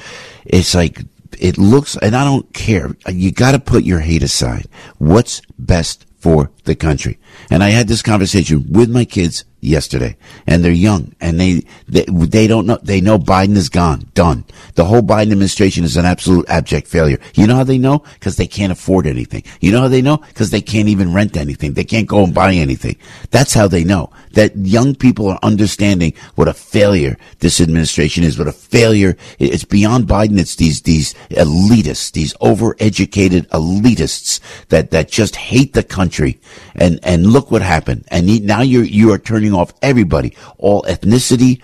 It's 0.45 0.75
like 0.75 1.01
it 1.39 1.57
looks, 1.57 1.97
and 1.97 2.15
I 2.15 2.23
don't 2.23 2.51
care. 2.53 2.95
You 3.09 3.31
got 3.31 3.51
to 3.51 3.59
put 3.59 3.83
your 3.83 3.99
hate 3.99 4.23
aside. 4.23 4.67
What's 4.97 5.41
best 5.57 6.05
for 6.23 6.49
the 6.63 6.73
country? 6.73 7.19
And 7.49 7.61
I 7.61 7.71
had 7.71 7.89
this 7.89 8.01
conversation 8.01 8.65
with 8.71 8.89
my 8.89 9.03
kids 9.03 9.43
yesterday, 9.59 10.15
and 10.47 10.63
they're 10.63 10.71
young, 10.71 11.13
and 11.19 11.37
they 11.37 11.63
they, 11.89 12.05
they 12.05 12.47
don't 12.47 12.65
know. 12.65 12.79
They 12.81 13.01
know 13.01 13.19
Biden 13.19 13.57
is 13.57 13.67
gone, 13.67 14.09
done. 14.13 14.45
The 14.75 14.85
whole 14.85 15.01
Biden 15.01 15.33
administration 15.33 15.83
is 15.83 15.97
an 15.97 16.05
absolute 16.05 16.47
abject 16.47 16.87
failure. 16.87 17.19
You 17.33 17.45
know 17.45 17.57
how 17.57 17.65
they 17.65 17.77
know? 17.77 17.99
Because 18.13 18.37
they 18.37 18.47
can't 18.47 18.71
afford 18.71 19.05
anything. 19.05 19.43
You 19.59 19.73
know 19.73 19.81
how 19.81 19.89
they 19.89 20.01
know? 20.01 20.17
Because 20.17 20.49
they 20.49 20.61
can't 20.61 20.87
even 20.87 21.13
rent 21.13 21.35
anything. 21.35 21.73
They 21.73 21.83
can't 21.83 22.07
go 22.07 22.23
and 22.23 22.33
buy 22.33 22.53
anything. 22.53 22.95
That's 23.31 23.53
how 23.53 23.67
they 23.67 23.83
know 23.83 24.09
that 24.33 24.55
young 24.57 24.95
people 24.95 25.27
are 25.29 25.39
understanding 25.43 26.13
what 26.35 26.47
a 26.47 26.53
failure 26.53 27.17
this 27.39 27.59
administration 27.61 28.23
is. 28.23 28.37
What 28.37 28.47
a 28.47 28.51
failure! 28.51 29.17
It's 29.39 29.63
beyond 29.63 30.07
Biden. 30.07 30.39
It's 30.39 30.55
these 30.55 30.81
these 30.81 31.13
elitists, 31.31 32.11
these 32.11 32.33
overeducated 32.35 33.47
elitists 33.47 34.39
that 34.69 34.91
that 34.91 35.09
just 35.09 35.35
hate 35.35 35.73
the 35.73 35.83
country. 35.83 36.39
And 36.75 36.99
and 37.03 37.27
look 37.27 37.51
what 37.51 37.61
happened. 37.61 38.05
And 38.09 38.29
he- 38.29 38.39
now 38.39 38.61
you're 38.61 38.83
you 38.83 39.11
are 39.13 39.19
turning 39.19 39.53
off 39.53 39.73
everybody, 39.81 40.35
all 40.57 40.83
ethnicity, 40.83 41.61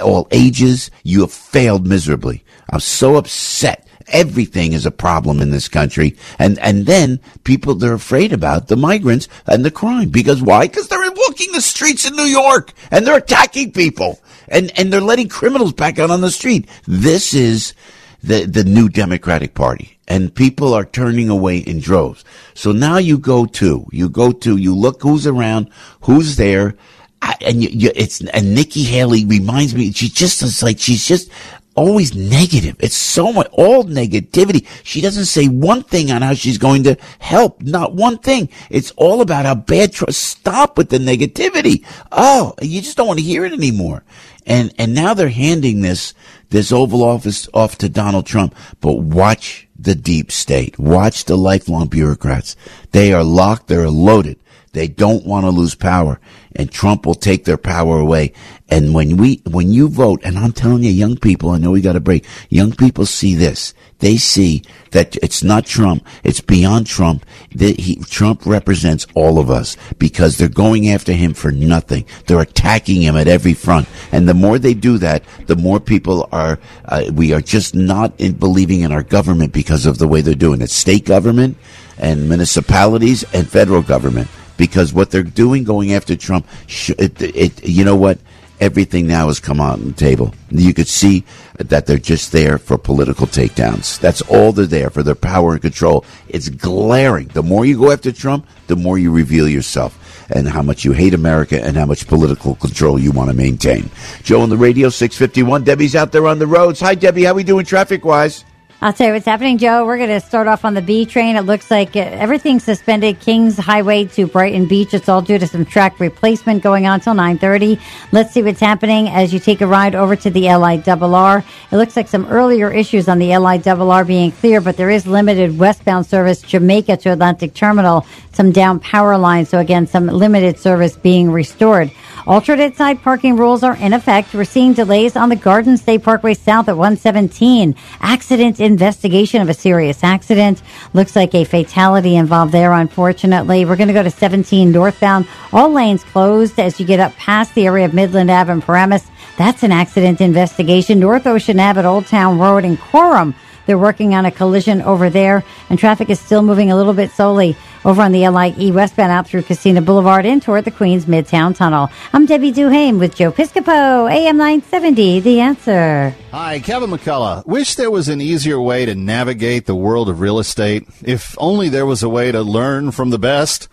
all 0.00 0.28
ages. 0.30 0.90
You 1.02 1.20
have 1.22 1.32
failed 1.32 1.86
miserably. 1.86 2.44
I'm 2.70 2.80
so 2.80 3.16
upset. 3.16 3.86
Everything 4.08 4.72
is 4.72 4.84
a 4.84 4.90
problem 4.90 5.40
in 5.40 5.50
this 5.50 5.68
country. 5.68 6.16
And, 6.38 6.58
and 6.58 6.86
then 6.86 7.20
people, 7.44 7.74
they're 7.74 7.92
afraid 7.94 8.32
about 8.32 8.66
the 8.68 8.76
migrants 8.76 9.28
and 9.46 9.64
the 9.64 9.70
crime. 9.70 10.08
Because 10.08 10.42
why? 10.42 10.66
Because 10.66 10.88
they're 10.88 11.01
walking 11.22 11.52
the 11.52 11.60
streets 11.60 12.06
in 12.06 12.16
New 12.16 12.24
York 12.24 12.72
and 12.90 13.06
they're 13.06 13.18
attacking 13.18 13.72
people 13.72 14.20
and, 14.48 14.70
and 14.78 14.92
they're 14.92 15.00
letting 15.00 15.28
criminals 15.28 15.72
back 15.72 15.98
out 15.98 16.10
on 16.10 16.20
the 16.20 16.30
street. 16.30 16.68
This 16.86 17.34
is 17.34 17.74
the, 18.22 18.44
the 18.44 18.64
new 18.64 18.88
Democratic 18.88 19.54
Party 19.54 19.98
and 20.08 20.34
people 20.34 20.74
are 20.74 20.84
turning 20.84 21.28
away 21.28 21.58
in 21.58 21.80
droves. 21.80 22.24
So 22.54 22.72
now 22.72 22.98
you 22.98 23.18
go 23.18 23.46
to, 23.46 23.86
you 23.92 24.08
go 24.08 24.32
to, 24.32 24.56
you 24.56 24.74
look 24.74 25.02
who's 25.02 25.26
around, 25.26 25.70
who's 26.02 26.36
there. 26.36 26.74
I, 27.22 27.36
and 27.40 27.62
you, 27.62 27.68
you, 27.70 27.92
it's, 27.94 28.20
and 28.20 28.54
Nikki 28.54 28.82
Haley 28.82 29.24
reminds 29.24 29.74
me, 29.74 29.92
she 29.92 30.08
just 30.08 30.42
is 30.42 30.62
like, 30.62 30.78
she's 30.78 31.06
just, 31.06 31.30
always 31.74 32.14
negative. 32.14 32.76
It's 32.80 32.96
so 32.96 33.32
much, 33.32 33.48
all 33.52 33.84
negativity. 33.84 34.66
She 34.82 35.00
doesn't 35.00 35.26
say 35.26 35.46
one 35.48 35.82
thing 35.82 36.10
on 36.10 36.22
how 36.22 36.34
she's 36.34 36.58
going 36.58 36.84
to 36.84 36.96
help. 37.18 37.60
Not 37.62 37.94
one 37.94 38.18
thing. 38.18 38.48
It's 38.70 38.90
all 38.92 39.20
about 39.20 39.46
how 39.46 39.54
bad, 39.54 39.92
tr- 39.92 40.10
stop 40.10 40.78
with 40.78 40.90
the 40.90 40.98
negativity. 40.98 41.84
Oh, 42.10 42.54
you 42.60 42.80
just 42.80 42.96
don't 42.96 43.06
want 43.06 43.18
to 43.18 43.24
hear 43.24 43.44
it 43.44 43.52
anymore. 43.52 44.04
And, 44.46 44.74
and 44.78 44.94
now 44.94 45.14
they're 45.14 45.28
handing 45.28 45.80
this, 45.80 46.14
this 46.50 46.72
Oval 46.72 47.04
Office 47.04 47.48
off 47.54 47.78
to 47.78 47.88
Donald 47.88 48.26
Trump. 48.26 48.54
But 48.80 48.94
watch 48.94 49.68
the 49.78 49.94
deep 49.94 50.32
state. 50.32 50.78
Watch 50.78 51.24
the 51.24 51.36
lifelong 51.36 51.88
bureaucrats. 51.88 52.56
They 52.90 53.12
are 53.12 53.24
locked. 53.24 53.68
They're 53.68 53.90
loaded. 53.90 54.38
They 54.72 54.88
don't 54.88 55.26
want 55.26 55.44
to 55.44 55.50
lose 55.50 55.74
power 55.74 56.18
and 56.56 56.70
Trump 56.70 57.06
will 57.06 57.14
take 57.14 57.44
their 57.44 57.56
power 57.56 57.98
away. 57.98 58.32
And 58.68 58.94
when 58.94 59.16
we, 59.16 59.42
when 59.50 59.70
you 59.70 59.88
vote, 59.88 60.20
and 60.24 60.38
I'm 60.38 60.52
telling 60.52 60.82
you, 60.82 60.90
young 60.90 61.16
people, 61.16 61.50
I 61.50 61.58
know 61.58 61.70
we 61.70 61.80
got 61.80 61.92
to 61.92 62.00
break. 62.00 62.24
Young 62.48 62.72
people 62.72 63.06
see 63.06 63.34
this. 63.34 63.74
They 63.98 64.16
see 64.16 64.62
that 64.90 65.16
it's 65.16 65.42
not 65.42 65.66
Trump. 65.66 66.06
It's 66.24 66.40
beyond 66.40 66.86
Trump. 66.86 67.24
That 67.54 67.78
he, 67.78 67.96
Trump 67.96 68.46
represents 68.46 69.06
all 69.14 69.38
of 69.38 69.50
us 69.50 69.76
because 69.98 70.36
they're 70.36 70.48
going 70.48 70.88
after 70.88 71.12
him 71.12 71.34
for 71.34 71.52
nothing. 71.52 72.06
They're 72.26 72.40
attacking 72.40 73.02
him 73.02 73.16
at 73.16 73.28
every 73.28 73.54
front. 73.54 73.88
And 74.10 74.28
the 74.28 74.34
more 74.34 74.58
they 74.58 74.74
do 74.74 74.98
that, 74.98 75.22
the 75.46 75.56
more 75.56 75.80
people 75.80 76.28
are, 76.32 76.58
uh, 76.86 77.04
we 77.12 77.32
are 77.32 77.42
just 77.42 77.74
not 77.74 78.18
in 78.18 78.32
believing 78.32 78.80
in 78.80 78.92
our 78.92 79.02
government 79.02 79.52
because 79.52 79.86
of 79.86 79.98
the 79.98 80.08
way 80.08 80.22
they're 80.22 80.34
doing 80.34 80.62
it. 80.62 80.70
State 80.70 81.04
government 81.04 81.56
and 81.98 82.28
municipalities 82.28 83.22
and 83.34 83.48
federal 83.48 83.82
government 83.82 84.28
because 84.56 84.92
what 84.92 85.10
they're 85.10 85.22
doing 85.22 85.64
going 85.64 85.92
after 85.92 86.16
Trump, 86.16 86.46
it, 86.68 87.20
it, 87.20 87.64
you 87.64 87.84
know 87.84 87.96
what? 87.96 88.18
Everything 88.60 89.08
now 89.08 89.26
has 89.26 89.40
come 89.40 89.60
out 89.60 89.80
on 89.80 89.86
the 89.86 89.92
table. 89.92 90.32
You 90.50 90.72
could 90.72 90.86
see 90.86 91.24
that 91.58 91.86
they're 91.86 91.98
just 91.98 92.30
there 92.30 92.58
for 92.58 92.78
political 92.78 93.26
takedowns. 93.26 93.98
That's 93.98 94.22
all 94.22 94.52
they're 94.52 94.66
there 94.66 94.88
for 94.88 95.02
their 95.02 95.16
power 95.16 95.52
and 95.52 95.60
control. 95.60 96.04
It's 96.28 96.48
glaring. 96.48 97.26
The 97.28 97.42
more 97.42 97.64
you 97.64 97.78
go 97.78 97.90
after 97.90 98.12
Trump, 98.12 98.46
the 98.68 98.76
more 98.76 98.98
you 98.98 99.10
reveal 99.10 99.48
yourself 99.48 99.98
and 100.30 100.48
how 100.48 100.62
much 100.62 100.84
you 100.84 100.92
hate 100.92 101.14
America 101.14 101.60
and 101.60 101.76
how 101.76 101.86
much 101.86 102.06
political 102.06 102.54
control 102.54 102.98
you 102.98 103.10
want 103.10 103.30
to 103.30 103.36
maintain. 103.36 103.90
Joe 104.22 104.42
on 104.42 104.48
the 104.48 104.56
radio, 104.56 104.88
651. 104.88 105.64
Debbie's 105.64 105.96
out 105.96 106.12
there 106.12 106.26
on 106.28 106.38
the 106.38 106.46
roads. 106.46 106.78
Hi, 106.80 106.94
Debbie. 106.94 107.24
How 107.24 107.34
we 107.34 107.42
doing 107.42 107.64
traffic 107.64 108.04
wise? 108.04 108.44
I'll 108.82 108.92
tell 108.92 109.06
you 109.06 109.12
what's 109.12 109.26
happening, 109.26 109.58
Joe. 109.58 109.86
We're 109.86 109.96
going 109.96 110.08
to 110.08 110.18
start 110.18 110.48
off 110.48 110.64
on 110.64 110.74
the 110.74 110.82
B 110.82 111.06
train. 111.06 111.36
It 111.36 111.42
looks 111.42 111.70
like 111.70 111.94
uh, 111.94 112.00
everything's 112.00 112.64
suspended. 112.64 113.20
Kings 113.20 113.56
Highway 113.56 114.06
to 114.06 114.26
Brighton 114.26 114.66
Beach. 114.66 114.92
It's 114.92 115.08
all 115.08 115.22
due 115.22 115.38
to 115.38 115.46
some 115.46 115.64
track 115.64 116.00
replacement 116.00 116.64
going 116.64 116.88
on 116.88 116.98
till 116.98 117.14
9:30. 117.14 117.80
Let's 118.10 118.32
see 118.32 118.42
what's 118.42 118.58
happening 118.58 119.08
as 119.08 119.32
you 119.32 119.38
take 119.38 119.60
a 119.60 119.68
ride 119.68 119.94
over 119.94 120.16
to 120.16 120.30
the 120.30 120.46
LIRR. 120.46 121.44
It 121.70 121.76
looks 121.76 121.94
like 121.94 122.08
some 122.08 122.26
earlier 122.26 122.72
issues 122.72 123.08
on 123.08 123.20
the 123.20 123.28
LIRR 123.28 124.04
being 124.04 124.32
clear, 124.32 124.60
but 124.60 124.76
there 124.76 124.90
is 124.90 125.06
limited 125.06 125.56
westbound 125.56 126.04
service 126.06 126.42
Jamaica 126.42 126.96
to 126.96 127.12
Atlantic 127.12 127.54
Terminal. 127.54 128.04
Some 128.32 128.50
down 128.50 128.80
power 128.80 129.16
lines, 129.16 129.48
so 129.48 129.60
again, 129.60 129.86
some 129.86 130.06
limited 130.08 130.58
service 130.58 130.96
being 130.96 131.30
restored. 131.30 131.92
Alternate 132.26 132.76
side 132.76 133.02
parking 133.02 133.36
rules 133.36 133.64
are 133.64 133.74
in 133.76 133.92
effect. 133.92 134.32
We're 134.32 134.44
seeing 134.44 134.74
delays 134.74 135.16
on 135.16 135.28
the 135.28 135.36
Garden 135.36 135.76
State 135.76 136.04
Parkway 136.04 136.34
South 136.34 136.68
at 136.68 136.76
117. 136.76 137.74
Accident 138.00 138.60
investigation 138.60 139.42
of 139.42 139.48
a 139.48 139.54
serious 139.54 140.04
accident. 140.04 140.62
Looks 140.92 141.16
like 141.16 141.34
a 141.34 141.42
fatality 141.42 142.14
involved 142.14 142.52
there, 142.52 142.72
unfortunately. 142.72 143.64
We're 143.64 143.76
going 143.76 143.88
to 143.88 143.94
go 143.94 144.04
to 144.04 144.10
17 144.10 144.70
northbound. 144.70 145.26
All 145.52 145.72
lanes 145.72 146.04
closed 146.04 146.60
as 146.60 146.78
you 146.78 146.86
get 146.86 147.00
up 147.00 147.12
past 147.16 147.56
the 147.56 147.66
area 147.66 147.86
of 147.86 147.94
Midland 147.94 148.30
Ave 148.30 148.52
and 148.52 148.62
Paramus. 148.62 149.10
That's 149.36 149.64
an 149.64 149.72
accident 149.72 150.20
investigation. 150.20 151.00
North 151.00 151.26
Ocean 151.26 151.58
Ave 151.58 151.80
at 151.80 151.84
Old 151.84 152.06
Town 152.06 152.38
Road 152.38 152.64
in 152.64 152.76
Coram. 152.76 153.34
They're 153.66 153.78
working 153.78 154.14
on 154.14 154.26
a 154.26 154.30
collision 154.30 154.82
over 154.82 155.08
there, 155.08 155.44
and 155.70 155.78
traffic 155.78 156.10
is 156.10 156.20
still 156.20 156.42
moving 156.42 156.70
a 156.70 156.76
little 156.76 156.94
bit 156.94 157.10
slowly 157.10 157.56
over 157.84 158.02
on 158.02 158.12
the 158.12 158.28
LIE 158.28 158.70
westbound 158.70 159.12
out 159.12 159.26
through 159.26 159.42
Casino 159.42 159.80
Boulevard 159.80 160.24
in 160.24 160.40
toward 160.40 160.64
the 160.64 160.70
Queens 160.70 161.06
Midtown 161.06 161.54
Tunnel. 161.54 161.90
I'm 162.12 162.26
Debbie 162.26 162.52
Duhame 162.52 162.98
with 162.98 163.14
Joe 163.14 163.32
Piscopo, 163.32 164.10
AM 164.10 164.36
970, 164.36 165.20
The 165.20 165.40
Answer. 165.40 166.14
Hi, 166.30 166.60
Kevin 166.60 166.90
McCullough. 166.90 167.46
Wish 167.46 167.74
there 167.74 167.90
was 167.90 168.08
an 168.08 168.20
easier 168.20 168.60
way 168.60 168.86
to 168.86 168.94
navigate 168.94 169.66
the 169.66 169.74
world 169.74 170.08
of 170.08 170.20
real 170.20 170.38
estate. 170.38 170.86
If 171.02 171.34
only 171.38 171.68
there 171.68 171.86
was 171.86 172.02
a 172.02 172.08
way 172.08 172.32
to 172.32 172.42
learn 172.42 172.90
from 172.92 173.10
the 173.10 173.18
best. 173.18 173.68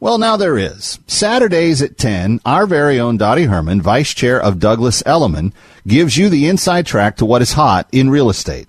Well, 0.00 0.18
now 0.18 0.36
there 0.36 0.56
is. 0.56 1.00
Saturdays 1.08 1.82
at 1.82 1.98
10, 1.98 2.40
our 2.44 2.66
very 2.66 3.00
own 3.00 3.16
Dottie 3.16 3.46
Herman, 3.46 3.82
Vice 3.82 4.14
Chair 4.14 4.40
of 4.40 4.60
Douglas 4.60 5.02
Elliman, 5.04 5.52
gives 5.88 6.16
you 6.16 6.28
the 6.28 6.46
inside 6.46 6.86
track 6.86 7.16
to 7.16 7.24
what 7.24 7.42
is 7.42 7.54
hot 7.54 7.88
in 7.90 8.08
real 8.08 8.30
estate. 8.30 8.68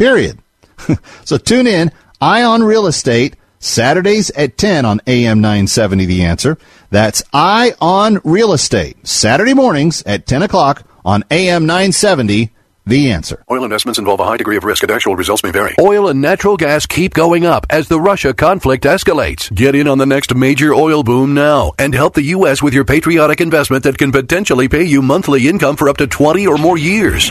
Period. 0.00 0.38
so 1.26 1.36
tune 1.36 1.66
in, 1.66 1.92
Eye 2.22 2.42
on 2.42 2.62
Real 2.62 2.86
Estate, 2.86 3.36
Saturdays 3.58 4.30
at 4.30 4.56
10 4.56 4.86
on 4.86 5.02
AM 5.06 5.42
970 5.42 6.06
The 6.06 6.24
Answer. 6.24 6.56
That's 6.88 7.22
Eye 7.34 7.74
on 7.82 8.18
Real 8.24 8.54
Estate, 8.54 9.06
Saturday 9.06 9.52
mornings 9.52 10.02
at 10.04 10.26
10 10.26 10.40
o'clock, 10.40 10.84
on 11.04 11.22
AM 11.30 11.66
970, 11.66 12.48
The 12.86 13.12
Answer. 13.12 13.44
Oil 13.50 13.62
investments 13.62 13.98
involve 13.98 14.20
a 14.20 14.24
high 14.24 14.38
degree 14.38 14.56
of 14.56 14.64
risk 14.64 14.82
and 14.84 14.90
actual 14.90 15.16
results 15.16 15.42
may 15.42 15.50
vary. 15.50 15.74
Oil 15.78 16.08
and 16.08 16.22
natural 16.22 16.56
gas 16.56 16.86
keep 16.86 17.12
going 17.12 17.44
up 17.44 17.66
as 17.68 17.88
the 17.88 18.00
Russia 18.00 18.32
conflict 18.32 18.84
escalates. 18.84 19.54
Get 19.54 19.74
in 19.74 19.86
on 19.86 19.98
the 19.98 20.06
next 20.06 20.34
major 20.34 20.72
oil 20.72 21.02
boom 21.02 21.34
now 21.34 21.72
and 21.78 21.94
help 21.94 22.14
the 22.14 22.22
U.S. 22.38 22.62
with 22.62 22.72
your 22.72 22.86
patriotic 22.86 23.42
investment 23.42 23.84
that 23.84 23.98
can 23.98 24.12
potentially 24.12 24.66
pay 24.66 24.84
you 24.84 25.02
monthly 25.02 25.46
income 25.46 25.76
for 25.76 25.90
up 25.90 25.98
to 25.98 26.06
20 26.06 26.46
or 26.46 26.56
more 26.56 26.78
years. 26.78 27.30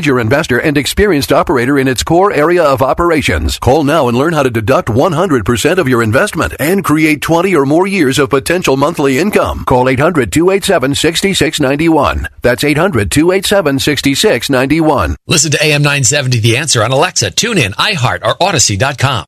major 0.00 0.18
investor 0.18 0.58
and 0.58 0.78
experienced 0.78 1.30
operator 1.30 1.78
in 1.78 1.86
its 1.86 2.02
core 2.02 2.32
area 2.32 2.64
of 2.64 2.80
operations. 2.80 3.58
Call 3.58 3.84
now 3.84 4.08
and 4.08 4.16
learn 4.16 4.32
how 4.32 4.42
to 4.42 4.48
deduct 4.48 4.88
100% 4.88 5.76
of 5.76 5.86
your 5.86 6.02
investment 6.02 6.54
and 6.58 6.82
create 6.82 7.20
20 7.20 7.54
or 7.54 7.66
more 7.66 7.86
years 7.86 8.18
of 8.18 8.30
potential 8.30 8.78
monthly 8.78 9.18
income. 9.18 9.66
Call 9.66 9.84
800-287-6691. 9.84 12.28
That's 12.40 12.62
800-287-6691. 12.62 15.16
Listen 15.26 15.50
to 15.50 15.62
AM 15.62 15.82
970 15.82 16.40
The 16.40 16.56
Answer 16.56 16.82
on 16.82 16.92
Alexa, 16.92 17.32
TuneIn, 17.32 17.74
iHeart, 17.74 18.24
or 18.24 18.38
Audacy.com. 18.38 19.26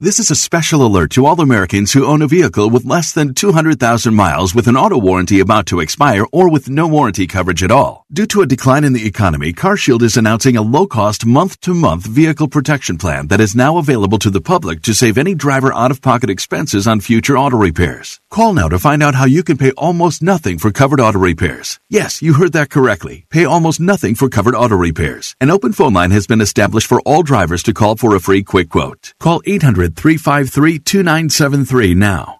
This 0.00 0.18
is 0.18 0.30
a 0.30 0.36
special 0.36 0.84
alert 0.84 1.12
to 1.12 1.24
all 1.24 1.40
Americans 1.40 1.94
who 1.94 2.04
own 2.04 2.20
a 2.20 2.26
vehicle 2.26 2.68
with 2.68 2.84
less 2.84 3.14
than 3.14 3.32
200,000 3.32 4.14
miles 4.14 4.54
with 4.54 4.68
an 4.68 4.76
auto 4.76 4.98
warranty 4.98 5.40
about 5.40 5.64
to 5.68 5.80
expire 5.80 6.26
or 6.30 6.50
with 6.50 6.68
no 6.68 6.86
warranty 6.86 7.26
coverage 7.26 7.62
at 7.62 7.70
all. 7.70 7.99
Due 8.12 8.26
to 8.26 8.42
a 8.42 8.46
decline 8.46 8.82
in 8.82 8.92
the 8.92 9.06
economy, 9.06 9.52
CarShield 9.52 10.02
is 10.02 10.16
announcing 10.16 10.56
a 10.56 10.62
low-cost 10.62 11.24
month-to-month 11.24 12.04
vehicle 12.04 12.48
protection 12.48 12.98
plan 12.98 13.28
that 13.28 13.40
is 13.40 13.54
now 13.54 13.78
available 13.78 14.18
to 14.18 14.30
the 14.30 14.40
public 14.40 14.82
to 14.82 14.92
save 14.92 15.16
any 15.16 15.32
driver 15.32 15.72
out-of-pocket 15.72 16.28
expenses 16.28 16.88
on 16.88 16.98
future 16.98 17.38
auto 17.38 17.56
repairs. 17.56 18.18
Call 18.28 18.52
now 18.52 18.68
to 18.68 18.80
find 18.80 19.00
out 19.00 19.14
how 19.14 19.26
you 19.26 19.44
can 19.44 19.56
pay 19.56 19.70
almost 19.78 20.24
nothing 20.24 20.58
for 20.58 20.72
covered 20.72 20.98
auto 20.98 21.20
repairs. 21.20 21.78
Yes, 21.88 22.20
you 22.20 22.32
heard 22.32 22.52
that 22.54 22.68
correctly. 22.68 23.26
Pay 23.30 23.44
almost 23.44 23.78
nothing 23.78 24.16
for 24.16 24.28
covered 24.28 24.56
auto 24.56 24.74
repairs. 24.74 25.36
An 25.40 25.48
open 25.48 25.72
phone 25.72 25.92
line 25.92 26.10
has 26.10 26.26
been 26.26 26.40
established 26.40 26.88
for 26.88 27.00
all 27.02 27.22
drivers 27.22 27.62
to 27.62 27.72
call 27.72 27.94
for 27.94 28.16
a 28.16 28.20
free 28.20 28.42
quick 28.42 28.70
quote. 28.70 29.14
Call 29.20 29.40
800 29.46 29.94
353 29.94 30.80
2973 30.80 31.94
now. 31.94 32.39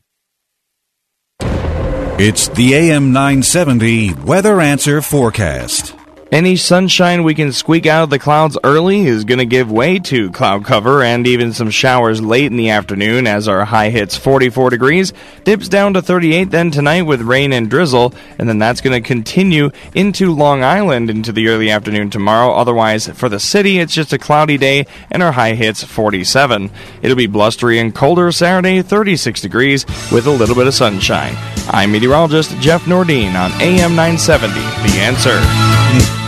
It's 2.23 2.49
the 2.49 2.75
AM 2.75 3.13
970 3.13 4.13
Weather 4.13 4.61
Answer 4.61 5.01
Forecast. 5.01 6.00
Any 6.31 6.55
sunshine 6.55 7.23
we 7.23 7.35
can 7.35 7.51
squeak 7.51 7.85
out 7.85 8.03
of 8.03 8.09
the 8.09 8.17
clouds 8.17 8.57
early 8.63 9.01
is 9.05 9.25
going 9.25 9.39
to 9.39 9.45
give 9.45 9.69
way 9.69 9.99
to 9.99 10.31
cloud 10.31 10.63
cover 10.63 11.03
and 11.03 11.27
even 11.27 11.51
some 11.51 11.69
showers 11.69 12.21
late 12.21 12.45
in 12.45 12.55
the 12.55 12.69
afternoon 12.69 13.27
as 13.27 13.49
our 13.49 13.65
high 13.65 13.89
hits 13.89 14.15
44 14.15 14.69
degrees, 14.69 15.11
dips 15.43 15.67
down 15.67 15.93
to 15.93 16.01
38 16.01 16.45
then 16.45 16.71
tonight 16.71 17.01
with 17.01 17.19
rain 17.19 17.51
and 17.51 17.69
drizzle, 17.69 18.13
and 18.39 18.47
then 18.47 18.59
that's 18.59 18.79
going 18.79 18.93
to 18.93 19.05
continue 19.05 19.71
into 19.93 20.33
Long 20.33 20.63
Island 20.63 21.09
into 21.09 21.33
the 21.33 21.49
early 21.49 21.69
afternoon 21.69 22.09
tomorrow. 22.09 22.53
Otherwise, 22.53 23.09
for 23.09 23.27
the 23.27 23.37
city, 23.37 23.79
it's 23.79 23.93
just 23.93 24.13
a 24.13 24.17
cloudy 24.17 24.57
day 24.57 24.87
and 25.11 25.21
our 25.21 25.33
high 25.33 25.55
hits 25.55 25.83
47. 25.83 26.71
It'll 27.01 27.17
be 27.17 27.27
blustery 27.27 27.77
and 27.77 27.93
colder 27.93 28.31
Saturday, 28.31 28.81
36 28.81 29.41
degrees 29.41 29.85
with 30.13 30.27
a 30.27 30.31
little 30.31 30.55
bit 30.55 30.67
of 30.67 30.73
sunshine. 30.73 31.33
I'm 31.67 31.91
meteorologist 31.91 32.57
Jeff 32.61 32.85
Nordine 32.85 33.35
on 33.35 33.51
AM 33.61 33.97
970, 33.97 34.53
The 34.53 34.99
Answer. 35.01 36.20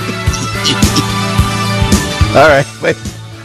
All 2.35 2.47
right, 2.49 2.65
wait. 2.81 2.97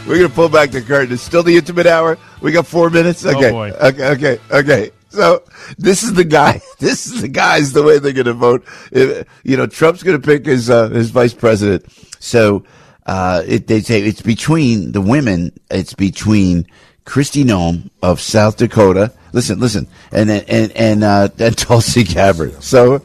We're 0.07 0.15
gonna 0.17 0.29
pull 0.29 0.49
back 0.49 0.71
the 0.71 0.81
curtain. 0.81 1.13
It's 1.13 1.21
still 1.21 1.43
the 1.43 1.55
intimate 1.55 1.85
hour. 1.85 2.17
We 2.41 2.51
got 2.51 2.65
four 2.65 2.89
minutes. 2.89 3.23
Oh, 3.25 3.29
Okay, 3.37 3.51
boy. 3.51 3.69
okay, 3.71 4.09
okay, 4.11 4.39
okay. 4.51 4.91
So 5.09 5.43
this 5.77 6.01
is 6.03 6.13
the 6.13 6.23
guy. 6.23 6.61
This 6.79 7.05
is 7.07 7.21
the 7.21 7.27
guys. 7.27 7.73
The 7.73 7.83
way 7.83 7.99
they're 7.99 8.13
gonna 8.13 8.33
vote. 8.33 8.65
If- 8.91 9.27
you 9.43 9.57
know, 9.57 9.67
Trump's 9.67 10.01
gonna 10.01 10.19
pick 10.19 10.45
his 10.47 10.69
uh, 10.69 10.89
his 10.89 11.11
vice 11.11 11.33
president. 11.35 11.85
So 12.19 12.63
uh, 13.05 13.43
it, 13.45 13.67
they 13.67 13.81
say 13.81 14.01
it's 14.01 14.21
between 14.23 14.91
the 14.93 15.01
women. 15.01 15.51
It's 15.69 15.93
between 15.93 16.65
Kristi 17.05 17.43
Noem 17.43 17.89
of 18.01 18.19
South 18.19 18.57
Dakota. 18.57 19.13
Listen, 19.33 19.59
listen, 19.59 19.85
and 20.11 20.31
and 20.31 20.71
and 20.71 21.03
uh, 21.03 21.29
and 21.37 21.55
Tulsi 21.57 22.03
Gabbard. 22.03 22.63
So 22.63 23.03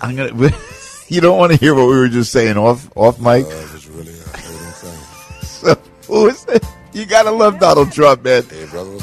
I'm 0.00 0.16
gonna. 0.16 0.50
You 1.08 1.20
don't 1.20 1.38
want 1.38 1.52
to 1.52 1.58
hear 1.58 1.74
what 1.74 1.86
we 1.86 1.96
were 1.96 2.08
just 2.08 2.32
saying 2.32 2.56
off 2.56 2.90
off 2.96 3.20
mic. 3.20 3.44
Who 6.06 6.28
is 6.28 6.44
it? 6.48 6.64
You 6.92 7.06
gotta 7.06 7.30
love 7.30 7.58
Donald 7.58 7.92
Trump, 7.92 8.22
man. 8.24 8.44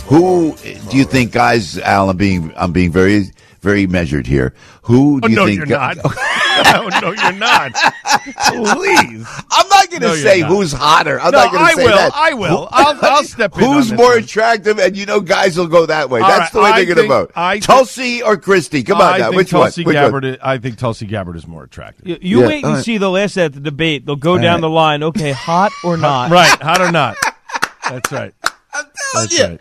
Who 0.08 0.56
do 0.56 0.98
you 0.98 1.04
think, 1.04 1.32
guys? 1.32 1.78
Alan, 1.78 2.16
being 2.16 2.54
I'm 2.56 2.72
being 2.72 2.92
very 2.92 3.32
very 3.62 3.86
measured 3.88 4.26
here. 4.28 4.54
Who 4.84 5.18
Oh, 5.18 5.20
do 5.22 5.30
you 5.30 5.36
no, 5.36 5.46
think? 5.46 5.58
you're 5.58 5.66
not. 5.68 5.98
no, 6.66 6.90
no, 7.00 7.12
you're 7.12 7.32
not. 7.34 7.74
Please. 7.74 9.28
I'm 9.52 9.68
not 9.70 9.90
going 9.90 10.02
to 10.02 10.08
No, 10.08 10.16
say 10.16 10.42
who's 10.42 10.72
hotter. 10.72 11.20
I'm 11.20 11.32
No, 11.32 11.40
not 11.44 11.52
going 11.52 11.64
I 11.64 11.70
to 11.72 11.76
say 11.78 11.86
will. 11.86 11.96
that. 11.96 12.12
I 12.16 12.34
will. 12.34 12.68
I'll- 12.72 13.00
I'll 13.02 13.24
step 13.24 13.56
in 13.58 13.64
on 13.64 13.74
Who's 13.76 13.90
this 13.90 13.98
more 13.98 14.10
one. 14.16 14.20
attractive? 14.24 14.80
And 14.80 14.98
you 14.98 15.06
know, 15.06 15.20
guys 15.22 15.58
will 15.58 15.68
go 15.68 15.86
that 15.86 16.10
way. 16.10 16.22
All 16.22 16.28
That's 16.28 16.40
right, 16.42 16.52
the 16.54 16.60
way 16.62 16.70
I 16.72 16.86
they're 16.86 16.96
going 16.96 17.08
to 17.08 17.14
vote. 17.14 17.32
I 17.36 17.54
think- 17.54 17.66
Tulsi 17.66 18.22
or 18.24 18.38
Kristi? 18.38 18.86
Come 18.86 19.00
on 19.00 19.14
I 19.14 19.18
now. 19.20 19.32
Which 19.32 19.50
Tulsi 19.52 19.82
one? 19.84 19.88
Which 19.90 19.96
Gabbard 19.96 20.24
one? 20.24 20.34
Is, 20.34 20.40
I 20.42 20.58
think 20.58 20.78
Tulsi 20.78 21.06
Gabbard 21.06 21.36
is 21.36 21.48
more 21.48 21.64
attractive. 21.64 22.08
You, 22.08 22.18
you 22.22 22.42
Yeah, 22.42 22.48
wait 22.48 22.56
and 22.58 22.66
all 22.66 22.74
right. 22.74 22.84
see. 22.84 22.98
They'll 22.98 23.18
ask 23.18 23.36
that 23.36 23.46
at 23.46 23.54
the 23.54 23.60
debate. 23.60 24.06
They'll 24.06 24.16
go 24.16 24.32
All 24.32 24.38
down 24.38 24.56
right. 24.56 24.62
the 24.62 24.70
line. 24.70 25.04
Okay, 25.04 25.32
hot 25.32 25.72
or 25.84 25.98
not? 25.98 26.32
Right, 26.32 26.50
hot 26.62 26.82
or 26.82 26.92
not. 26.92 27.16
That's 27.90 28.12
right. 28.12 28.34
That's 29.14 29.38
Yeah. 29.40 29.48
right. 29.48 29.60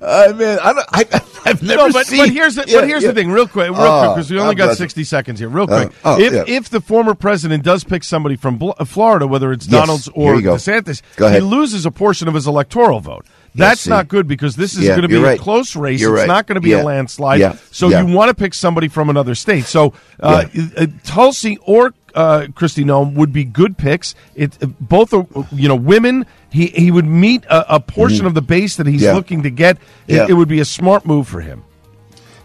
Uh, 0.00 0.32
man, 0.34 0.58
I 0.62 0.72
don't, 0.72 0.86
I, 0.92 1.22
I've 1.44 1.62
never 1.62 1.88
no, 1.88 1.92
but, 1.92 2.06
seen. 2.06 2.18
but 2.18 2.30
here's 2.30 2.54
the, 2.54 2.64
Yeah, 2.66 2.80
but 2.80 2.88
here's 2.88 3.02
yeah. 3.02 3.08
the 3.10 3.14
thing, 3.14 3.30
real 3.30 3.46
quick, 3.48 3.70
real 3.70 3.80
Oh, 3.80 4.02
quick, 4.04 4.14
because 4.16 4.30
we 4.30 4.38
only 4.38 4.54
God 4.54 4.58
got 4.58 4.66
bless 4.68 4.80
him. 4.80 4.84
60 4.84 5.04
seconds 5.04 5.40
here, 5.40 5.48
real 5.48 5.64
Uh, 5.72 5.86
quick. 5.86 5.92
oh, 6.04 6.20
if 6.20 6.32
yeah. 6.32 6.44
if 6.46 6.68
the 6.70 6.80
former 6.80 7.14
president 7.14 7.64
does 7.64 7.84
pick 7.84 8.04
somebody 8.04 8.36
from 8.36 8.58
Bl- 8.58 8.70
Florida, 8.84 9.26
whether 9.26 9.52
it's 9.52 9.66
Yes, 9.66 9.80
Donald's 9.80 10.08
or 10.14 10.40
go. 10.40 10.54
DeSantis, 10.54 11.02
Go 11.16 11.28
he 11.30 11.40
loses 11.40 11.84
a 11.86 11.90
portion 11.90 12.28
of 12.28 12.34
his 12.34 12.46
electoral 12.46 13.00
vote. 13.00 13.26
That's 13.54 13.86
not 13.86 14.08
good 14.08 14.26
because 14.26 14.56
this 14.56 14.74
is 14.74 14.80
Yeah, 14.84 14.90
going 14.90 15.02
to 15.02 15.08
be 15.08 15.14
you're 15.14 15.28
a 15.30 15.36
close 15.36 15.76
race. 15.76 16.00
You're 16.00 16.14
it's 16.14 16.20
right. 16.20 16.26
not 16.26 16.46
going 16.46 16.54
to 16.54 16.60
be 16.62 16.70
Yeah. 16.70 16.82
a 16.82 16.84
landslide. 16.84 17.38
Yeah. 17.40 17.56
So 17.70 17.88
you 17.88 18.06
want 18.06 18.30
to 18.30 18.34
pick 18.34 18.54
somebody 18.54 18.88
from 18.88 19.10
another 19.10 19.34
state. 19.34 19.66
So 19.66 19.92
uh, 20.20 20.44
uh, 20.78 20.86
Tulsi 21.04 21.58
or 21.66 21.92
uh, 22.14 22.46
Kristi 22.52 22.82
Noem 22.84 23.14
would 23.14 23.32
be 23.32 23.44
good 23.44 23.76
picks. 23.76 24.14
It 24.34 24.56
uh, 24.62 24.66
both 24.80 25.12
are 25.12 25.26
you 25.52 25.68
know 25.68 25.74
women. 25.76 26.24
He 26.52 26.66
he 26.66 26.90
would 26.90 27.06
meet 27.06 27.44
a, 27.46 27.76
a 27.76 27.80
portion 27.80 28.24
Mhm. 28.24 28.28
of 28.28 28.34
the 28.34 28.42
base 28.42 28.76
that 28.76 28.86
he's 28.86 29.02
Yeah. 29.02 29.14
looking 29.14 29.42
to 29.44 29.50
get. 29.50 29.78
It, 30.06 30.16
Yeah. 30.16 30.26
it 30.28 30.34
would 30.34 30.48
be 30.48 30.60
a 30.60 30.64
smart 30.64 31.06
move 31.06 31.26
for 31.26 31.40
him. 31.40 31.62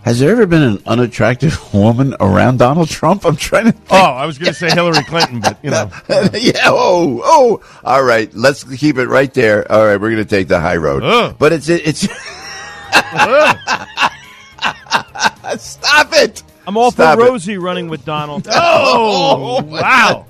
Has 0.04 0.20
there 0.22 0.32
ever 0.32 0.46
been 0.46 0.62
an 0.62 0.82
unattractive 0.88 1.60
woman 1.74 2.16
around 2.22 2.60
Donald 2.60 2.88
Trump? 2.90 3.26
I'm 3.26 3.36
trying 3.36 3.74
to. 3.74 3.78
Oh, 3.90 3.98
I 3.98 4.26
was 4.26 4.38
going 4.38 4.54
to 4.54 4.58
say 4.58 4.70
Hillary 4.70 5.04
Clinton, 5.04 5.42
but 5.42 5.58
you 5.62 5.70
know. 5.70 5.92
yeah. 6.34 6.54
Oh. 6.68 7.20
Oh. 7.26 7.62
All 7.84 8.04
right. 8.04 8.34
Let's 8.34 8.64
keep 8.64 8.98
it 8.98 9.08
right 9.10 9.34
there. 9.34 9.70
All 9.70 9.86
right. 9.86 10.00
We're 10.00 10.12
going 10.12 10.24
to 10.24 10.26
take 10.26 10.48
the 10.48 10.62
high 10.62 10.78
road. 10.78 11.04
Ugh. 11.04 11.36
But 11.38 11.52
it's 11.52 11.68
it's. 11.68 12.08
Stop 15.58 16.08
it. 16.14 16.44
I'm 16.66 16.78
all 16.78 16.92
Stop 16.92 17.18
for 17.18 17.26
it. 17.26 17.30
Rosie 17.30 17.58
running 17.58 17.88
with 17.88 18.04
Donald. 18.06 18.48
Oh, 18.52 19.62
wow. 19.64 20.26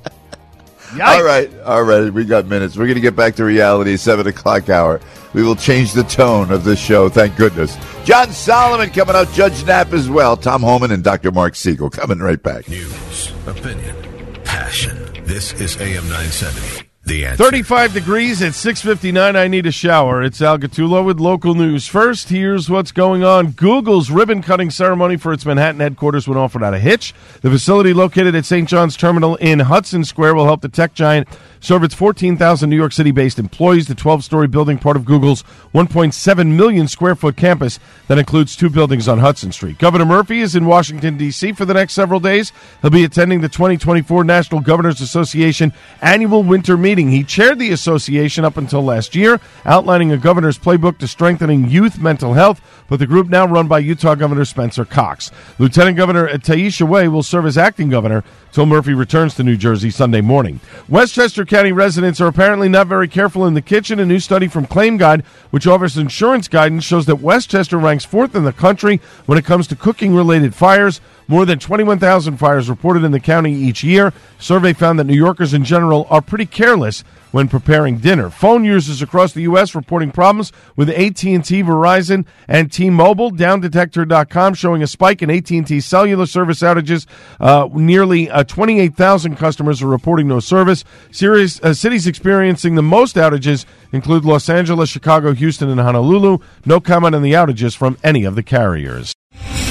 All 0.94 1.24
right, 1.24 1.52
all 1.62 1.84
right. 1.84 2.12
We 2.12 2.26
got 2.26 2.46
minutes. 2.46 2.78
We're 2.78 2.86
going 2.86 2.96
to 2.96 3.02
get 3.02 3.16
back 3.16 3.36
to 3.36 3.44
reality. 3.44 3.98
Seven 3.98 4.28
o'clock 4.28 4.70
hour. 4.70 5.02
We 5.34 5.44
will 5.44 5.56
change 5.56 5.94
the 5.94 6.04
tone 6.04 6.52
of 6.52 6.64
this 6.64 6.80
show. 6.80 7.10
Thank 7.10 7.36
goodness. 7.36 7.78
John 8.06 8.32
Solomon 8.32 8.90
coming 8.90 9.16
out. 9.16 9.32
Judge 9.34 9.66
Knapp 9.66 9.94
as 9.94 10.10
well. 10.10 10.38
Tom 10.38 10.62
Homan 10.62 10.92
and 10.92 11.04
Dr. 11.04 11.32
Mark 11.32 11.56
Siegel 11.56 11.90
coming 11.90 12.20
right 12.20 12.42
back. 12.42 12.68
News, 12.70 13.34
opinion, 13.46 13.96
passion. 14.44 14.98
This 15.26 15.54
is 15.54 15.76
AM 15.78 16.08
970. 16.08 16.87
The 17.08 17.26
answer. 17.26 17.42
35 17.42 17.94
degrees 17.94 18.42
at 18.42 18.54
6:59. 18.54 19.38
I 19.38 19.48
need 19.48 19.66
a 19.66 19.72
shower. 19.72 20.22
It's 20.22 20.42
Al 20.42 20.58
Gattullo 20.58 21.06
with 21.06 21.22
local 21.22 21.56
news. 21.56 21.88
First, 21.88 22.28
here's 22.28 22.70
what's 22.70 22.92
going 22.92 23.24
on. 23.24 23.52
Google's 23.52 24.12
ribbon-cutting 24.12 24.72
ceremony 24.72 25.16
for 25.16 25.32
its 25.32 25.46
Manhattan 25.46 25.80
headquarters 25.80 26.28
went 26.28 26.38
off 26.38 26.54
without 26.54 26.74
a 26.74 26.80
hitch. 26.80 27.14
The 27.42 27.50
facility 27.50 27.94
located 27.94 28.36
at 28.36 28.44
St. 28.44 28.68
John's 28.68 28.98
Terminal 28.98 29.38
in 29.38 29.60
Hudson 29.60 30.04
Square 30.04 30.36
will 30.36 30.44
help 30.44 30.60
the 30.60 30.68
tech 30.68 30.94
giant 30.94 31.30
serve 31.68 31.84
its 31.84 31.94
14,000 31.94 32.70
New 32.70 32.78
York 32.78 32.94
City-based 32.94 33.38
employees. 33.38 33.88
The 33.88 33.94
12-story 33.94 34.48
building, 34.48 34.78
part 34.78 34.96
of 34.96 35.04
Google's 35.04 35.44
1.7 35.74 36.56
million 36.56 36.88
square 36.88 37.14
foot 37.14 37.36
campus 37.36 37.78
that 38.08 38.18
includes 38.18 38.56
two 38.56 38.70
buildings 38.70 39.10
on 39.10 39.20
Hudson 39.20 39.52
Street. 39.52 39.78
Governor 39.78 40.06
Murphy 40.06 40.40
is 40.40 40.56
in 40.56 40.66
Washington 40.66 41.18
D.C. 41.18 41.52
for 41.52 41.66
the 41.66 41.74
next 41.74 41.94
several 41.94 42.22
days. 42.22 42.54
He'll 42.82 42.90
be 42.90 43.04
attending 43.04 43.42
the 43.42 43.50
2024 43.50 44.24
National 44.24 44.62
Governors 44.62 45.02
Association 45.02 45.74
annual 46.02 46.42
winter 46.42 46.78
meeting. 46.78 47.12
He 47.12 47.26
chaired 47.26 47.60
the 47.60 47.72
association 47.72 48.46
up 48.46 48.56
until 48.56 48.82
last 48.82 49.14
year, 49.14 49.42
outlining 49.66 50.14
a 50.14 50.18
governor's 50.18 50.58
playbook 50.58 51.00
to 51.00 51.08
strengthening 51.08 51.70
youth 51.70 52.00
mental 52.00 52.34
health. 52.34 52.62
But 52.88 53.00
the 53.00 53.08
group 53.08 53.28
now 53.28 53.46
run 53.46 53.68
by 53.68 53.80
Utah 53.80 54.16
Governor 54.16 54.46
Spencer 54.46 54.86
Cox. 54.86 55.32
Lieutenant 55.60 55.98
Governor 55.98 56.30
Tahesha 56.30 56.88
Way 56.88 57.10
will 57.10 57.24
serve 57.24 57.46
as 57.46 57.58
acting 57.58 57.90
governor 57.90 58.24
till 58.54 58.66
Murphy 58.66 58.94
returns 58.94 59.36
to 59.36 59.44
New 59.44 59.58
Jersey 59.58 59.90
Sunday 59.90 60.22
morning. 60.22 60.62
Westchester 60.88 61.44
County 61.44 61.57
residents 61.58 62.22
are 62.22 62.28
apparently 62.28 62.70
not 62.70 62.86
very 62.86 63.08
careful 63.08 63.46
in 63.46 63.56
the 63.56 63.62
kitchen. 63.62 64.00
A 64.00 64.06
new 64.06 64.20
study 64.20 64.48
from 64.48 64.68
Claim 64.68 64.98
Guide, 64.98 65.26
which 65.50 65.66
offers 65.66 65.98
insurance 65.98 66.48
guidance, 66.48 66.84
shows 66.84 67.08
that 67.08 67.16
Westchester 67.16 67.80
ranks 67.80 68.06
fourth 68.06 68.36
in 68.36 68.44
the 68.44 68.54
country 68.54 69.02
when 69.26 69.40
it 69.40 69.46
comes 69.46 69.66
to 69.68 69.76
cooking 69.76 70.16
related 70.16 70.54
fires. 70.54 71.02
More 71.28 71.46
than 71.46 71.58
21,000 71.58 72.38
fires 72.38 72.70
reported 72.70 73.04
in 73.04 73.12
the 73.12 73.20
county 73.20 73.54
each 73.54 73.84
year. 73.84 74.14
Survey 74.38 74.74
found 74.74 75.00
that 75.00 75.06
New 75.06 75.16
Yorkers 75.16 75.54
in 75.54 75.64
general 75.64 76.06
are 76.12 76.22
pretty 76.22 76.46
careless 76.46 77.04
when 77.38 77.48
preparing 77.48 78.00
dinner. 78.00 78.32
Phone 78.32 78.64
users 78.64 79.04
across 79.04 79.32
the 79.32 79.44
U.S. 79.44 79.76
reporting 79.76 80.10
problems 80.10 80.52
with 80.76 80.90
AT&T, 80.90 81.38
Verizon, 81.38 82.26
and 82.48 82.72
T-Mobile. 82.72 83.30
DownDetector.com 83.32 84.56
showing 84.56 84.82
a 84.82 84.88
spike 84.88 85.22
in 85.22 85.30
AT&T 85.30 85.80
cellular 85.82 86.26
service 86.26 86.62
outages. 86.62 87.06
Uh, 87.40 87.70
nearly 87.74 88.28
uh, 88.28 88.44
28,000 88.44 89.36
customers 89.36 89.84
are 89.84 89.88
reporting 89.88 90.28
no 90.28 90.40
service. 90.40 90.84
Serious, 91.12 91.62
uh, 91.62 91.76
cities 91.76 92.08
experiencing 92.08 92.74
the 92.74 92.82
most 92.82 93.16
outages 93.18 93.68
include 93.92 94.26
Los 94.26 94.50
Angeles, 94.50 94.90
Chicago, 94.90 95.32
Houston, 95.34 95.70
and 95.70 95.80
Honolulu. 95.80 96.40
No 96.66 96.80
comment 96.80 97.14
on 97.14 97.22
the 97.22 97.34
outages 97.34 97.78
from 97.78 98.00
any 98.04 98.24
of 98.24 98.34
the 98.34 98.42
carriers. 98.42 99.14